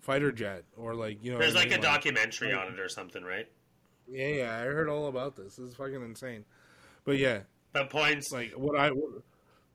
[0.00, 1.82] fighter jet or like you know there's what I like a mean?
[1.82, 3.46] documentary on it or something, right?
[4.08, 5.56] yeah yeah I heard all about this.
[5.56, 6.44] This is fucking insane.
[7.04, 7.40] But yeah,
[7.72, 8.90] But points, like what I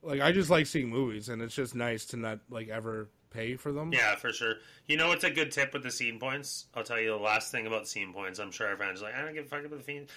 [0.01, 3.55] like I just like seeing movies and it's just nice to not like ever pay
[3.55, 3.91] for them.
[3.93, 4.55] Yeah, for sure.
[4.88, 6.66] You know what's a good tip with the scene points?
[6.76, 8.39] I'll tell you the last thing about scene points.
[8.39, 10.07] I'm sure are like, I don't give a fuck about the fiend.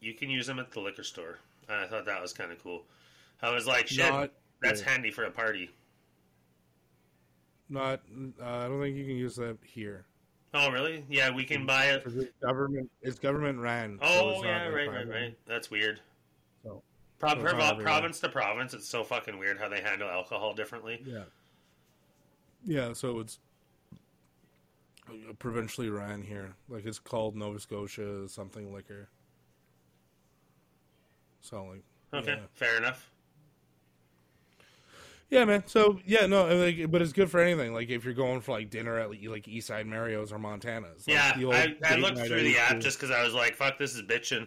[0.00, 1.38] You can use them at the liquor store.
[1.68, 2.84] And I thought that was kind of cool.
[3.40, 4.90] I was like, shit, Not that's good.
[4.90, 5.70] handy for a party.
[7.68, 8.00] Not
[8.40, 10.04] uh, I don't think you can use that here.
[10.52, 11.04] Oh, really?
[11.08, 12.02] Yeah, we can buy it.
[12.06, 13.98] it's government it's government ran.
[14.00, 15.38] so Oh, it's yeah, right, right, right.
[15.46, 16.00] That's weird.
[16.62, 16.82] So,
[17.18, 17.84] Pro- so it's not provo- everywhere.
[17.84, 21.02] province to province, it's so fucking weird how they handle alcohol differently.
[21.04, 21.24] Yeah.
[22.66, 23.40] Yeah, so it's
[25.38, 26.54] provincially ran here.
[26.68, 29.08] Like it's called Nova Scotia something liquor.
[31.40, 32.46] So like Okay, Yeah.
[32.52, 33.10] fair enough.
[35.34, 35.64] Yeah, man.
[35.66, 37.74] So yeah, no, like, but it's good for anything.
[37.74, 41.08] Like if you're going for like dinner at like East Side Mario's or Montana's.
[41.08, 43.96] Like, Yeah, I, I looked through the app just because I was like, "Fuck, this
[43.96, 44.46] is bitching."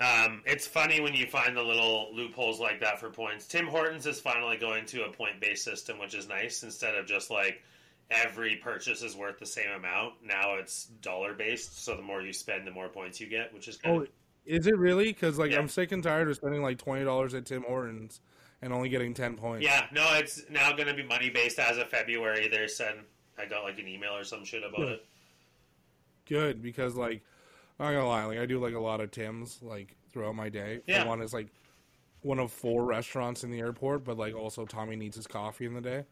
[0.00, 3.46] Um, it's funny when you find the little loopholes like that for points.
[3.46, 7.04] Tim Hortons is finally going to a point based system, which is nice instead of
[7.04, 7.62] just like
[8.10, 10.14] every purchase is worth the same amount.
[10.24, 13.68] Now it's dollar based, so the more you spend, the more points you get, which
[13.68, 14.06] is kind Oh,
[14.46, 15.12] is it really?
[15.12, 15.58] Because like Yeah.
[15.58, 18.22] I'm sick and tired of spending like twenty dollars at Tim Hortons
[18.62, 19.64] and only getting ten points.
[19.64, 19.86] yeah.
[19.92, 22.48] No, it's now going to be money based as of February.
[22.48, 22.94] They said
[23.38, 24.86] I got like an email or some shit about Yeah.
[24.94, 25.06] it.
[26.28, 27.22] good because like
[27.80, 30.48] I'm not gonna lie, like I do like a lot of Tim's like throughout my
[30.48, 30.76] day.
[30.78, 31.04] For Yeah.
[31.04, 31.48] One is like
[32.22, 35.74] one of four restaurants in the airport, but like also Tommy needs his coffee in
[35.74, 36.04] the day.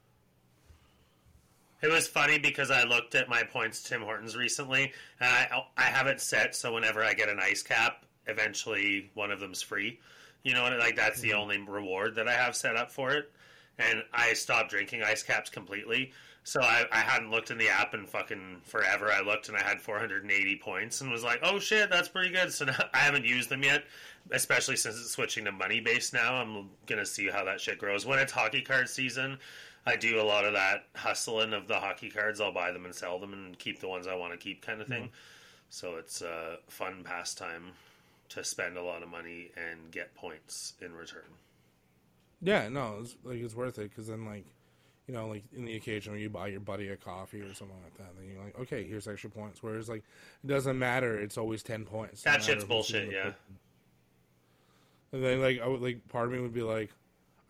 [1.82, 5.82] It was funny because I looked at my points Tim Hortons recently, and I I
[5.84, 9.98] have it set so whenever I get an ice cap, eventually one of them's free.
[10.42, 11.40] You know, like that's the mm-hmm.
[11.40, 13.30] only reward that I have set up for it.
[13.78, 16.12] And I stopped drinking ice caps completely,
[16.44, 19.10] so I, I hadn't looked in the app in fucking forever.
[19.10, 22.52] I looked and I had 480 points and was like, oh shit, that's pretty good.
[22.52, 23.84] So now, I haven't used them yet,
[24.32, 26.34] especially since it's switching to money based now.
[26.34, 28.04] I'm gonna see how that shit grows.
[28.04, 29.38] When it's hockey card season,
[29.86, 32.40] I do a lot of that hustling of the hockey cards.
[32.40, 34.80] I'll buy them and sell them and keep the ones I want to keep, kind
[34.80, 35.04] of thing.
[35.04, 35.14] Mm-hmm.
[35.70, 37.72] So it's a fun pastime
[38.30, 41.22] to spend a lot of money and get points in return.
[42.40, 44.46] Yeah, no, it's, like it's worth it because then like,
[45.06, 47.76] you know, like in the occasion when you buy your buddy a coffee or something
[47.82, 49.62] like that, then you're like, okay, here's extra points.
[49.62, 50.04] Whereas like,
[50.42, 52.24] it doesn't matter; it's always ten points.
[52.24, 53.22] no That matter shit's bullshit, yeah.
[53.24, 53.34] person.
[55.12, 56.90] And then like I would like part of me would be like,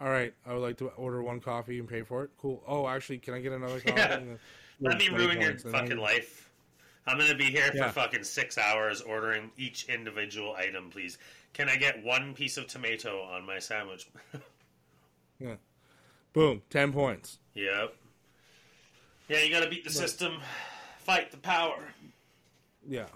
[0.00, 2.30] all right, I would like to order one coffee and pay for it.
[2.38, 2.62] Cool.
[2.66, 3.94] Oh, actually, can I get another coffee?
[3.96, 4.20] Yeah.
[4.80, 6.49] Let me 20 ruin your points, and then fucking life.
[7.06, 7.86] I'm gonna be here Yeah.
[7.88, 11.18] for fucking six hours ordering each individual item, please.
[11.52, 14.06] Can I get one piece of tomato on my sandwich?
[15.42, 15.54] Yeah.
[16.34, 17.38] Boom, ten points.
[17.54, 17.96] yep.
[19.26, 20.34] Yeah, you gotta beat the system,
[20.98, 21.82] fight the power.
[22.86, 23.06] Yeah.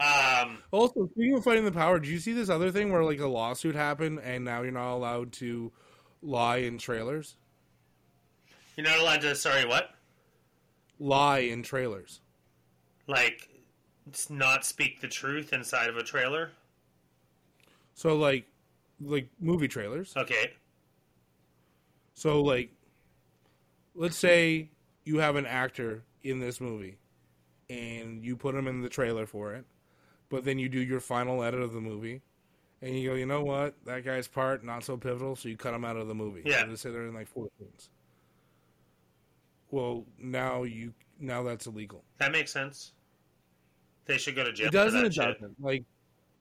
[0.00, 3.20] Um, Also, speaking of fighting the power, did you see this other thing where like
[3.20, 5.70] a lawsuit happened and now you're not allowed to
[6.22, 7.36] lie in trailers?
[8.78, 9.34] you're not allowed to.
[9.36, 9.94] Sorry, what?
[10.98, 12.21] Lie in trailers.
[13.06, 13.48] Like,
[14.30, 16.50] not speak the truth inside of a trailer?
[17.94, 18.46] So like,
[19.00, 20.12] like movie trailers.
[20.16, 20.52] Okay.
[22.14, 22.70] So like,
[23.94, 24.70] let's say
[25.04, 26.98] you have an actor in this movie,
[27.68, 29.64] and you put him in the trailer for it,
[30.28, 32.22] but then you do your final edit of the movie,
[32.80, 35.74] and you go, you know what, that guy's part not so pivotal, so you cut
[35.74, 36.42] him out of the movie.
[36.44, 36.62] Yeah.
[36.62, 37.90] And they say they're in like four scenes.
[39.70, 40.92] Well, now you
[41.22, 42.04] now that's illegal.
[42.18, 42.92] That makes sense.
[44.04, 45.04] They should go to jail It doesn't.
[45.06, 45.24] It shit.
[45.40, 45.54] doesn't.
[45.60, 45.84] Like,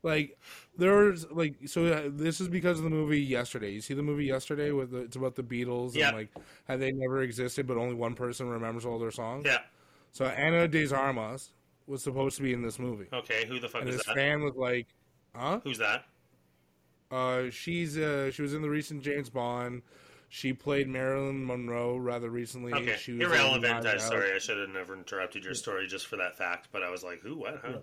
[0.04, 0.38] like
[0.78, 1.86] there's like so.
[1.86, 3.72] uh, This is because of the movie yesterday.
[3.72, 6.10] You see the movie yesterday with the, it's about the Beatles Yeah.
[6.10, 6.30] and like
[6.68, 9.44] how they never existed, but only one person remembers all their songs.
[9.46, 9.60] Yeah.
[10.12, 11.52] So Ana de Armas
[11.88, 14.16] was supposed to be in this movie, Okay, who the fuck and is this that?
[14.16, 14.88] fan was like,
[15.36, 15.60] "Huh?
[15.64, 16.06] Who's that?
[17.12, 19.82] Uh, she's uh, she was in the recent James Bond.
[20.34, 22.72] She played Marilyn Monroe rather recently.
[22.74, 23.86] Okay, She was irrelevant.
[23.86, 26.70] I'm sorry, I should have never interrupted your story just for that fact.
[26.72, 27.36] But I was like, who?
[27.40, 27.60] What?
[27.62, 27.80] Huh?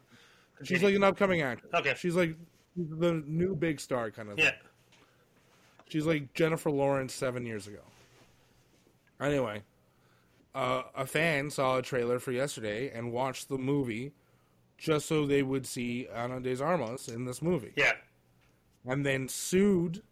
[0.63, 1.71] She's like an upcoming actress.
[1.75, 1.95] Okay.
[1.99, 2.37] She's like
[2.75, 4.37] the new big star kind of.
[4.37, 4.47] thing.
[4.47, 4.53] yeah.
[5.91, 7.81] She's like Jennifer Lawrence seven years ago.
[9.21, 9.63] Anyway,
[10.55, 14.13] uh, a fan saw a trailer for yesterday and watched the movie
[14.79, 17.93] just so they would see Ana de Armas in this movie, Yeah.
[18.87, 20.03] and then sued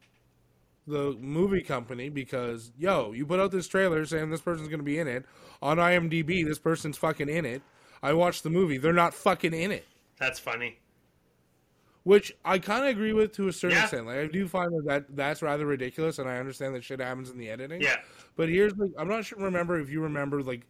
[0.87, 4.85] the movie company because yo, you put out this trailer saying this person's going to
[4.85, 5.25] be in it
[5.61, 6.45] on IMDb.
[6.47, 7.63] This person's fucking in it.
[8.03, 8.79] I watched the movie.
[8.79, 9.87] They're not fucking in it.
[10.19, 10.79] That's funny.
[12.05, 13.83] Which I kind of agree with to a certain Yeah.
[13.83, 14.07] extent.
[14.07, 17.31] Like I do find that, that that's rather ridiculous, and I understand that shit happens
[17.31, 17.81] in the editing.
[17.81, 17.97] Yeah.
[18.37, 19.39] But here's like I'm not sure.
[19.41, 20.67] Remember if you remember like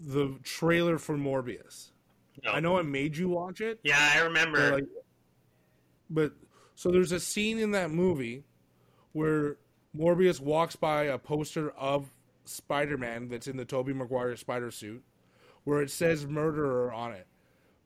[0.00, 1.90] the trailer for Morbius?
[2.42, 2.50] No.
[2.50, 3.78] I know I made you watch it.
[3.84, 4.72] Yeah, I remember.
[4.72, 4.84] Like,
[6.10, 6.32] but
[6.74, 8.42] so there's a scene in that movie
[9.14, 9.56] where
[9.96, 12.10] Morbius walks by a poster of
[12.44, 15.02] Spider-Man that's in the Tobey Maguire spider suit,
[15.64, 17.26] where it says murderer on it.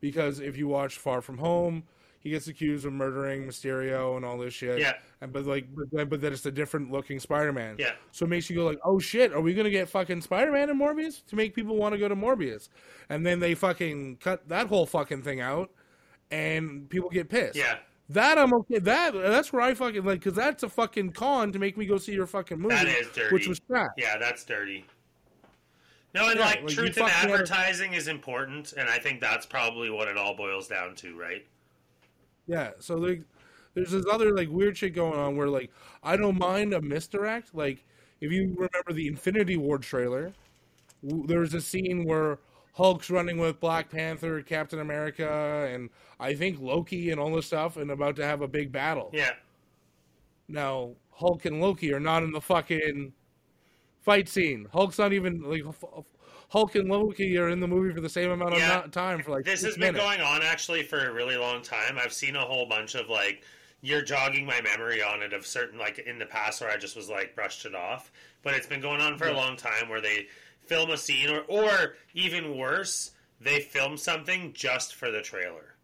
[0.01, 1.85] Because if you watch Far From Home,
[2.21, 4.81] he gets accused of murdering Mysterio and all this shit.
[4.81, 4.95] Yeah.
[5.21, 7.77] And but like, but then, but then it's a different looking Spider-Man.
[7.79, 7.93] Yeah.
[8.11, 10.81] So it makes you go like, oh shit, are we gonna get fucking Spider-Man and
[10.81, 12.69] Morbius to make people want to go to Morbius?
[13.09, 15.71] And then they fucking cut that whole fucking thing out,
[16.31, 17.57] and people get pissed.
[17.57, 17.79] yeah.
[18.11, 18.79] That I'm okay.
[18.79, 21.99] That that's where I fucking like because that's a fucking con to make me go
[21.99, 22.75] see your fucking movie.
[22.75, 23.35] That is dirty.
[23.35, 23.91] Which was crap.
[23.99, 24.87] Yeah, that's dirty.
[26.15, 29.91] No, and Yeah, like, like, truth in advertising is important, and I think that's probably
[29.91, 31.47] what it all boils down to, right?
[32.47, 32.71] Yeah.
[32.79, 33.23] So like,
[33.75, 35.71] there's this other like weird shit going on where like
[36.03, 37.55] I don't mind a misdirect.
[37.55, 37.85] Like
[38.23, 40.33] if you remember the Infinity War trailer,
[41.07, 42.39] w- there was a scene where
[42.75, 45.91] Hulk's running with Black Panther, Captain America, and
[46.21, 49.11] I think Loki and all this stuff, and about to have a big battle.
[49.13, 49.33] Yeah.
[50.49, 53.13] Now, Hulk and Loki are not in the fucking
[54.01, 54.69] fight scene.
[54.73, 55.63] Hulk's not even like
[56.51, 58.83] Hulk and Loki are in the movie for the same amount of Yeah.
[58.91, 60.05] time for like this has been minutes.
[60.05, 61.99] going on actually for a really long time.
[61.99, 63.43] I've seen a whole bunch of like
[63.83, 66.97] you're jogging my memory on it of certain like in the past where I just
[66.97, 68.11] was like brushed it off.
[68.43, 70.29] But it's been going on for a long time where they
[70.69, 75.75] film a scene or or even worse, they film something just for the trailer.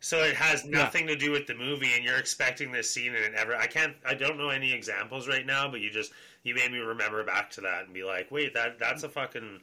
[0.00, 0.70] So it has Yeah.
[0.82, 3.66] nothing to do with the movie and you're expecting this scene and it never I
[3.66, 6.12] can't I don't know any examples right now, but you just
[6.42, 9.60] you made me remember back to that and be like, wait, that that's a fucking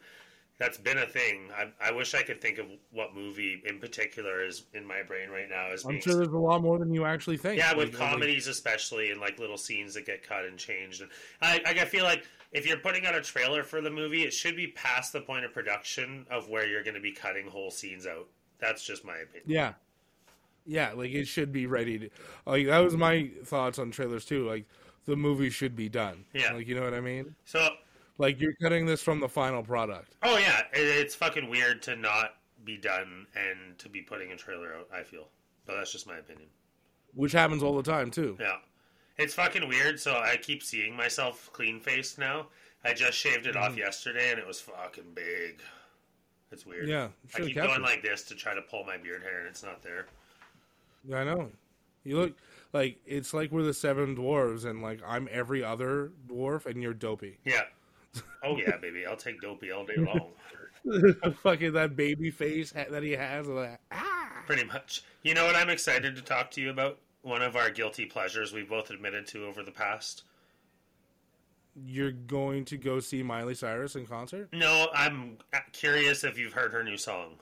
[0.56, 1.48] that's been a thing.
[1.56, 5.28] I, I wish I could think of what movie in particular is in my brain
[5.30, 5.72] right now.
[5.72, 7.58] Is I'm sure there's a lot more than you actually think.
[7.58, 11.00] yeah, with like- comedies especially, and like little scenes that get cut and changed.
[11.00, 11.10] And
[11.42, 14.56] I, I feel like if you're putting out a trailer for the movie, it should
[14.56, 18.06] be past the point of production of where you're going to be cutting whole scenes
[18.06, 18.26] out.
[18.58, 19.44] That's just my opinion.
[19.46, 19.72] Yeah.
[20.66, 22.10] Yeah, like it should be ready to
[22.46, 24.48] like that was my thoughts on trailers too.
[24.48, 24.64] Like
[25.04, 26.24] the movie should be done.
[26.32, 26.54] Yeah.
[26.54, 27.34] Like you know what I mean?
[27.44, 27.68] So,
[28.16, 30.14] Like you're cutting this from the final product.
[30.22, 34.36] oh yeah, it, it's fucking weird to not be done and to be putting a
[34.36, 34.88] trailer out.
[34.90, 35.28] I feel,
[35.66, 36.48] but that's just my opinion.
[37.14, 38.38] Which happens all the time too.
[38.40, 38.56] Yeah.
[39.18, 42.46] It's fucking weird, so I keep seeing myself clean faced now.
[42.84, 43.64] I just shaved it Mm-hmm.
[43.72, 45.60] off yesterday and it was fucking big.
[46.52, 46.88] It's weird.
[46.88, 47.08] Yeah.
[47.34, 47.82] I keep going it.
[47.82, 50.06] like this to try to pull my beard hair and it's not there.
[51.06, 51.50] Yeah, I know.
[52.04, 52.34] You look
[52.72, 56.92] like it's like we're the seven dwarves and like I'm every other dwarf and you're
[56.94, 57.38] dopey.
[57.44, 57.62] Yeah.
[58.44, 59.06] Oh yeah, baby.
[59.06, 60.30] I'll take dopey all day long.
[61.42, 63.46] Fucking that baby face that he has.
[63.48, 64.28] Like, ah.
[64.46, 65.02] Pretty much.
[65.22, 66.98] You know what I'm excited to talk to you about?
[67.24, 70.24] One of our guilty pleasures we've both admitted to over the past.
[71.74, 74.50] You're going to go see Miley Cyrus in concert?
[74.52, 75.38] No, I'm
[75.72, 77.36] curious if you've heard her new song.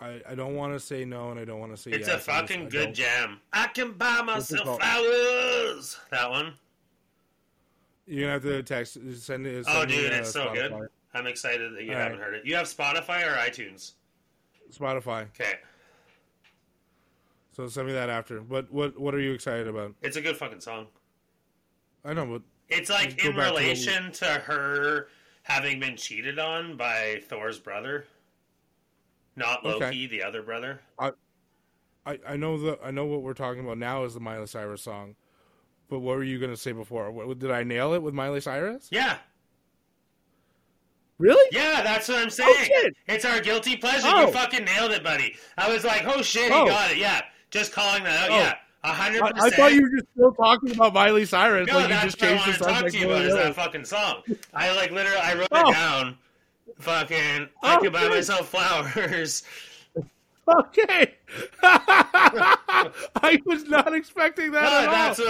[0.00, 2.08] I, I don't want to say no and I don't want to say It's yes.
[2.08, 3.40] a just- fucking I good jam.
[3.52, 5.96] I can buy myself flowers.
[6.10, 6.54] That one.
[8.08, 9.64] You're gonna have to text, send it.
[9.64, 10.88] Send Oh, me, dude, uh, it's so good.
[11.14, 12.24] I'm excited that you All haven't right.
[12.26, 12.46] heard it.
[12.46, 13.92] You have Spotify or iTunes?
[14.72, 15.22] Spotify.
[15.38, 15.58] Okay.
[17.58, 18.40] So send me that after.
[18.40, 19.92] But what what are you excited about?
[20.00, 20.86] It's a good fucking song.
[22.04, 25.08] I know, but It's like in back to relation to her
[25.42, 28.04] having been cheated on by Thor's brother.
[29.34, 29.86] Not Okay.
[29.86, 30.80] Loki, the other brother.
[31.00, 31.10] I
[32.06, 35.16] I know the I know what we're talking about now is the Miley Cyrus song.
[35.90, 37.10] But what were you gonna say before?
[37.10, 38.86] What, did I nail it with Miley Cyrus?
[38.92, 39.16] Yeah.
[41.18, 41.48] Really?
[41.50, 42.54] Yeah, that's what I'm saying.
[42.56, 42.94] Oh, shit.
[43.08, 44.06] It's our guilty pleasure.
[44.06, 44.26] Oh.
[44.26, 45.34] You fucking nailed it, buddy.
[45.56, 46.66] I was like, oh shit, he Oh.
[46.66, 46.98] got it.
[46.98, 47.22] Yeah.
[47.50, 48.30] Just calling that out.
[48.30, 48.36] Oh.
[48.38, 48.54] Yeah.
[48.84, 51.66] A hundred I, I thought you were just still talking about Miley Cyrus.
[51.66, 53.54] No, like you that's just what I want to talk to you about is that
[53.56, 54.22] fucking song.
[54.54, 55.68] I like literally, I wrote Oh.
[55.68, 56.16] it down.
[56.78, 59.42] Fucking, I Oh, could buy myself flowers.
[60.48, 61.14] Okay.
[61.62, 65.20] I was not expecting that No, at that's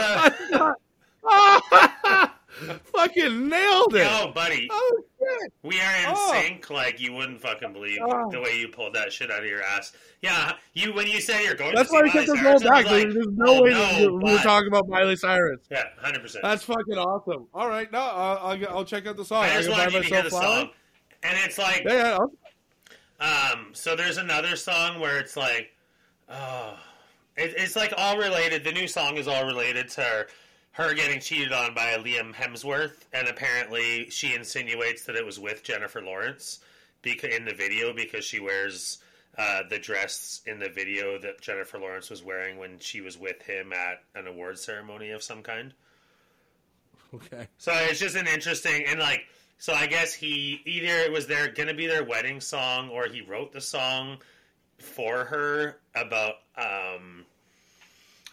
[0.53, 0.61] all.
[0.61, 0.77] what-
[1.23, 2.35] thought-
[2.85, 4.05] fucking nailed it.
[4.11, 5.53] Yo, buddy, Oh shit.
[5.63, 6.33] we are in Oh.
[6.33, 8.31] sync like you wouldn't fucking believe Oh.
[8.31, 9.93] the way you pulled that shit out of your ass.
[10.23, 12.87] Yeah, you when you said you're going That's to why I Miley this all back.
[12.87, 15.61] There's, like, there's no oh, way no, that we were talking about Miley Cyrus.
[15.71, 16.43] Yeah, hundred percent.
[16.43, 17.47] That's fucking awesome.
[17.55, 19.45] All right, no, I'll, I'll, I'll check out the song.
[19.45, 20.61] I just wanted you to hear the flowers.
[20.63, 20.71] song,
[21.23, 22.19] and it's like Yeah,
[23.21, 25.73] Um, so there's another song where it's like,
[26.29, 26.77] oh,
[27.37, 28.65] it, it's like all related.
[28.65, 30.27] The new song is all related to her,
[30.79, 35.65] her getting cheated on by Liam Hemsworth, and apparently she insinuates that it was with
[35.65, 36.61] Jennifer Lawrence
[37.03, 38.99] because in the video because she wears
[39.37, 43.43] uh, the dress in the video that Jennifer Lawrence was wearing when she was with
[43.43, 45.75] him at an award ceremony of some kind.
[47.13, 47.49] Okay.
[47.59, 49.23] So it's just an interesting and like
[49.59, 53.23] so I guess he either it was their gonna be their wedding song or he
[53.23, 54.19] wrote the song
[54.79, 57.25] for her about um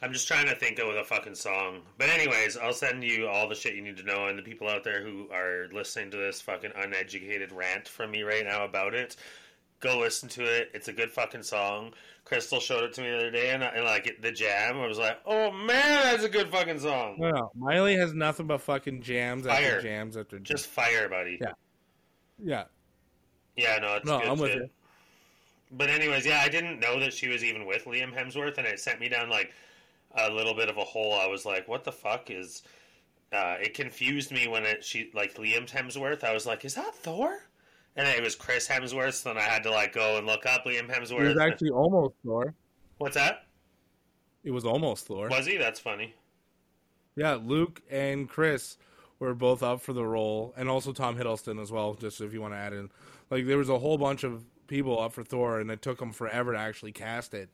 [0.01, 1.81] I'm just trying to think of a fucking song.
[1.97, 4.67] But anyways, I'll send you all the shit you need to know and the people
[4.67, 8.93] out there who are listening to this fucking uneducated rant from me right now about
[8.93, 9.15] it.
[9.79, 10.71] Go listen to it.
[10.73, 11.93] It's a good fucking song.
[12.23, 14.87] Crystal showed it to me the other day, and, I, and like the jam, I
[14.87, 17.51] was like, "Oh man, that's a good fucking song." No, no.
[17.55, 19.75] Miley has nothing but fucking jams Fire.
[19.75, 20.47] after jams after jams.
[20.49, 21.37] Just fire, buddy.
[21.39, 21.51] Yeah.
[22.43, 22.63] Yeah.
[23.55, 24.61] Yeah, no, it's No, good I'm with shit.
[24.63, 24.69] you.
[25.71, 28.79] But anyways, yeah, I didn't know that she was even with Liam Hemsworth, and it
[28.79, 29.53] sent me down like
[30.17, 31.13] a little bit of a hole.
[31.13, 32.63] I was like, "What the fuck is?"
[33.31, 36.23] Uh, it confused me when it she like Liam Hemsworth.
[36.23, 37.37] I was like, "Is that Thor?"
[37.95, 39.13] And it was Chris Hemsworth.
[39.13, 41.21] So then I had to like go and look up Liam Hemsworth.
[41.21, 42.53] It was actually almost Thor.
[42.97, 43.47] What's that?
[44.43, 45.27] It was almost Thor.
[45.29, 45.57] Was he?
[45.57, 46.13] That's funny.
[47.15, 48.77] Yeah, Luke and Chris
[49.19, 51.93] were both up for the role, and also Tom Hiddleston as well.
[51.95, 52.89] Just if you want to add in,
[53.29, 56.11] like there was a whole bunch of people up for Thor, and it took them
[56.11, 57.49] forever to actually cast it.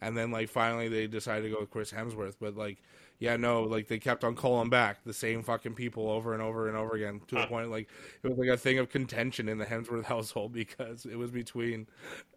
[0.00, 2.78] And then like finally they decided to go with Chris Hemsworth, but like
[3.18, 6.68] yeah, no, like they kept on calling back the same fucking people over and over
[6.68, 7.88] and over again to a point like
[8.22, 11.86] it was like a thing of contention in the Hemsworth household because it was between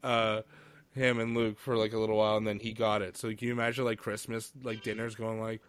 [0.04, 0.42] uh
[0.94, 3.18] him and Luke for like a little while and then he got it.
[3.18, 5.62] So can you imagine like Christmas like dinners going like,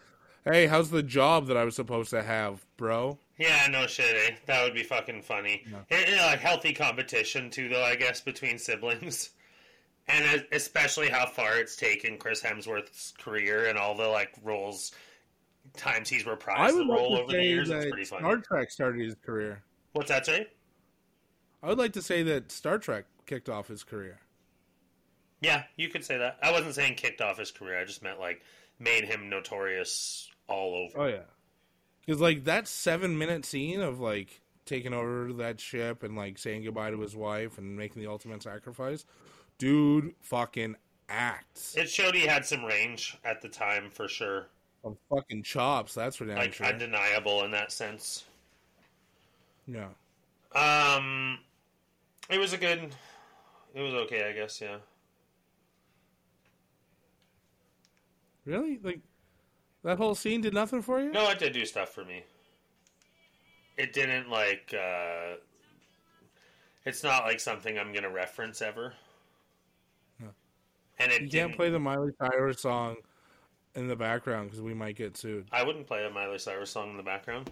[0.44, 3.18] Hey, how's the job that I was supposed to have, bro?
[3.36, 4.36] Yeah, no shit, eh?
[4.46, 5.64] That would be fucking funny.
[5.90, 7.82] And, and, like healthy competition too, though.
[7.82, 9.30] I guess between siblings,
[10.08, 14.92] and especially how far it's taken Chris Hemsworth's career and all the like roles,
[15.76, 17.70] times he's reprised the role over the years.
[17.70, 18.22] It's pretty funny.
[18.22, 19.62] Star Trek started his career.
[19.92, 20.48] What's that say?
[21.62, 24.20] I would like to say that Star Trek kicked off his career.
[25.40, 26.38] Yeah, you could say that.
[26.42, 27.78] I wasn't saying kicked off his career.
[27.78, 28.42] I just meant like
[28.78, 31.00] made him notorious all over.
[31.00, 31.24] Oh yeah,
[32.04, 36.64] because like that seven minute scene of like taking over that ship and like saying
[36.64, 39.04] goodbye to his wife and making the ultimate sacrifice,
[39.60, 40.74] dude, fucking
[41.08, 44.46] acts It showed he had some range at the time for sure.
[44.84, 45.94] of fucking chops.
[45.94, 46.66] That's for damn Like sure.
[46.66, 48.24] undeniable in that sense.
[49.66, 49.88] yeah,
[50.54, 51.38] Um,
[52.28, 52.94] it was a good.
[53.74, 54.60] It was okay, I guess.
[54.60, 54.78] Yeah.
[58.44, 59.00] really, like
[59.84, 61.12] that whole scene did nothing for you.
[61.12, 62.24] No, it did do stuff for me.
[63.76, 64.74] It didn't like.
[64.74, 65.36] uh
[66.84, 68.94] It's not like something I'm gonna reference ever.
[71.00, 72.96] And it You can't didn't- play the Miley Cyrus song
[73.74, 75.46] in the background because we might get sued.
[75.52, 77.50] I wouldn't play a Miley Cyrus song in the background.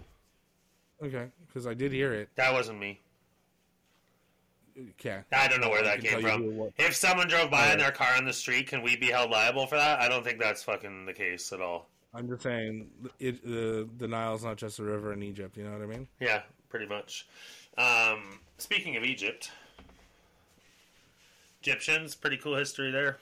[1.01, 2.29] Okay, because I did hear it.
[2.35, 2.99] That wasn't me.
[4.91, 6.43] Okay, I don't know where that came from.
[6.43, 6.71] who it was.
[6.77, 9.65] If someone drove by in their car on the street, can we be held liable
[9.65, 9.99] for that?
[9.99, 11.89] I don't think that's fucking the case at all.
[12.13, 12.89] I'm just saying,
[13.19, 15.57] it the the Nile's not just a river in Egypt.
[15.57, 16.07] You know what I mean?
[16.19, 17.27] Yeah, pretty much.
[17.77, 19.51] Um, speaking of Egypt,
[21.61, 23.17] Egyptians, pretty cool history there.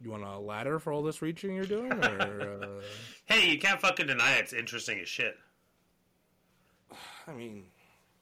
[0.00, 2.82] You want a ladder for all this reaching you're doing, or uh,
[3.26, 4.42] Hey, you can't fucking deny it.
[4.42, 5.34] it's interesting as shit.
[7.26, 7.64] I mean,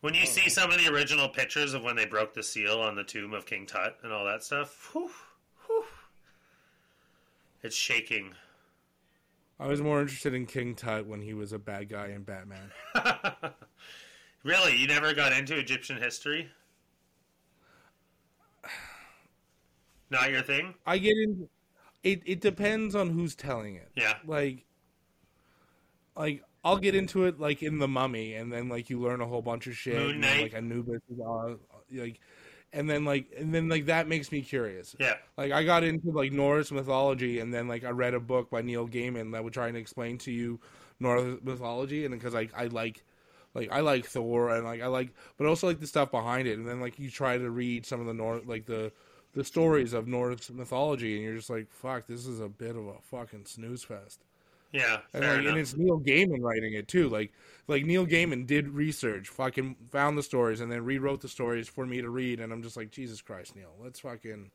[0.01, 2.97] When you see some of the original pictures of when they broke the seal on
[2.97, 5.11] the tomb of King Tut and all that stuff, whew,
[5.67, 5.85] whew,
[7.63, 8.33] it's shaking.
[9.61, 12.71] I was more interested in King Tut when he was a bad guy in Batman.
[14.43, 16.49] really, you never got into Egyptian history?
[20.11, 20.75] Not your thing?
[20.87, 21.49] I get in.
[22.07, 23.91] It it depends on who's telling it.
[23.97, 24.15] Yeah.
[24.25, 24.65] Like,
[26.17, 29.27] like I'll get into it like in the Mummy, and then like you learn a
[29.27, 29.97] whole bunch of shit.
[29.97, 31.59] Moon and then, like Anubis is on,
[31.91, 32.21] like,
[32.73, 34.95] and then like and then like that makes me curious.
[35.01, 35.15] Yeah.
[35.37, 38.63] Like I got into like Norse mythology, and then like I read a book by
[38.63, 40.61] Neil Gaiman that would try and explain to you
[41.01, 43.05] Norse mythology, and because like I like.
[43.55, 46.59] Like I like Thor and like I like, but also like the stuff behind it,
[46.59, 48.93] and then like you try to read some of the North, like the
[49.37, 52.87] the stories of Norse mythology, and you're just like, fuck, this is a bit of
[52.87, 54.25] a fucking snooze fest.
[54.73, 57.11] Yeah, And like, and it's Neil Gaiman writing it too.
[57.11, 57.33] Like,
[57.69, 61.85] like Neil Gaiman did research, fucking found the stories, and then rewrote the stories for
[61.85, 62.41] me to read.
[62.41, 64.51] And I'm just like, Jesus Christ, Neil, let's fucking,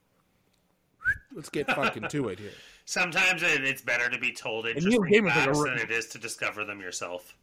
[1.35, 2.51] let's get fucking to it here.
[2.85, 6.17] Sometimes it's better to be told Neil interesting Gaiman's like a than it is to
[6.17, 7.35] discover them yourself.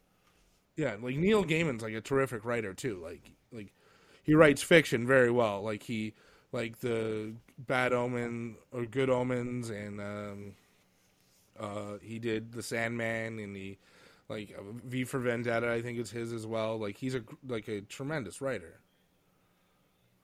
[0.77, 3.01] Yeah, like Neil Gaiman's like a terrific writer too.
[3.01, 3.73] Like, like
[4.25, 5.63] he writes fiction very well.
[5.63, 6.15] Like he,
[6.53, 10.53] like the Bad Omen or Good Omens, and um,
[11.59, 13.79] uh, he did the Sandman, and he,
[14.29, 15.71] like uh, V for Vendetta.
[15.71, 16.79] I think it's his as well.
[16.79, 18.81] Like he's a like a tremendous writer.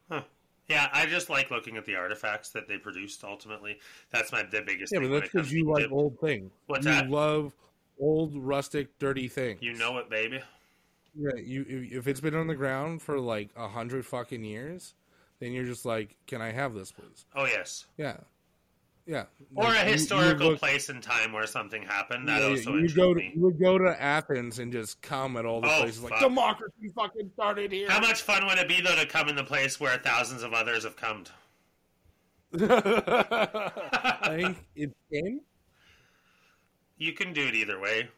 [0.08, 0.22] Huh.
[0.68, 3.22] Yeah, I just like looking at the artifacts that they produced.
[3.22, 3.78] Ultimately,
[4.10, 4.92] that's my the biggest.
[4.92, 6.50] Yeah, thing but that's because you like old things.
[6.66, 7.10] What's you that?
[7.10, 7.52] love
[8.00, 9.60] old, rustic, dirty things.
[9.62, 10.40] You know it, baby.
[11.14, 14.94] Yeah, you if, if it's been on the ground for like a hundred fucking years,
[15.44, 17.26] then you're just like, can I have this, please?
[17.36, 18.16] Oh yes, Yeah,
[19.06, 19.24] yeah.
[19.54, 22.28] or Like, a you- you historical look- place and time where something happened.
[22.28, 23.32] That Yeah, also you go to me.
[23.34, 26.90] you would go to Athens and just come at all the Oh, places like democracy
[26.94, 27.90] fucking started here.
[27.90, 30.52] How much fun would it be though to come in the place where thousands of
[30.54, 31.24] others have come?
[32.54, 35.40] I think it's in.
[36.96, 38.08] You can do it either way.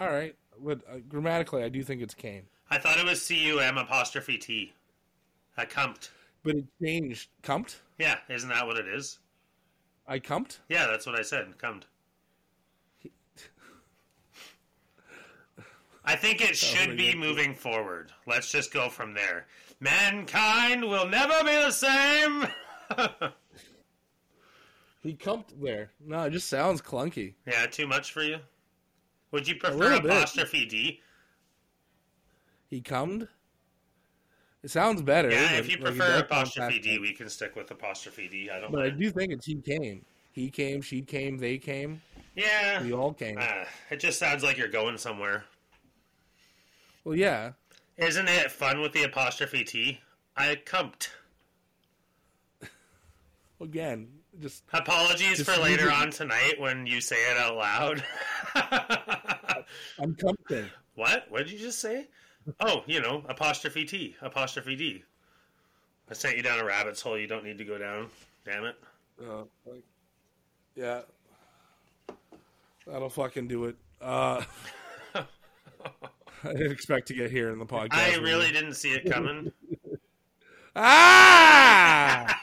[0.00, 2.42] All right, but uh, grammatically, I do think it's Kane.
[2.68, 4.72] I thought it was C U M apostrophe T.
[5.56, 6.10] I cumped.
[6.42, 7.30] But it changed.
[7.42, 7.80] Cumped.
[7.98, 9.18] Yeah, isn't that what it is?
[10.06, 10.60] I cumped.
[10.68, 11.56] Yeah, that's what I said.
[11.58, 11.86] Cumped.
[16.04, 18.10] I think it should be moving forward.
[18.26, 19.46] Let's just go from there.
[19.78, 22.46] Mankind will never be the same.
[25.02, 25.90] He cumped there.
[26.04, 27.34] No, it just sounds clunky.
[27.46, 28.38] Yeah, too much for you.
[29.32, 31.00] Would you prefer apostrophe D?
[32.68, 33.26] He cummed.
[34.62, 35.30] It sounds better.
[35.30, 38.48] Yeah, if you like, prefer apostrophe D, we can stick with apostrophe D.
[38.50, 40.04] I don't But I do think it's he came.
[40.30, 42.00] He came, she came, they came.
[42.36, 43.38] Yeah, We all came.
[43.38, 45.44] uh, it just sounds like you're going somewhere.
[47.04, 47.52] Well, yeah.
[47.98, 50.00] Isn't it fun with the apostrophe T?
[50.36, 51.10] I cumped.
[53.60, 54.08] Again,
[54.40, 58.04] just Apologies Just for later it- on tonight when you say it out loud.
[59.98, 60.66] I'm cumping.
[60.94, 61.26] what?
[61.28, 62.06] What did you just say?
[62.60, 65.04] Oh, you know, apostrophe T, apostrophe D.
[66.10, 68.08] I sent you down a rabbit's hole you don't need to go down.
[68.44, 68.76] Damn it.
[69.20, 69.84] Uh, like,
[70.74, 71.02] yeah.
[72.86, 73.76] That'll fucking do it.
[74.00, 74.42] Uh,
[75.14, 75.24] I
[76.52, 77.94] didn't expect to get here in the podcast.
[77.94, 79.52] I really didn't see it coming.
[80.74, 82.42] Ah!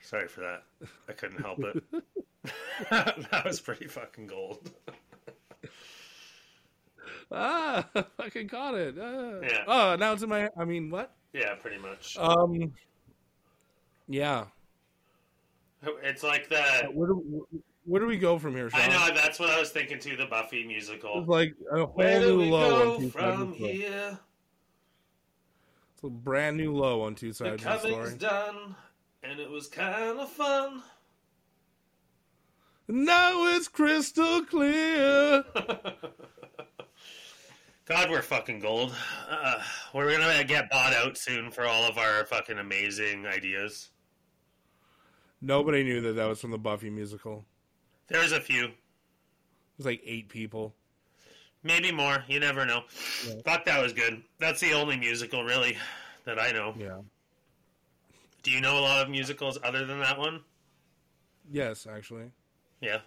[0.00, 0.64] Sorry for that.
[1.08, 1.84] I couldn't help it.
[2.90, 4.72] that was pretty fucking gold.
[7.34, 7.86] Ah!
[8.16, 8.96] Fucking caught it.
[9.00, 9.40] Ah.
[9.42, 9.64] Yeah.
[9.66, 10.50] Oh, now it's in my.
[10.56, 11.12] I mean, what?
[11.32, 12.16] Yeah, pretty much.
[12.18, 12.72] Um.
[14.08, 14.46] Yeah.
[16.02, 16.90] It's like the.
[16.92, 17.46] Where do
[17.86, 18.80] where do we go from here, Sean?
[18.80, 20.16] I know that's what I was thinking too.
[20.16, 21.20] The Buffy musical.
[21.20, 23.50] It's like a whole Where do new we low go on two sides from of
[23.50, 23.72] the story.
[23.72, 24.18] here?
[25.94, 28.74] It's a brand new low on two The sides the coming's done,
[29.22, 30.82] and it was kind of fun.
[32.88, 35.44] Now it's crystal clear.
[37.86, 38.94] God, we're fucking gold.
[39.28, 39.62] Uh,
[39.92, 43.90] we're gonna get bought out soon for all of our fucking amazing ideas.
[45.42, 47.44] Nobody knew that that was from the Buffy musical.
[48.06, 48.74] There's a few, It
[49.76, 50.74] was like eight people.
[51.62, 52.24] maybe more.
[52.28, 52.84] You never know.
[53.26, 53.34] Yeah.
[53.44, 54.22] Fuck, that was good.
[54.38, 55.76] That's the only musical really
[56.24, 56.74] that I know.
[56.78, 57.00] Yeah.
[58.42, 60.40] Do you know a lot of musicals other than that one?
[61.50, 62.30] Yes, actually.
[62.80, 63.00] Yeah.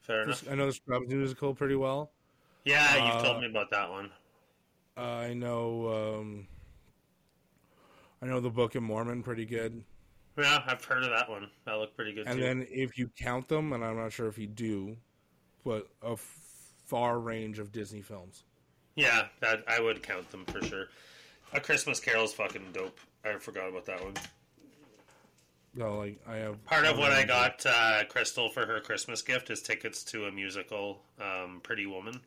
[0.00, 0.44] Fair enough.
[0.50, 2.10] I know the Scrubs musical pretty well.
[2.66, 4.10] Yeah, you've Uh, told me about that one.
[4.96, 6.18] Uh, I know.
[6.20, 6.48] Um,
[8.20, 9.84] I know the Book of Mormon pretty good.
[10.36, 11.48] Yeah, I've heard of that one.
[11.64, 12.42] That looked pretty good And too.
[12.44, 14.96] then if you count them, and I'm not sure if you do,
[15.64, 18.42] but a f- far range of Disney films.
[18.96, 20.88] yeah, that I would count them for sure.
[21.52, 22.98] A Christmas Carol's fucking dope.
[23.24, 24.14] I forgot about that one.
[25.74, 29.50] No, like I have Part of what I got uh, Crystal for her Christmas gift
[29.50, 32.20] is tickets to a musical, um, Pretty Woman.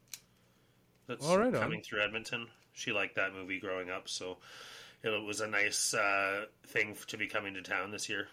[1.09, 1.59] That's All right, on.
[1.59, 2.45] coming through Edmonton.
[2.73, 4.37] She liked that movie growing up, so
[5.03, 8.27] it was a nice uh, thing to be coming to town this year.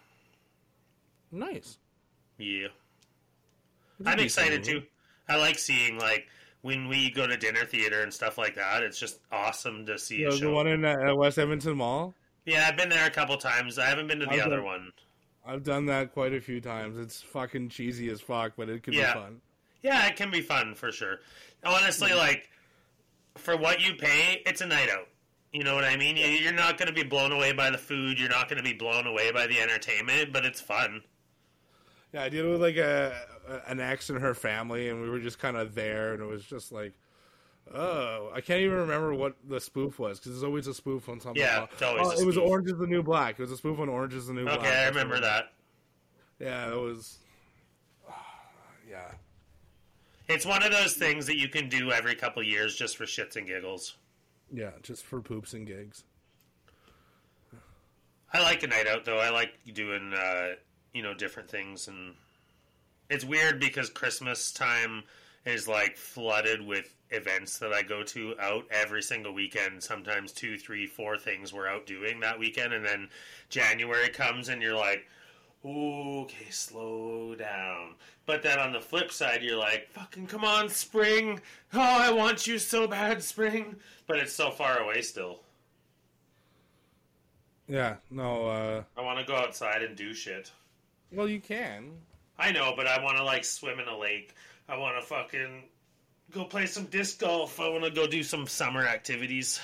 [1.33, 1.79] Nice.
[2.39, 2.69] Yeah,
[4.05, 4.83] a I'm excited too.
[5.29, 6.29] I like seeing like
[6.61, 8.83] when we go to dinner theater and stuff like that.
[8.83, 12.15] It's just awesome to see Yeah, the one in uh, West Edmonton Mall.
[12.45, 13.79] Yeah, I've been there a couple times.
[13.79, 14.93] I haven't been to the I've other done- one.
[15.49, 16.99] I've done that quite a few times.
[16.99, 19.15] It's fucking cheesy as fuck, but it could Yeah.
[19.15, 19.41] be fun.
[19.83, 21.21] Yeah, it can be fun for sure.
[21.65, 22.51] Honestly, like
[23.37, 25.09] for what you pay, it's a night out.
[25.53, 26.17] You know what I mean?
[26.17, 28.19] You- You're not going to be blown away by the food.
[28.19, 31.03] You're not going to be blown away by the entertainment, but it's fun.
[32.13, 33.15] Yeah, I did it with like a,
[33.67, 36.45] an ex and her family, and we were just kind of there, and it was
[36.45, 36.93] just like,
[37.75, 41.21] oh, I can't even remember what the spoof was because there's always a spoof on
[41.21, 41.43] something.
[41.43, 42.37] Yeah, it's always Oh, it was.
[42.39, 43.39] Orange is the New Black.
[43.39, 44.59] It was a spoof on Orange is the New Black.
[44.61, 45.53] Okay, I remember that.
[46.39, 47.19] Yeah, it was.
[48.89, 49.11] Yeah,
[50.29, 53.37] It's one of those things that you can do every couple years just for shits
[53.37, 53.97] and giggles.
[54.53, 56.05] yeah, just for poops and gigs.
[58.33, 59.19] I like a night out though.
[59.19, 60.55] I like doing uh,
[60.93, 62.15] you know different things, and
[63.09, 65.05] it's weird because Christmas time
[65.45, 69.83] is like flooded with events that I go to out every single weekend.
[69.83, 73.09] Sometimes two, three, four things we're out doing that weekend, and then
[73.49, 75.07] January comes and you're like,
[75.65, 77.95] okay, slow down.
[78.25, 81.41] But then on the flip side, you're like, fucking come on, spring.
[81.73, 83.77] Oh, I want you so bad, spring.
[84.07, 85.41] But it's so far away still.
[87.69, 88.47] Yeah, no.
[88.47, 90.51] uh I want to go outside and do shit.
[91.13, 91.91] Well, you can.
[92.39, 94.35] I know, but I want to like swim in a lake.
[94.69, 95.65] I want to fucking
[96.33, 97.61] go play some disc golf.
[97.61, 99.61] I want to go do some summer activities.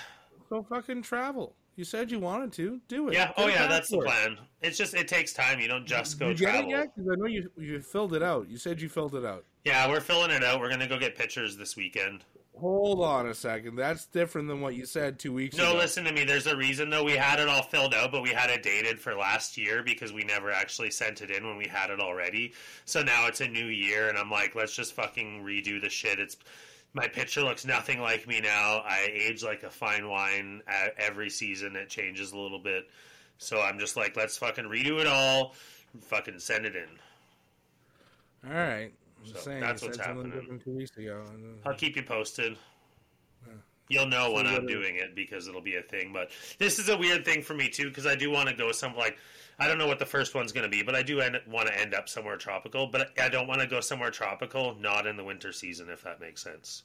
[0.49, 1.55] Go fucking travel.
[1.77, 3.15] You said you wanted to do it.
[3.15, 3.27] Yeah.
[3.29, 4.39] Get Oh yeah, that's the plan.
[4.61, 5.59] It's just it takes time.
[5.59, 6.71] You don't just go you get travel.
[6.71, 6.95] it yet?
[6.95, 8.49] Because I know you you filled it out.
[8.49, 9.45] You said you filled it out.
[9.65, 10.61] Yeah, we're filling it out.
[10.61, 12.25] We're gonna go get pictures this weekend.
[12.61, 13.77] Hold on a second.
[13.77, 15.73] That's different than what you said two weeks No, ago.
[15.73, 16.25] No, listen to me.
[16.25, 17.03] There's a reason though.
[17.03, 20.13] We had it all filled out, but we had it dated for last year because
[20.13, 22.53] we never actually sent it in when we had it already.
[22.85, 26.21] So now it's a new year, and I'm like, let's just fucking redo the shit.
[26.21, 26.37] It's
[26.95, 28.83] my picture looks nothing like me now.
[28.87, 30.63] I age like a fine wine.
[30.99, 32.85] Every season, it changes a little bit.
[33.39, 35.55] So I'm just like, let's fucking redo it all.
[36.03, 36.89] fucking send it in.
[38.49, 38.93] All right.
[39.25, 40.41] I'm So, saying, that's what's something happening.
[40.41, 41.23] different two weeks ago.
[41.33, 42.57] and, I'll keep you posted.
[43.47, 43.53] Yeah.
[43.89, 46.13] You'll know when I'm doing it because it'll be a thing.
[46.13, 48.73] But this is a weird thing for me too because I do want to go
[48.73, 49.17] some like
[49.59, 51.69] I don't know what the first one's going to be, but I do end, want
[51.69, 52.87] to end up somewhere tropical.
[52.87, 56.21] But I don't want to go somewhere tropical, not in the winter season, if that
[56.21, 56.83] makes sense.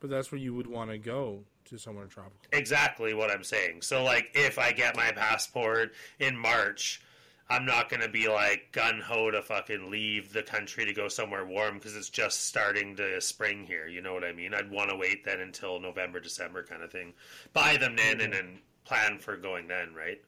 [0.00, 2.38] But that's where you would want to go to somewhere tropical.
[2.52, 3.82] Exactly what I'm saying.
[3.82, 7.02] So like, if I get my passport in March.
[7.48, 11.06] I'm not going to be like gun ho to fucking leave the country to go
[11.06, 13.86] somewhere warm because it's just starting to spring here.
[13.86, 14.52] You know what I mean?
[14.52, 17.14] I'd want to wait then until November, December kind of thing.
[17.52, 20.20] Buy them then and then plan for going then, right?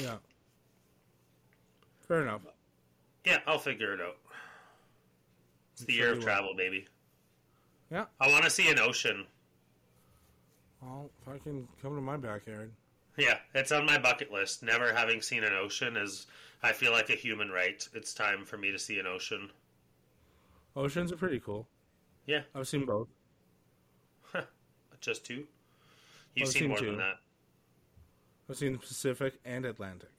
[0.00, 0.16] Yeah.
[2.12, 2.42] Fair enough.
[3.24, 4.18] Yeah, I'll figure it out.
[5.72, 6.86] It's the year of travel, baby.
[7.90, 8.04] Yeah.
[8.20, 9.24] I want to see an ocean.
[10.82, 12.70] Well, if I can come to my backyard.
[13.16, 14.62] Yeah, it's on my bucket list.
[14.62, 16.26] Never having seen an ocean is,
[16.62, 17.88] I feel like a human right.
[17.94, 19.48] It's time for me to see an ocean.
[20.76, 21.66] Oceans are pretty cool.
[22.26, 22.42] Yeah.
[22.54, 23.08] I've seen both.
[25.00, 25.46] Just two?
[26.34, 26.86] You've seen seen more two.
[26.88, 27.20] than that.
[28.50, 30.10] I've seen the Pacific and Atlantic.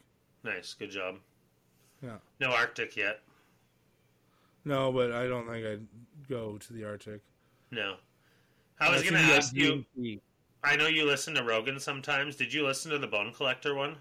[0.44, 1.18] Nice, good job.
[2.04, 2.18] Yeah.
[2.40, 3.22] No Arctic yet.
[4.66, 5.88] No, but I don't think I'd
[6.30, 7.22] go to the Arctic.
[7.72, 7.96] No.
[8.80, 9.86] I was going to ask you.
[9.98, 10.20] DMZ.
[10.64, 12.36] I know you listen to Rogan sometimes.
[12.36, 13.96] Did you listen to the Bone Collector one?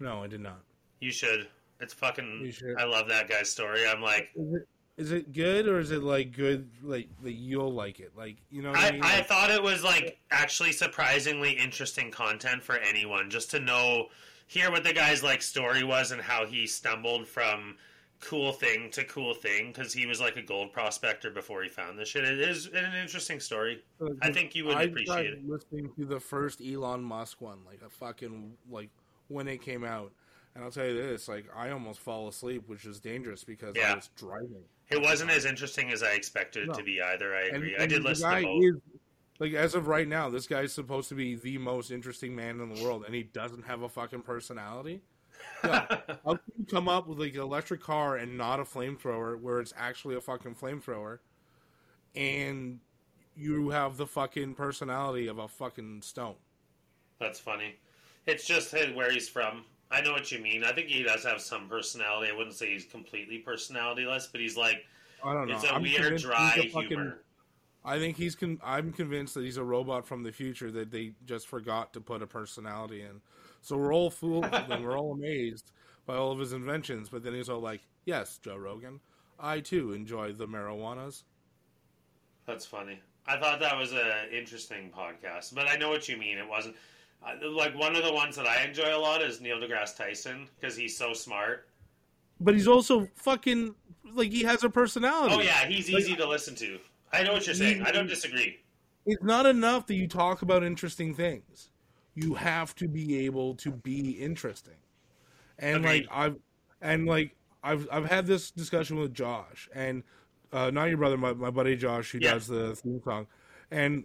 [0.00, 0.60] No, I did not.
[1.00, 1.48] You should.
[1.80, 2.40] It's fucking.
[2.42, 2.76] You should.
[2.78, 3.86] I love that guy's story.
[3.86, 7.72] I'm like, Is it is it good or is it like good like that you'll
[7.72, 8.12] like it?
[8.16, 9.02] Like you know what I, I, mean?
[9.02, 14.06] I Like, thought it was like actually surprisingly interesting content for anyone just to know,
[14.46, 17.76] hear what the guy's like story was and how he stumbled from
[18.20, 21.98] cool thing to cool thing because he was like a gold prospector before he found
[21.98, 22.24] this shit.
[22.24, 23.82] It is an interesting story.
[24.00, 25.46] Uh, I think you would I appreciate it.
[25.48, 28.88] listening to the first Elon Musk one, like a fucking like
[29.28, 30.12] when it came out.
[30.54, 33.92] And I'll tell you this, like I almost fall asleep, which is dangerous because Yeah.
[33.92, 34.62] I was driving.
[34.90, 36.74] It wasn't as interesting as I expected it No.
[36.74, 37.34] to be either.
[37.34, 37.76] I And, agree.
[37.76, 38.62] I and did listen to both.
[38.64, 38.74] is
[39.38, 42.72] like as of right now, this guy's supposed to be the most interesting man in
[42.72, 45.02] the world, and he doesn't have a fucking personality.
[45.64, 45.86] Yeah.
[46.24, 49.60] How can you come up with like an electric car and not a flamethrower, where
[49.60, 51.18] it's actually a fucking flamethrower,
[52.14, 52.78] and
[53.36, 56.36] you have the fucking personality of a fucking stone?
[57.18, 57.76] That's funny.
[58.26, 59.64] It's just where he's from.
[59.90, 60.64] I know what you mean.
[60.64, 62.30] I think he does have some personality.
[62.32, 64.84] I wouldn't say he's completely personalityless, but he's like
[65.24, 65.54] I don't know.
[65.54, 67.23] it's a I'm weird, dry humor.
[67.84, 68.34] I think he's.
[68.34, 72.00] Con- I'm convinced that he's a robot from the future that they just forgot to
[72.00, 73.20] put a personality in.
[73.60, 75.70] So we're all fooled and we're all amazed
[76.06, 77.08] by all of his inventions.
[77.10, 79.00] But then he's all like, "Yes, Joe Rogan,
[79.38, 81.24] I too enjoy the marijuanas."
[82.46, 83.00] That's funny.
[83.26, 86.36] I thought that was an interesting podcast, but I know what you mean.
[86.38, 86.76] It wasn't
[87.26, 90.46] uh, like one of the ones that I enjoy a lot is Neil deGrasse Tyson
[90.60, 91.68] because he's so smart.
[92.40, 93.74] But he's also fucking
[94.12, 95.34] like he has a personality.
[95.34, 96.78] Oh yeah, he's Like- easy to listen to.
[97.14, 97.82] I know what you're saying.
[97.82, 98.58] I don't disagree.
[99.06, 101.70] It's not enough that you talk about interesting things.
[102.14, 104.74] You have to be able to be interesting.
[105.58, 106.06] And Agreed.
[106.06, 106.36] like I've
[106.80, 110.02] and like I've I've had this discussion with Josh and
[110.52, 112.32] uh, not your brother, my, my buddy Josh who Yeah.
[112.32, 113.26] does the theme song.
[113.70, 114.04] And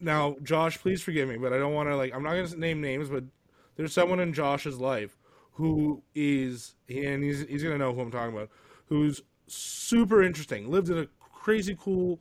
[0.00, 2.60] now Josh, please forgive me, but I don't want to like I'm not going to
[2.60, 3.24] name names, but
[3.76, 5.16] there's someone in Josh's life
[5.52, 8.50] who is and he's he's going to know who I'm talking about,
[8.86, 11.06] who's super interesting, lived in a
[11.42, 12.20] crazy cool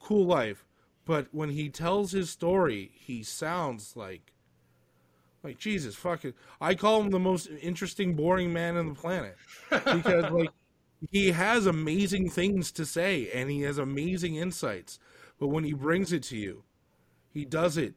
[0.00, 0.64] cool life,
[1.04, 4.32] but when he tells his story, he sounds like
[5.44, 6.34] like Jesus fucking.
[6.60, 9.36] I call him the most interesting, boring man on the planet
[9.70, 10.50] because like
[11.10, 14.98] he has amazing things to say and he has amazing insights,
[15.38, 16.64] but when he brings it to you,
[17.32, 17.94] he does it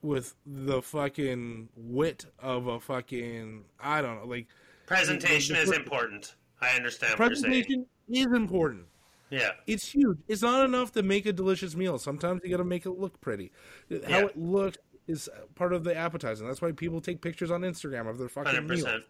[0.00, 4.46] with the fucking wit of a fucking I don't know like
[4.86, 6.34] Presentation is the- important.
[6.60, 7.52] I understand what you're saying.
[7.52, 8.86] presentation is important.
[9.32, 10.18] Yeah, It's huge.
[10.28, 11.98] It's not enough to make a delicious meal.
[11.98, 13.50] Sometimes you got to make it look pretty.
[13.90, 14.24] How Yeah.
[14.26, 14.76] it looks
[15.08, 16.46] is part of the appetizing.
[16.46, 18.84] That's why people take pictures on Instagram of their fucking hundred meal.
[18.84, 19.04] percent.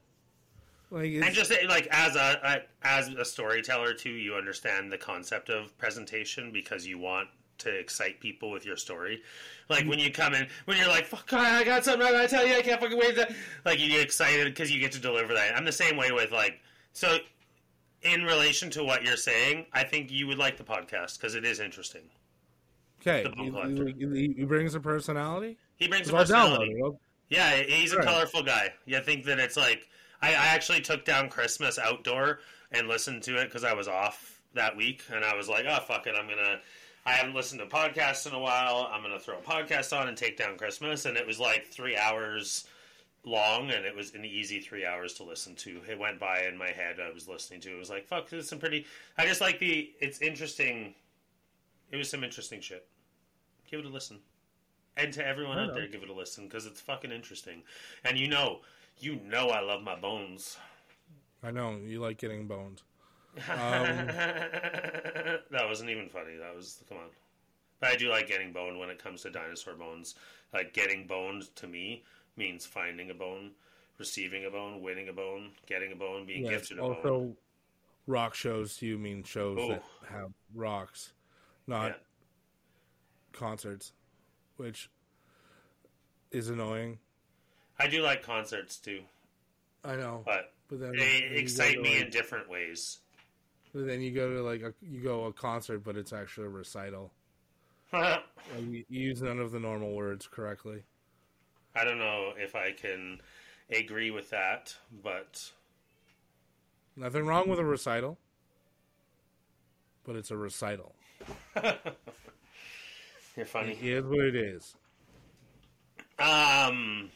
[0.90, 5.48] Like, And just like as a, a as a storyteller too, you understand the concept
[5.50, 7.28] of presentation because you want
[7.58, 9.22] to excite people with your story.
[9.68, 12.46] Like when you come in, when you're like, "Fuck, I got something I gotta tell
[12.46, 13.34] you, I can't fucking wait." To...
[13.64, 15.56] Like you get excited because you get to deliver that.
[15.56, 16.60] I'm the same way with like
[16.92, 17.18] so.
[18.02, 21.44] In relation to what you're saying, I think you would like the podcast because it
[21.44, 22.02] is interesting.
[23.00, 25.56] okay, he, he- he- brings a personality.
[25.76, 26.80] He brings a personality.
[27.28, 28.04] Yeah, he's a Right.
[28.06, 28.72] colorful guy.
[28.86, 29.88] You think that it's like
[30.20, 32.40] I, I actually took down Christmas outdoor
[32.72, 35.80] and listened to it because I was off that week, and I was like, oh
[35.86, 36.58] fuck it, I'm gonna.
[37.04, 38.88] I haven't listened to podcasts in a while.
[38.92, 41.96] I'm gonna throw a podcast on and take down Christmas, and it was like three
[41.96, 42.64] hours
[43.24, 45.80] long, and it was an easy three hours to listen to.
[45.88, 46.96] It went by in my head.
[47.00, 47.74] I was listening to.
[47.74, 48.28] It was like fuck.
[48.28, 48.86] There's some pretty.
[49.18, 49.92] I just like the.
[50.00, 50.94] It's interesting.
[51.90, 52.86] It was some interesting shit.
[53.70, 54.18] Give it a listen.
[54.96, 57.62] And to everyone out there, give it a listen because it's fucking interesting.
[58.04, 58.60] And you know,
[58.98, 60.58] you know, I love my bones.
[61.42, 62.82] I know you like getting boned.
[63.50, 64.06] Um,
[65.50, 66.36] that wasn't even funny.
[66.36, 67.08] That was come on.
[67.80, 70.16] But I do like getting boned when it comes to dinosaur bones.
[70.52, 72.04] Like getting boned to me
[72.36, 73.50] means finding a bone,
[73.98, 76.94] receiving a bone, winning a bone, getting a bone, being gifted a bone.
[76.96, 77.36] also,
[78.06, 79.68] rock shows to you mean shows Oh.
[79.68, 81.12] that have rocks,
[81.66, 81.96] not Yeah.
[83.32, 83.92] concerts,
[84.56, 84.90] which
[86.30, 86.98] is annoying.
[87.78, 89.02] I do like concerts too,
[89.84, 93.00] I know, but but then they then excite me like- in different ways.
[93.74, 96.50] But then you go to like a you go a concert, but it's actually a
[96.50, 97.12] recital.
[97.92, 98.24] Like,
[98.64, 100.82] you use none of the normal words correctly.
[101.74, 103.20] I don't know if I can
[103.70, 105.52] agree with that, but
[106.96, 108.18] Nothing wrong with a recital,
[110.04, 110.94] but it's a recital.
[113.36, 113.72] you're funny.
[113.80, 114.74] It is what it is.
[116.18, 117.10] Um,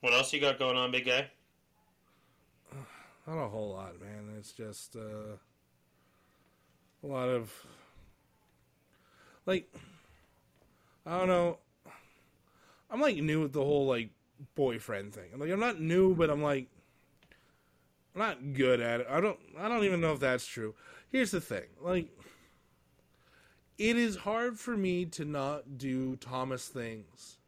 [0.00, 1.28] what else you got going on, big guy?
[3.26, 4.36] Not a whole lot, man.
[4.38, 5.36] It's just uh,
[7.02, 7.52] a lot of
[9.46, 9.68] like
[11.04, 11.58] I don't know.
[12.90, 14.10] I'm like new with the whole like
[14.54, 15.30] boyfriend thing.
[15.32, 16.68] I'm like I'm not new, but I'm like
[18.14, 19.06] I'm not good at it.
[19.10, 20.74] I don't I don't even know if that's true.
[21.10, 21.64] Here's the thing.
[21.80, 22.08] Like
[23.78, 27.38] it is hard for me to not do Thomas things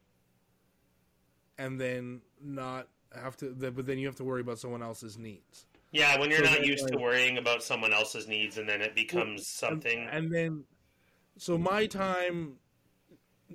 [1.59, 5.67] and then not have to but then you have to worry about someone else's needs.
[5.93, 8.95] Yeah, when you're So not used to worrying about someone else's needs, and then it
[8.95, 10.09] becomes something.
[10.11, 10.65] And then,
[11.37, 12.55] so my time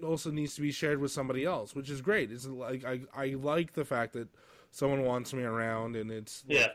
[0.03, 2.31] also needs to be shared with somebody else, which is great.
[2.31, 4.27] It's like I I like the fact that
[4.71, 6.67] someone wants me around, and it's like- yeah,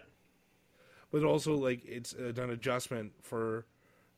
[1.11, 3.67] but also like it's uh, an adjustment for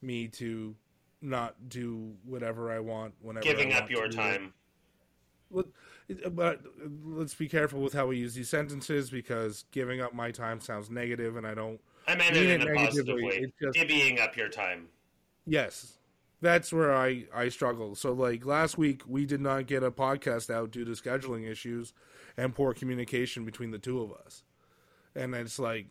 [0.01, 0.75] me to
[1.21, 4.55] not do whatever I want whenever I giving up want to your time.
[5.51, 5.67] Let-
[6.09, 6.57] But uh, uh,
[7.05, 10.91] let's be careful with how we use these sentences because giving up my time sounds
[10.91, 11.81] negative, and I don't.
[12.09, 13.37] I meant mean it in a positive negatively, way.
[13.45, 14.89] it's just- Divvying up your time.
[15.47, 15.99] Yes.
[16.43, 17.95] That's where I, I struggle.
[17.95, 21.95] So, like last week, we did not get a podcast out due to scheduling issues
[22.37, 24.43] and poor communication between the two of us.
[25.15, 25.87] And it's like,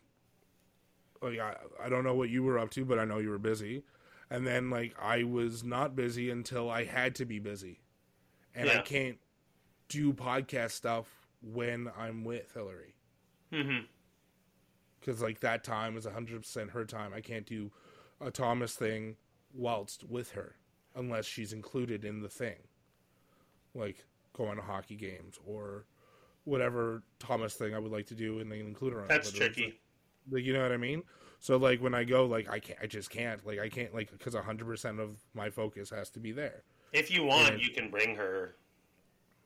[1.22, 3.38] like I, I don't know what you were up to, but I know you were
[3.38, 3.84] busy.
[4.30, 7.80] And then, like, I was not busy until I had to be busy.
[8.54, 9.18] And I can't
[9.88, 11.06] do podcast stuff
[11.42, 12.94] when I'm with Hillary
[13.52, 13.80] hmm
[15.00, 17.70] because like that time is 100% her time i can't do
[18.20, 19.16] a thomas thing
[19.54, 20.56] whilst with her
[20.94, 22.56] unless she's included in the thing
[23.74, 24.04] like
[24.34, 25.84] going to hockey games or
[26.44, 29.08] whatever thomas thing i would like to do and then include her on.
[29.08, 29.78] That's tricky.
[30.30, 31.02] like you know what i mean
[31.40, 34.10] so like when i go like i can't i just can't like i can't like
[34.10, 36.62] because 100% of my focus has to be there
[36.92, 37.66] If you want, Yeah.
[37.66, 38.56] you can bring her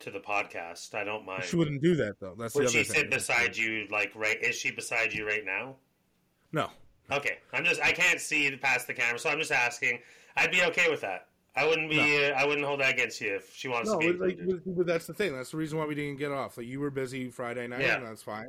[0.01, 0.95] to the podcast.
[0.95, 1.45] I don't mind.
[1.45, 3.87] she wouldn't do that though that's the Would other she thing sit beside you?
[3.91, 4.37] Like, right?
[4.43, 5.77] Is she beside you right now?
[6.53, 6.71] no
[7.13, 7.81] Okay, I'm just.
[7.81, 10.01] I can't see past the camera, so I'm just asking.
[10.37, 11.29] I'd be okay with that.
[11.55, 12.01] I wouldn't be.
[12.27, 14.63] Uh, I wouldn't hold that against you if she wants No, to be but, like,
[14.67, 15.35] but- that's the thing.
[15.35, 16.57] That's the reason why we didn't get off.
[16.59, 17.97] Like you were busy Friday night, Yeah.
[17.99, 18.47] and that's fine.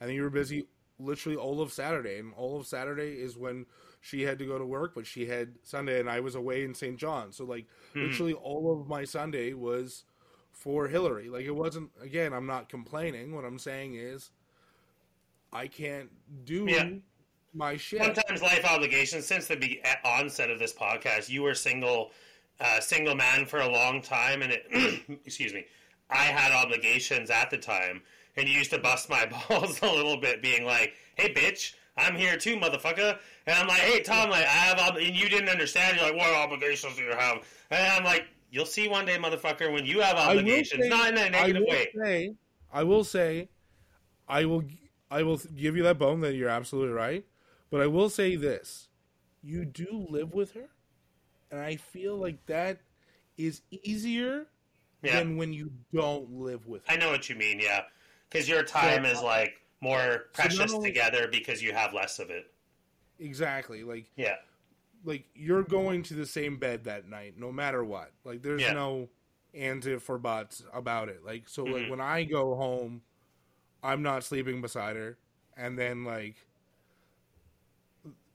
[0.00, 0.66] And then you were busy
[0.98, 3.64] literally all of Saturday, and all of Saturday is when
[4.00, 6.74] she had to go to work, but she had Sunday, and I was away in
[6.74, 6.98] St.
[6.98, 7.32] John.
[7.32, 8.02] So like Hmm.
[8.02, 10.04] literally all of my Sunday was
[10.52, 11.28] for Hillary.
[11.30, 11.90] Like it wasn't.
[12.02, 13.34] Again, I'm not complaining.
[13.34, 14.30] What I'm saying is,
[15.52, 16.10] I can't
[16.44, 16.90] do Yeah.
[17.54, 18.02] My shit.
[18.02, 19.26] Sometimes life obligations.
[19.26, 22.10] Since the be- onset of this podcast, you were single,
[22.60, 25.20] uh, single man for a long time, and it.
[25.24, 25.64] excuse me.
[26.10, 28.02] I had obligations at the time,
[28.36, 32.16] and you used to bust my balls a little bit, being like, "Hey, bitch." I'm
[32.16, 33.16] here too, motherfucker.
[33.46, 35.96] And I'm like, hey, Tom, like, I have, ob-, and you didn't understand.
[35.96, 37.38] You're like, what obligations do you have?
[37.70, 41.18] And I'm like, you'll see one day, motherfucker, when you have obligations, say- not in
[41.18, 41.88] a negative I will way.
[42.02, 42.34] Say,
[42.72, 43.48] I will say,
[44.28, 44.64] I will,
[45.10, 47.24] I will give you that bone that you're absolutely right.
[47.74, 48.86] But I will say this:
[49.42, 50.68] you do live with her,
[51.50, 52.78] and I feel like that
[53.36, 54.46] is easier
[55.02, 55.18] Yeah.
[55.18, 56.92] than when you don't live with her.
[56.92, 57.86] I know what you mean, yeah.
[58.30, 62.30] Because your time is like more So precious only- together because you have less of
[62.30, 62.54] it.
[63.18, 64.36] Exactly, like Yeah,
[65.02, 68.12] like you're going to the same bed that night, no matter what.
[68.22, 68.74] Like there's Yeah.
[68.74, 69.08] no
[69.52, 71.24] ands if or buts about it.
[71.24, 71.90] Like so, like Mhm.
[71.90, 73.02] when I go home,
[73.82, 75.18] I'm not sleeping beside her,
[75.56, 76.36] and then like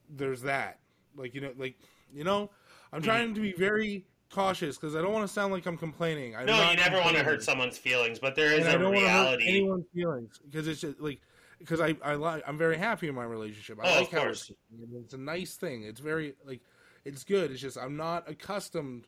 [0.10, 0.80] there's that.
[1.15, 1.76] Like you know, like
[2.14, 2.49] you know,
[2.94, 6.36] I'm trying to be very cautious because I don't want to sound like I'm complaining.
[6.36, 8.77] I'm No, you never want to hurt someone's feelings, but there is and I a
[8.80, 9.48] don't want to hurt reality.
[9.49, 11.19] anyone's feelings because it's just like
[11.60, 13.80] because I I like I'm very happy in my relationship.
[13.84, 14.52] I Oh, of like how course.
[15.03, 15.84] it's a nice thing.
[15.84, 16.61] It's very like
[17.06, 17.52] it's good.
[17.52, 19.07] It's just I'm not accustomed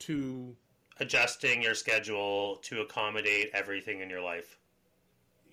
[0.00, 0.56] to
[0.98, 4.58] Adjusting your schedule to accommodate everything in your life.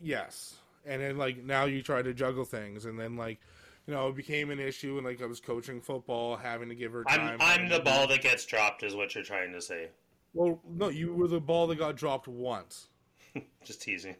[0.01, 0.55] yes,
[0.85, 3.39] and then like now you try to juggle things, and then like
[3.87, 6.91] you know it became an issue, and like I was coaching football, having to give
[6.91, 7.37] her I'm time.
[7.39, 9.89] I'm the ball that gets dropped, is what you're trying to say.
[10.33, 12.89] Well, no, you were the ball that got dropped once.
[13.63, 14.15] Just teasing.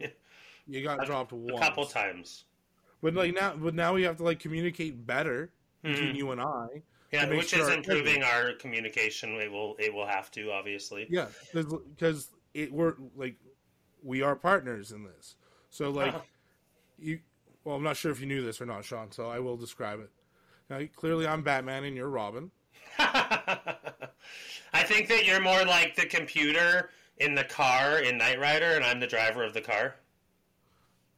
[0.66, 2.46] You got dropped A couple times.
[3.02, 5.52] But like now, but now we have to like communicate better
[5.84, 6.18] between Mhm.
[6.18, 6.82] you and I.
[7.12, 9.36] Yeah, which sure is our improving our communication.
[9.36, 11.08] It will it will have to obviously.
[11.10, 13.36] Yeah, because it we're like
[14.04, 15.36] we are partners in this.
[15.70, 16.24] So like Uh-huh.
[17.00, 17.20] you,
[17.68, 19.12] well, I'm not sure if you knew this or not, Sean.
[19.12, 20.10] So I will describe it.
[20.70, 22.50] Now, clearly, I'm Batman and you're Robin.
[22.98, 28.86] I think that you're more like the computer in the car in Knight Rider, and
[28.86, 29.96] I'm the driver of the car.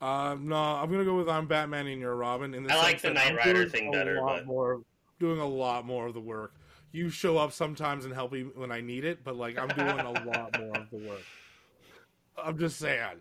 [0.01, 2.55] Uh, no, I'm gonna go with I'm Batman and you're Robin.
[2.55, 4.81] In the I like the Knight Rider thing better, but- more,
[5.19, 6.55] doing a lot more of the work.
[6.91, 9.99] You show up sometimes and help me when I need it, but like I'm doing
[9.99, 11.21] a lot more of the work.
[12.43, 13.19] I'm just saying,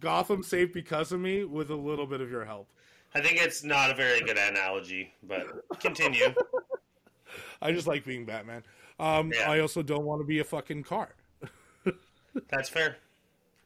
[0.00, 2.68] Gotham's safe because of me, with a little bit of your help.
[3.14, 5.46] I think it's not a very good analogy, but
[5.80, 6.34] continue.
[7.62, 8.62] I just like being Batman.
[8.98, 9.50] Um, Yeah.
[9.50, 11.14] I also don't want to be a fucking car.
[12.48, 12.96] That's fair.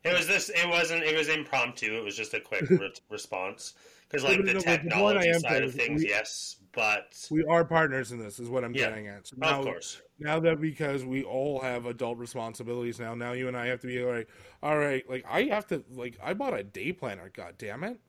[0.04, 0.48] It was this.
[0.50, 1.02] It wasn't.
[1.02, 1.96] It was impromptu.
[1.98, 3.74] It was just a quick re- response
[4.08, 7.44] because, like, No, the no, the point technology side of things, we- yes, but We
[7.44, 8.90] are partners in this, is what I'm Yeah.
[8.90, 9.26] getting at.
[9.26, 13.48] So now, of course, now that because we all have adult responsibilities now, now you
[13.48, 14.28] and I have to be like,
[14.62, 17.30] all right, like I have to, like I bought a day planner.
[17.34, 18.00] God damn it!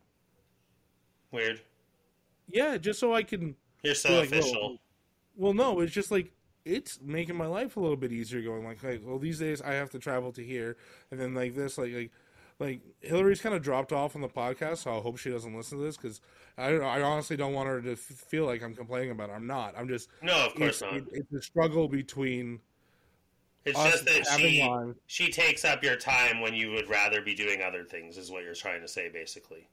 [1.32, 1.62] weird.
[2.48, 3.56] Yeah, just so I can.
[3.84, 4.78] You're so like, well, official.
[5.36, 6.32] Well, no, it's just like
[6.66, 8.41] it's making my life a little bit easier.
[8.41, 10.78] Going like, like, well, these days I have to travel to here,
[11.12, 12.12] and then like this, like, like,
[12.60, 15.77] like Hillary's kind of dropped off on the podcast, so I hope she doesn't listen
[15.77, 16.19] to this because
[16.57, 19.30] I, I honestly don't want her to f- feel like I'm complaining about.
[19.30, 19.34] It.
[19.34, 19.76] I'm not.
[19.77, 20.10] I'm just.
[20.22, 20.94] no, of It's, course not.
[20.95, 22.60] it, it's a struggle between
[23.65, 24.98] It's us just that she lives.
[25.07, 28.18] she takes up your time when you would rather be doing other things.
[28.18, 29.68] Is what you're trying to say, basically.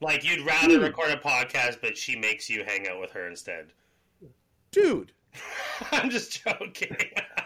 [0.00, 0.82] Like you'd rather Hmm.
[0.84, 3.66] record a podcast, but she makes you hang out with her instead.
[4.72, 5.12] dude.
[5.92, 6.96] I'm just joking.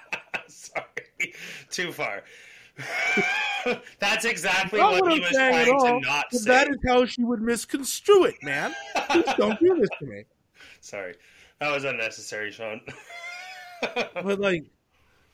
[0.49, 1.35] Sorry,
[1.71, 2.23] too far.
[3.99, 6.51] That's exactly Not what, what he was trying all, to not say.
[6.51, 8.75] that is how she would misconstrue it, man.
[9.11, 10.25] Please don't do this to me.
[10.81, 11.15] Sorry,
[11.61, 12.81] that was unnecessary, Sean.
[14.15, 14.65] But like,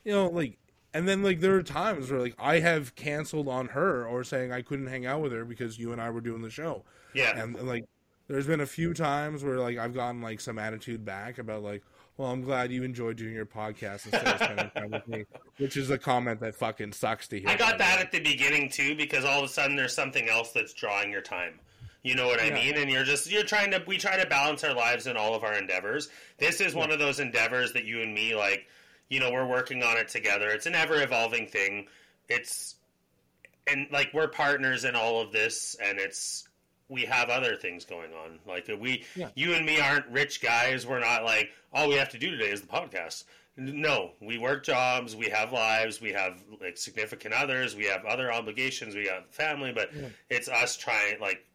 [0.03, 0.57] you know, like,
[0.93, 4.51] and then like there are times where like I have canceled on her or saying
[4.51, 6.83] I couldn't hang out with her because you and I were doing the show,
[7.13, 7.85] yeah, and, and like
[8.27, 11.81] there's been a few times where like I've gotten like some attitude back about like,
[12.21, 15.25] well, I'm glad you enjoyed doing your podcast instead of spending time with me,
[15.57, 17.49] which is a comment that fucking sucks to hear.
[17.49, 20.51] I got that at the beginning too, because all of a sudden there's something else
[20.51, 21.59] that's drawing your time.
[22.03, 22.53] You know what I Yeah.
[22.55, 22.77] mean?
[22.77, 25.43] And you're just you're trying to we try to balance our lives in all of
[25.43, 26.09] our endeavors.
[26.37, 28.67] This is one of those endeavors that you and me like,
[29.09, 30.49] you know, we're working on it together.
[30.49, 31.87] It's an ever evolving thing.
[32.29, 32.75] It's
[33.65, 36.47] and like we're partners in all of this and it's
[36.91, 38.37] we have other things going on.
[38.45, 39.29] Like we Yeah.
[39.33, 40.85] you and me aren't rich guys.
[40.85, 43.23] We're not like all we have to do today is the podcast.
[43.55, 48.31] No, we work jobs, we have lives, we have like significant others, we have other
[48.31, 50.09] obligations, we have family, but Yeah.
[50.29, 51.45] it's us trying like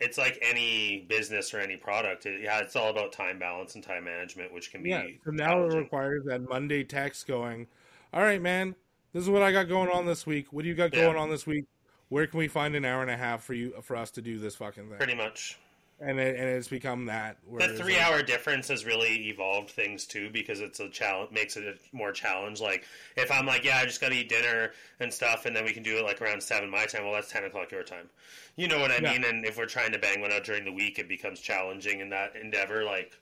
[0.00, 2.24] it's like any business or any product.
[2.26, 5.30] It, yeah, it's all about time balance and time management, which can be Yeah, so
[5.30, 7.66] now it requires that Monday text going,
[8.12, 8.74] all right, man,
[9.12, 10.52] this is what I got going on this week.
[10.52, 11.04] What do you got Yeah.
[11.04, 11.66] going on this week?
[12.10, 14.38] Where can we find an hour and a half for you for us to do
[14.38, 14.98] this fucking thing?
[14.98, 15.58] pretty much.
[16.02, 17.36] And it, and it's become that.
[17.58, 21.58] The three like, hour difference has really evolved things too because it's a challenge, makes
[21.58, 22.58] it a more challenge.
[22.58, 22.84] Like
[23.16, 25.72] if I'm like, yeah, I just got to eat dinner and stuff, and then we
[25.72, 27.04] can do it like around seven my time.
[27.04, 28.08] Well, that's ten o'clock your time.
[28.56, 29.12] You know what I Yeah.
[29.12, 29.24] mean?
[29.24, 32.08] And if we're trying to bang one out during the week, it becomes challenging in
[32.10, 32.82] that endeavor.
[32.82, 33.12] Like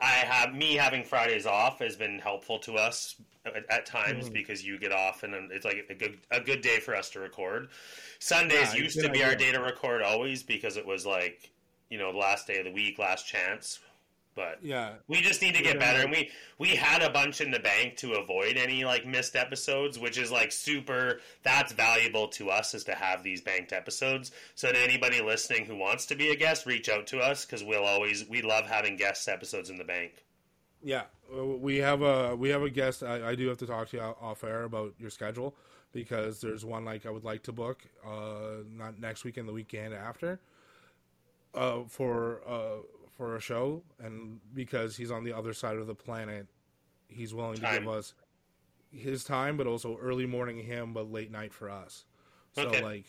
[0.00, 3.16] I have me having Fridays off has been helpful to us
[3.46, 4.32] at, at times Mhm.
[4.32, 7.20] because you get off and it's like a good a good day for us to
[7.20, 7.70] record.
[8.18, 9.46] Sundays Yeah, used to be our idea.
[9.48, 11.50] day to record always because it was like
[11.90, 13.78] you know the last day of the week, last chance.
[14.34, 15.80] But Yeah, we just need to get Yeah.
[15.80, 19.36] better, and we we had a bunch in the bank to avoid any like missed
[19.36, 21.20] episodes, which is like super.
[21.42, 24.30] That's valuable to us is to have these banked episodes.
[24.54, 27.62] So to anybody listening who wants to be a guest, reach out to us because
[27.64, 30.24] we'll always we love having guest episodes in the bank.
[30.82, 31.04] yeah.
[31.36, 33.02] Uh, We have a we have a guest.
[33.02, 35.54] I, I do have to talk to you off air about your schedule
[35.92, 39.94] because there's one like I would like to book, uh, not next weekend, the weekend
[39.94, 40.40] after,
[41.54, 42.76] uh, for uh
[43.16, 46.46] for a show, and because he's on the other side of the planet,
[47.08, 48.14] he's willing to give us
[48.90, 52.04] his time, but also early morning him, but late night for us.
[52.52, 52.82] So Okay.
[52.82, 53.04] like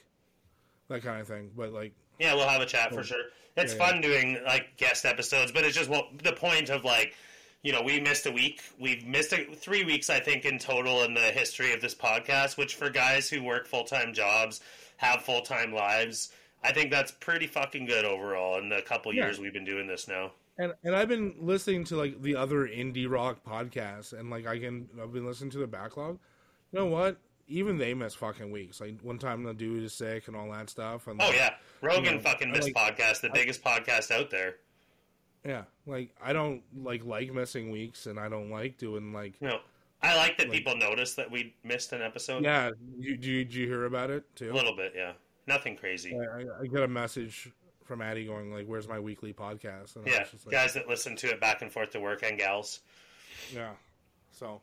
[0.88, 1.52] that kind of thing.
[1.56, 3.24] But like Yeah, we'll have a chat for oh, sure.
[3.58, 7.16] It's Yeah, fun doing like guest episodes, but it's just well, the point of like,
[7.64, 8.62] you know, we missed a week.
[8.80, 12.58] We've missed a, three weeks, I think, in total in the history of this podcast.
[12.58, 14.62] Which for guys who work full time jobs,
[14.98, 16.32] have full time lives,
[16.66, 18.58] I think that's pretty fucking good overall.
[18.58, 19.26] In the couple Yeah.
[19.26, 20.34] years we've been doing this now.
[20.58, 24.58] And and I've been listening to like the other indie rock podcasts, and like I
[24.60, 26.18] can I've been listening to the backlog.
[26.72, 27.18] You know what?
[27.48, 28.82] Even they miss fucking weeks.
[28.82, 31.08] Like one time the dude is sick and all that stuff.
[31.08, 34.56] And Oh like, yeah, Rogan Yeah, fucking missed like- podcast, the biggest podcast out there.
[35.44, 35.64] yeah.
[35.86, 39.60] Like I don't like like missing weeks, and I don't like doing like No,
[40.02, 42.44] I like that Like- people notice that we missed an episode.
[42.44, 42.72] yeah.
[42.98, 44.52] You, do you, did you hear about it too?
[44.52, 44.94] a little bit.
[44.96, 45.14] Yeah,
[45.48, 46.16] nothing crazy.
[46.16, 47.52] I, I- I got a message
[47.86, 50.74] from Addie going like, "Where's my weekly podcast?" And I Yeah, was just like, guys
[50.74, 52.80] that listen to it back and forth to work and gals.
[53.54, 53.72] Yeah.
[54.32, 54.62] So,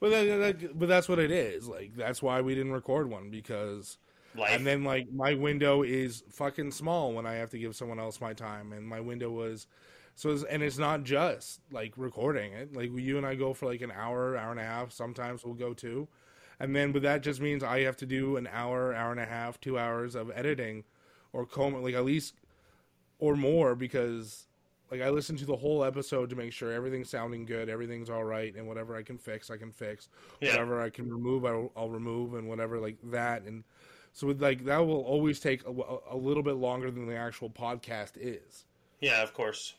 [0.00, 0.24] but that,
[0.58, 1.68] that, but that's what it is.
[1.68, 3.98] Like that's why we didn't record one because,
[4.34, 4.50] Life.
[4.50, 8.20] and then like my window is fucking small when I have to give someone else
[8.20, 9.66] my time, and my window was.
[10.16, 12.74] So it's, and it's not just like recording it.
[12.74, 14.92] Like you and I go for like an hour, hour and a half.
[14.92, 16.06] Sometimes we'll go two,
[16.60, 19.26] and then but that just means I have to do an hour, hour and a
[19.26, 20.84] half, two hours of editing,
[21.32, 22.34] or comb like at least
[23.18, 24.46] or more because
[24.90, 28.24] like I listen to the whole episode to make sure everything's sounding good, everything's all
[28.24, 30.08] right, and whatever I can fix, I can fix.
[30.40, 30.50] Yeah.
[30.50, 33.42] Whatever I can remove, I'll, I'll remove, and whatever like that.
[33.42, 33.64] And
[34.12, 35.72] so with, like that will always take a,
[36.10, 38.66] a little bit longer than the actual podcast is,
[39.00, 39.74] yeah, of course.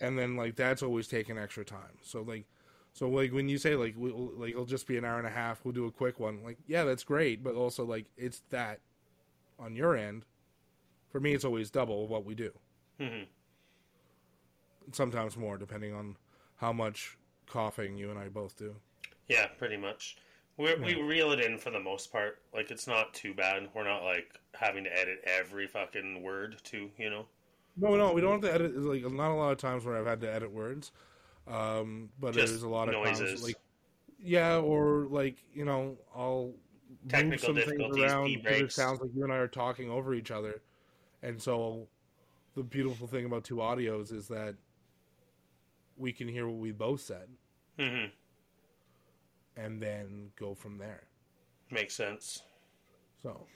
[0.00, 1.98] and then like that's always taking extra time.
[2.02, 2.44] So like.
[2.92, 5.30] So like when you say like we'll, like it'll just be an hour and a
[5.30, 6.42] half, we'll do a quick one.
[6.44, 8.80] Like yeah, that's great, but also like it's that
[9.58, 10.24] on your end.
[11.10, 12.52] For me, it's always double what we do.
[13.00, 13.22] hmm
[14.92, 16.16] sometimes more depending on
[16.56, 17.16] how much
[17.46, 18.74] coughing you and I both do.
[19.28, 20.16] Yeah, pretty much.
[20.56, 22.40] we we reel it in for the most part.
[22.54, 23.68] Like it's not too bad.
[23.74, 26.90] We're not like having to edit every fucking word too.
[26.98, 27.26] You know.
[27.76, 28.76] No, no, we don't have to edit.
[28.76, 30.90] Like not a lot of times where I've had to edit words,
[31.50, 33.42] um, but Just there's a lot of noises.
[33.42, 33.56] like
[34.18, 36.52] yeah, or like you know I'll
[37.04, 40.14] move Technical some things around because it sounds like you and I are talking over
[40.14, 40.62] each other,
[41.22, 41.88] and so
[42.54, 44.56] the beautiful thing about two audios is that
[45.96, 47.28] we can hear what we both said
[47.78, 48.10] hmm
[49.56, 51.04] and then go from there.
[51.70, 52.42] Makes sense.
[53.22, 53.46] So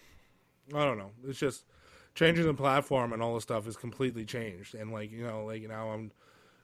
[0.74, 1.12] I don't know.
[1.26, 1.64] It's just
[2.14, 4.74] changing the platform and all this stuff is completely changed.
[4.74, 6.12] And like you know, like now I'm,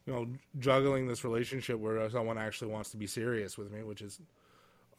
[0.08, 0.26] you know,
[0.58, 4.20] juggling this relationship where someone actually wants to be serious with me, which is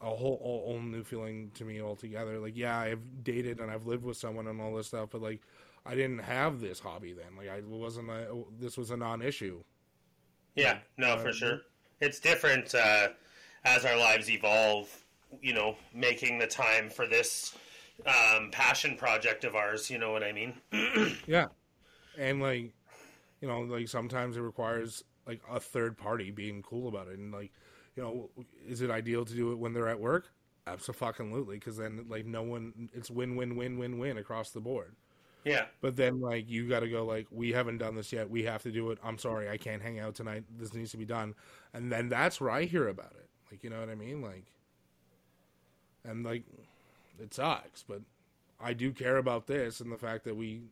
[0.00, 2.38] a whole, whole, whole new feeling to me altogether.
[2.38, 5.40] Like yeah, I've dated and I've lived with someone and all this stuff, but like
[5.84, 7.36] I didn't have this hobby then.
[7.36, 8.08] Like I wasn't.
[8.08, 9.64] A, this was a non-issue.
[10.54, 11.60] Yeah, no, Uh, for sure.
[12.00, 13.08] It's different uh,
[13.64, 14.88] as our lives evolve.
[15.42, 17.56] You know, making the time for this
[18.06, 19.90] um, passion project of ours.
[19.90, 20.54] You know what I mean?
[21.26, 21.46] Yeah,
[22.16, 22.72] and like,
[23.40, 27.32] you know, like sometimes it requires like a third party being cool about it, and
[27.32, 27.52] like,
[27.96, 28.30] you know,
[28.66, 30.30] is it ideal to do it when they're at work?
[30.66, 34.94] Absolutely, because then like no one, it's win win win win win across the board.
[35.44, 38.30] yeah, But then like you got to go like we haven't done this yet.
[38.30, 38.98] We have to do it.
[39.04, 40.44] I'm sorry, I can't hang out tonight.
[40.58, 41.34] This needs to be done,
[41.74, 43.30] and then that's where I hear about it.
[43.50, 44.22] Like you know what I mean?
[44.22, 44.46] Like,
[46.04, 46.44] and like
[47.20, 48.02] it sucks, but
[48.60, 50.62] I do care about this and the fact that we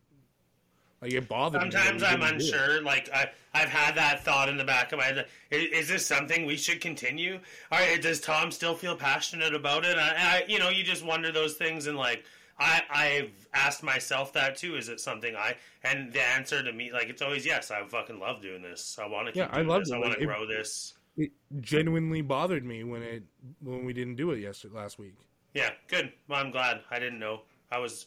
[1.01, 2.81] like it bothered Sometimes I'm unsure.
[2.81, 5.25] Like I, I've had that thought in the back of my head.
[5.49, 7.39] Is, is this something we should continue?
[7.71, 9.97] All right, does Tom still feel passionate about it?
[9.97, 12.25] I, I, you know, you just wonder those things, and like
[12.59, 14.75] I, I've asked myself that too.
[14.75, 15.55] Is it something I?
[15.83, 17.71] And the answer to me, like, it's always yes.
[17.71, 18.99] I fucking love doing this.
[19.01, 19.91] I want to keep Yeah, I love this.
[19.91, 19.95] it.
[19.95, 20.95] I want to grow this.
[21.17, 21.31] It
[21.61, 23.23] genuinely bothered me when it
[23.61, 25.15] when we didn't do it yesterday last week.
[25.53, 26.11] Yeah, good.
[26.27, 26.81] Well, I'm glad.
[26.91, 27.41] I didn't know.
[27.71, 28.05] I was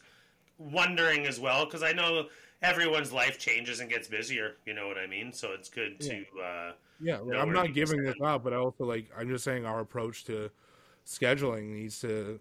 [0.57, 2.27] wondering as well because I know
[2.63, 4.55] everyone's life changes and gets busier.
[4.65, 5.31] You know what I mean?
[5.33, 6.23] So it's good to.
[6.43, 9.65] Uh, Yeah, like, I'm not giving this up, but I also like I'm just saying
[9.65, 10.49] our approach to
[11.05, 12.39] scheduling needs to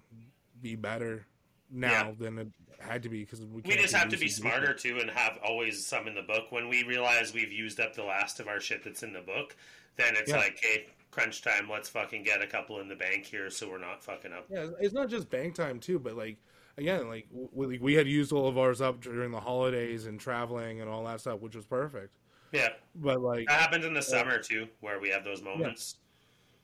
[0.62, 1.27] be better
[1.70, 2.12] now Yeah.
[2.19, 5.11] than it had to be because we, we just have to be smarter too and
[5.11, 6.51] have always some in the book.
[6.51, 9.57] When we realize we've used up the last of our shit that's in the book,
[9.97, 10.39] then it's Yeah.
[10.39, 11.69] like, hey, crunch time.
[11.70, 14.47] Let's fucking get a couple in the bank here so we're not fucking up.
[14.49, 16.36] Yeah, it's not just bank time too, but like
[16.78, 20.19] again, like we, like, we had used all of ours up during the holidays and
[20.19, 22.16] traveling and all that stuff, which was perfect.
[22.53, 25.97] Yeah, But like, that happens in the uh, summer too, where we have those moments.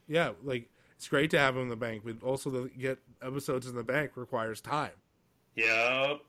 [0.06, 3.66] yeah, like it's great to have them in the bank, but also to get episodes
[3.66, 4.90] in the bank requires time.
[5.56, 6.20] Yep.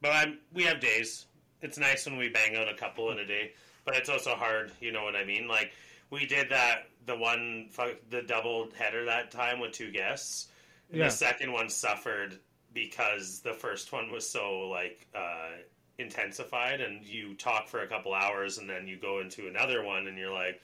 [0.00, 1.26] But I'm, we have days.
[1.62, 3.52] It's nice when we bang out a couple in a day,
[3.84, 4.70] but it's also hard.
[4.80, 5.46] You know what I mean?
[5.48, 5.72] Like
[6.10, 7.70] we did that the one
[8.10, 10.48] the double header that time with two guests.
[10.90, 11.06] And Yeah.
[11.06, 12.38] The second one suffered
[12.72, 15.50] because the first one was so like uh,
[15.98, 20.06] intensified, and you talk for a couple hours, and then you go into another one,
[20.08, 20.60] and you're like,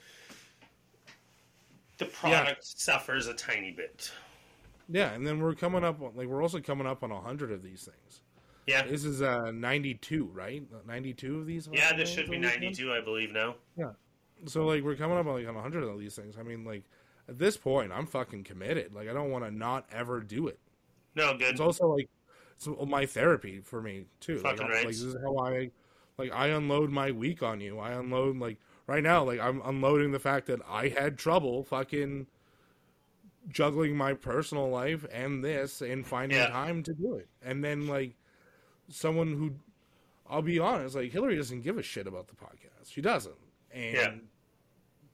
[1.98, 4.10] the product suffers a tiny bit.
[4.88, 7.52] Yeah, and then we're coming up on like we're also coming up on a hundred
[7.52, 8.22] of these things.
[8.66, 10.62] Yeah, This is uh ninety two, right?
[10.86, 11.68] Ninety two of these.
[11.72, 11.96] yeah.
[11.96, 12.60] This should be done?
[12.60, 13.56] 92, I believe now.
[13.76, 13.92] Yeah,
[14.46, 16.36] so like we're coming up on like on hundred of these things.
[16.38, 16.84] I mean, like
[17.30, 18.92] at this point, I'm fucking committed.
[18.94, 20.58] Like I don't want to not ever do it.
[21.14, 21.52] No, good.
[21.52, 22.08] It's also like
[22.56, 24.34] it's my therapy for me too.
[24.34, 24.84] Like, Fucking I'm- right.
[24.86, 25.70] like this is how I
[26.18, 27.78] like I unload my week on you.
[27.78, 32.26] I unload like right now, like I'm unloading the fact that I had trouble fucking
[33.48, 36.48] juggling my personal life and this and finding Yeah.
[36.48, 37.28] time to do it.
[37.42, 38.14] And then like
[38.88, 39.54] someone who
[40.28, 42.92] I'll be honest, like Hillary doesn't give a shit about the podcast.
[42.92, 43.34] She doesn't.
[43.72, 44.14] And Yeah.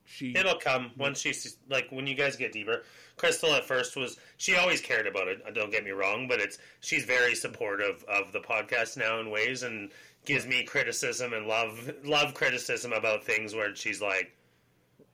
[0.07, 2.83] She It'll come once she's like when you guys get deeper.
[3.17, 5.43] Crystal at first was she always cared about it.
[5.55, 9.63] Don't get me wrong, but it's she's very supportive of the podcast now in ways
[9.63, 9.91] and
[10.25, 14.33] gives me criticism and love love criticism about things where she's like,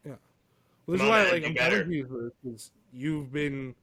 [0.05, 0.14] yeah,
[0.86, 1.82] Which is why, like, I'm better.
[1.82, 3.74] coming you for this, 'cause you've been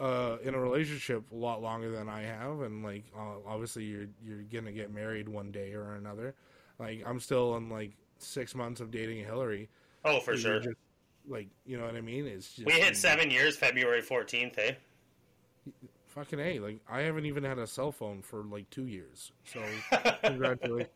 [0.00, 4.08] uh, in a relationship a lot longer than I have, and like, uh, obviously, you're
[4.24, 6.34] you're gonna get married one day or another.
[6.78, 9.68] Like, I'm still in like six months of dating Hillary.
[10.04, 10.76] "Oh, for sure." just,
[11.28, 12.26] like, you know what I mean?
[12.26, 14.72] It's just We hit seven years, February fourteenth, eh?
[16.08, 19.32] Fucking a, like, I haven't even had a cell phone for like two years.
[19.44, 19.62] So,
[20.24, 20.90] congratulations.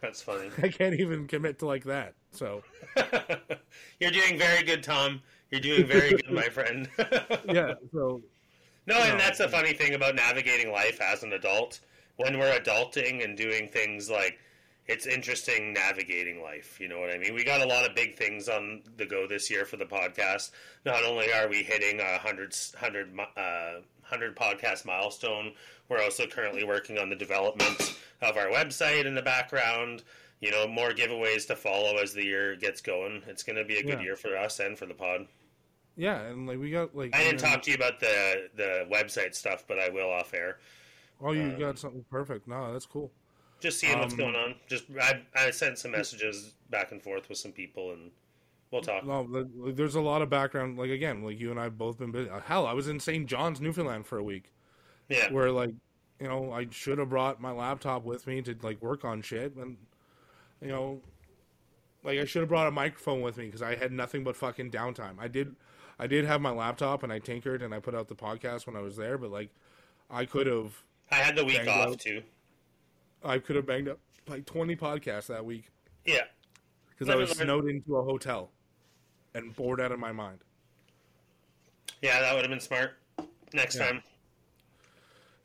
[0.00, 0.50] That's funny.
[0.62, 2.14] I can't even commit to like that.
[2.32, 2.62] So,
[4.00, 5.22] You're doing very good, Tom.
[5.50, 6.88] You're doing very good, my friend.
[7.48, 7.74] yeah.
[7.92, 8.20] So,
[8.86, 9.00] No, No.
[9.02, 11.80] and that's the funny thing about navigating life as an adult.
[12.16, 14.38] When we're adulting and doing things like
[14.88, 16.78] it's interesting navigating life.
[16.80, 17.34] You know what I mean?
[17.34, 20.50] We got a lot of big things on the go this year for the podcast.
[20.84, 25.52] Not only are we hitting a hundred hundred uh, hundred podcast milestone,
[25.88, 30.02] we're also currently working on the development of our website in the background.
[30.40, 33.22] You know, more giveaways to follow as the year gets going.
[33.26, 34.02] It's going to be a good Yeah.
[34.02, 35.26] year for us and for the pod.
[35.96, 39.34] yeah, and like we got like I didn't talk to you about the the website
[39.34, 40.58] stuff, but I will off air.
[41.22, 42.46] Oh, you Uh, got something perfect.
[42.46, 43.10] No, that's cool.
[43.66, 44.54] Just seeing what's Um, going on.
[44.68, 48.12] Just I, I sent some messages back and forth with some people, and
[48.70, 49.04] we'll talk.
[49.04, 49.26] No,
[49.72, 50.78] there's a lot of background.
[50.78, 52.30] Like again, like you and I have both been busy.
[52.44, 53.26] Hell, I was in St.
[53.26, 54.52] John's, Newfoundland for a week,
[55.08, 55.74] Yeah, where like,
[56.20, 59.56] you know, I should have brought my laptop with me to like work on shit,
[59.56, 59.76] and
[60.62, 61.00] you know,
[62.04, 64.70] like I should have brought a microphone with me because I had nothing but fucking
[64.70, 65.16] downtime.
[65.18, 65.56] I did,
[65.98, 68.76] I did have my laptop and I tinkered and I put out the podcast when
[68.76, 69.50] I was there, but like,
[70.08, 71.98] I could have, I had the week off out.
[71.98, 72.22] too.
[73.26, 73.98] I could have banged up
[74.28, 75.70] like 20 podcasts that week
[76.04, 76.22] Yeah,
[76.90, 78.50] because I was snowed into a hotel
[79.34, 80.38] and bored out of my mind.
[82.02, 82.94] yeah, that would have been smart.
[83.52, 83.86] Next Yeah.
[83.88, 84.02] time,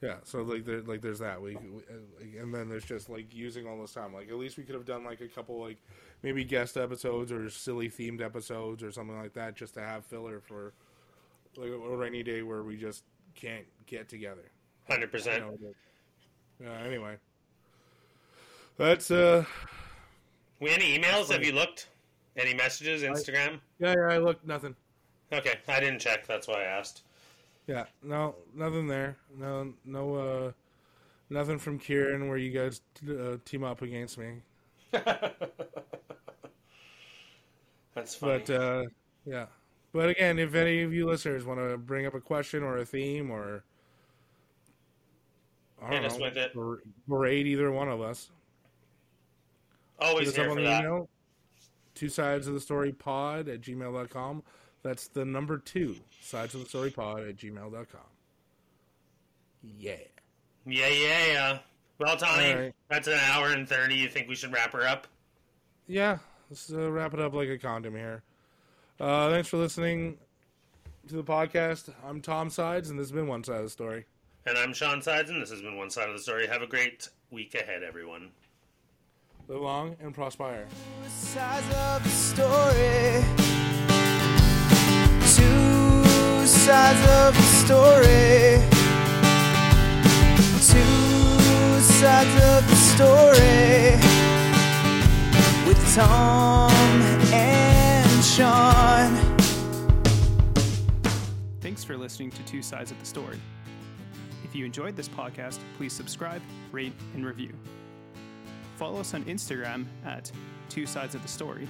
[0.02, 3.34] Yeah, so like there, like there's that we, we uh, and then there's just like
[3.34, 4.14] using all this time.
[4.14, 5.78] Like at least we could have done like a couple like
[6.24, 10.40] maybe guest episodes or silly themed episodes or something like that just to have filler
[10.40, 10.74] for
[11.58, 13.03] like a rainy day where we just
[13.36, 14.49] can't get together.
[14.90, 15.44] hundred percent.
[16.60, 16.78] yeah.
[16.84, 17.18] Anyway,
[18.86, 19.44] that's uh
[20.60, 21.32] We any emails?
[21.32, 21.88] Have you looked?
[22.38, 23.03] Any messages?
[23.03, 23.60] Instagram?
[23.80, 24.16] yeah yeah.
[24.16, 24.76] I looked nothing.
[25.34, 26.28] Okay, I didn't check.
[26.28, 27.03] That's why I asked.
[27.68, 29.16] Yeah, no, nothing there.
[29.38, 30.52] No, no, uh,
[31.30, 34.41] nothing from Kieran where you guys uh, team up against me.
[34.91, 35.36] That's
[38.16, 38.44] funny.
[38.45, 38.84] But uh,
[39.26, 39.45] yeah,
[39.94, 42.86] but again, if any of you listeners want to bring up a question or a
[42.86, 43.64] theme or
[45.82, 46.53] I don't Hit know, with it.
[46.53, 48.32] ber- berate either one of us,
[50.02, 50.82] Always here for that.
[50.84, 51.10] email.
[51.95, 54.44] Two sides of the story pod at gmail.com.
[54.84, 58.02] That's the number two sides of the story pod at gmail.com.
[59.78, 59.95] Yeah.
[60.65, 61.60] Yeah, yeah, yeah.
[61.99, 62.73] Well, All right.
[62.90, 63.94] that's an hour and thirty.
[63.95, 65.07] You think we should wrap her up?
[65.88, 66.18] yeah,
[66.49, 68.23] let's uh, wrap it up like a condom here.
[68.99, 70.18] Uh, thanks for listening
[71.07, 71.94] to the podcast.
[72.03, 74.06] I'm Tom Sides, and this has been One Side of the Story.
[74.48, 76.48] And I'm Sean Sides, and this has been One Side of the Story.
[76.48, 78.32] Have a great week ahead, everyone.
[79.52, 80.65] Live long and prosper.
[81.10, 83.22] sides of the story.
[85.36, 88.64] Two sides of the story.
[90.72, 93.98] Two sides of the story.
[95.68, 96.72] With Tom
[97.34, 99.38] and Sean.
[101.60, 103.41] Thanks for listening to Two Sides of the Story.
[104.45, 106.41] If you enjoyed this podcast, please subscribe,
[106.72, 107.52] rate, and review.
[108.82, 110.32] Follow us on Instagram at
[110.68, 111.68] Two Sides of the Story,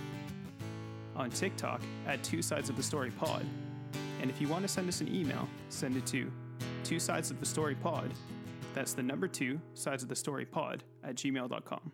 [1.14, 3.46] on TikTok at Two Sides of the Story Pod,
[4.22, 6.32] and if you want to send us an email, send it to
[6.86, 8.10] Two Sides of the Story Pod.
[8.74, 11.92] That's the number two sides of the story pod at gmail.com.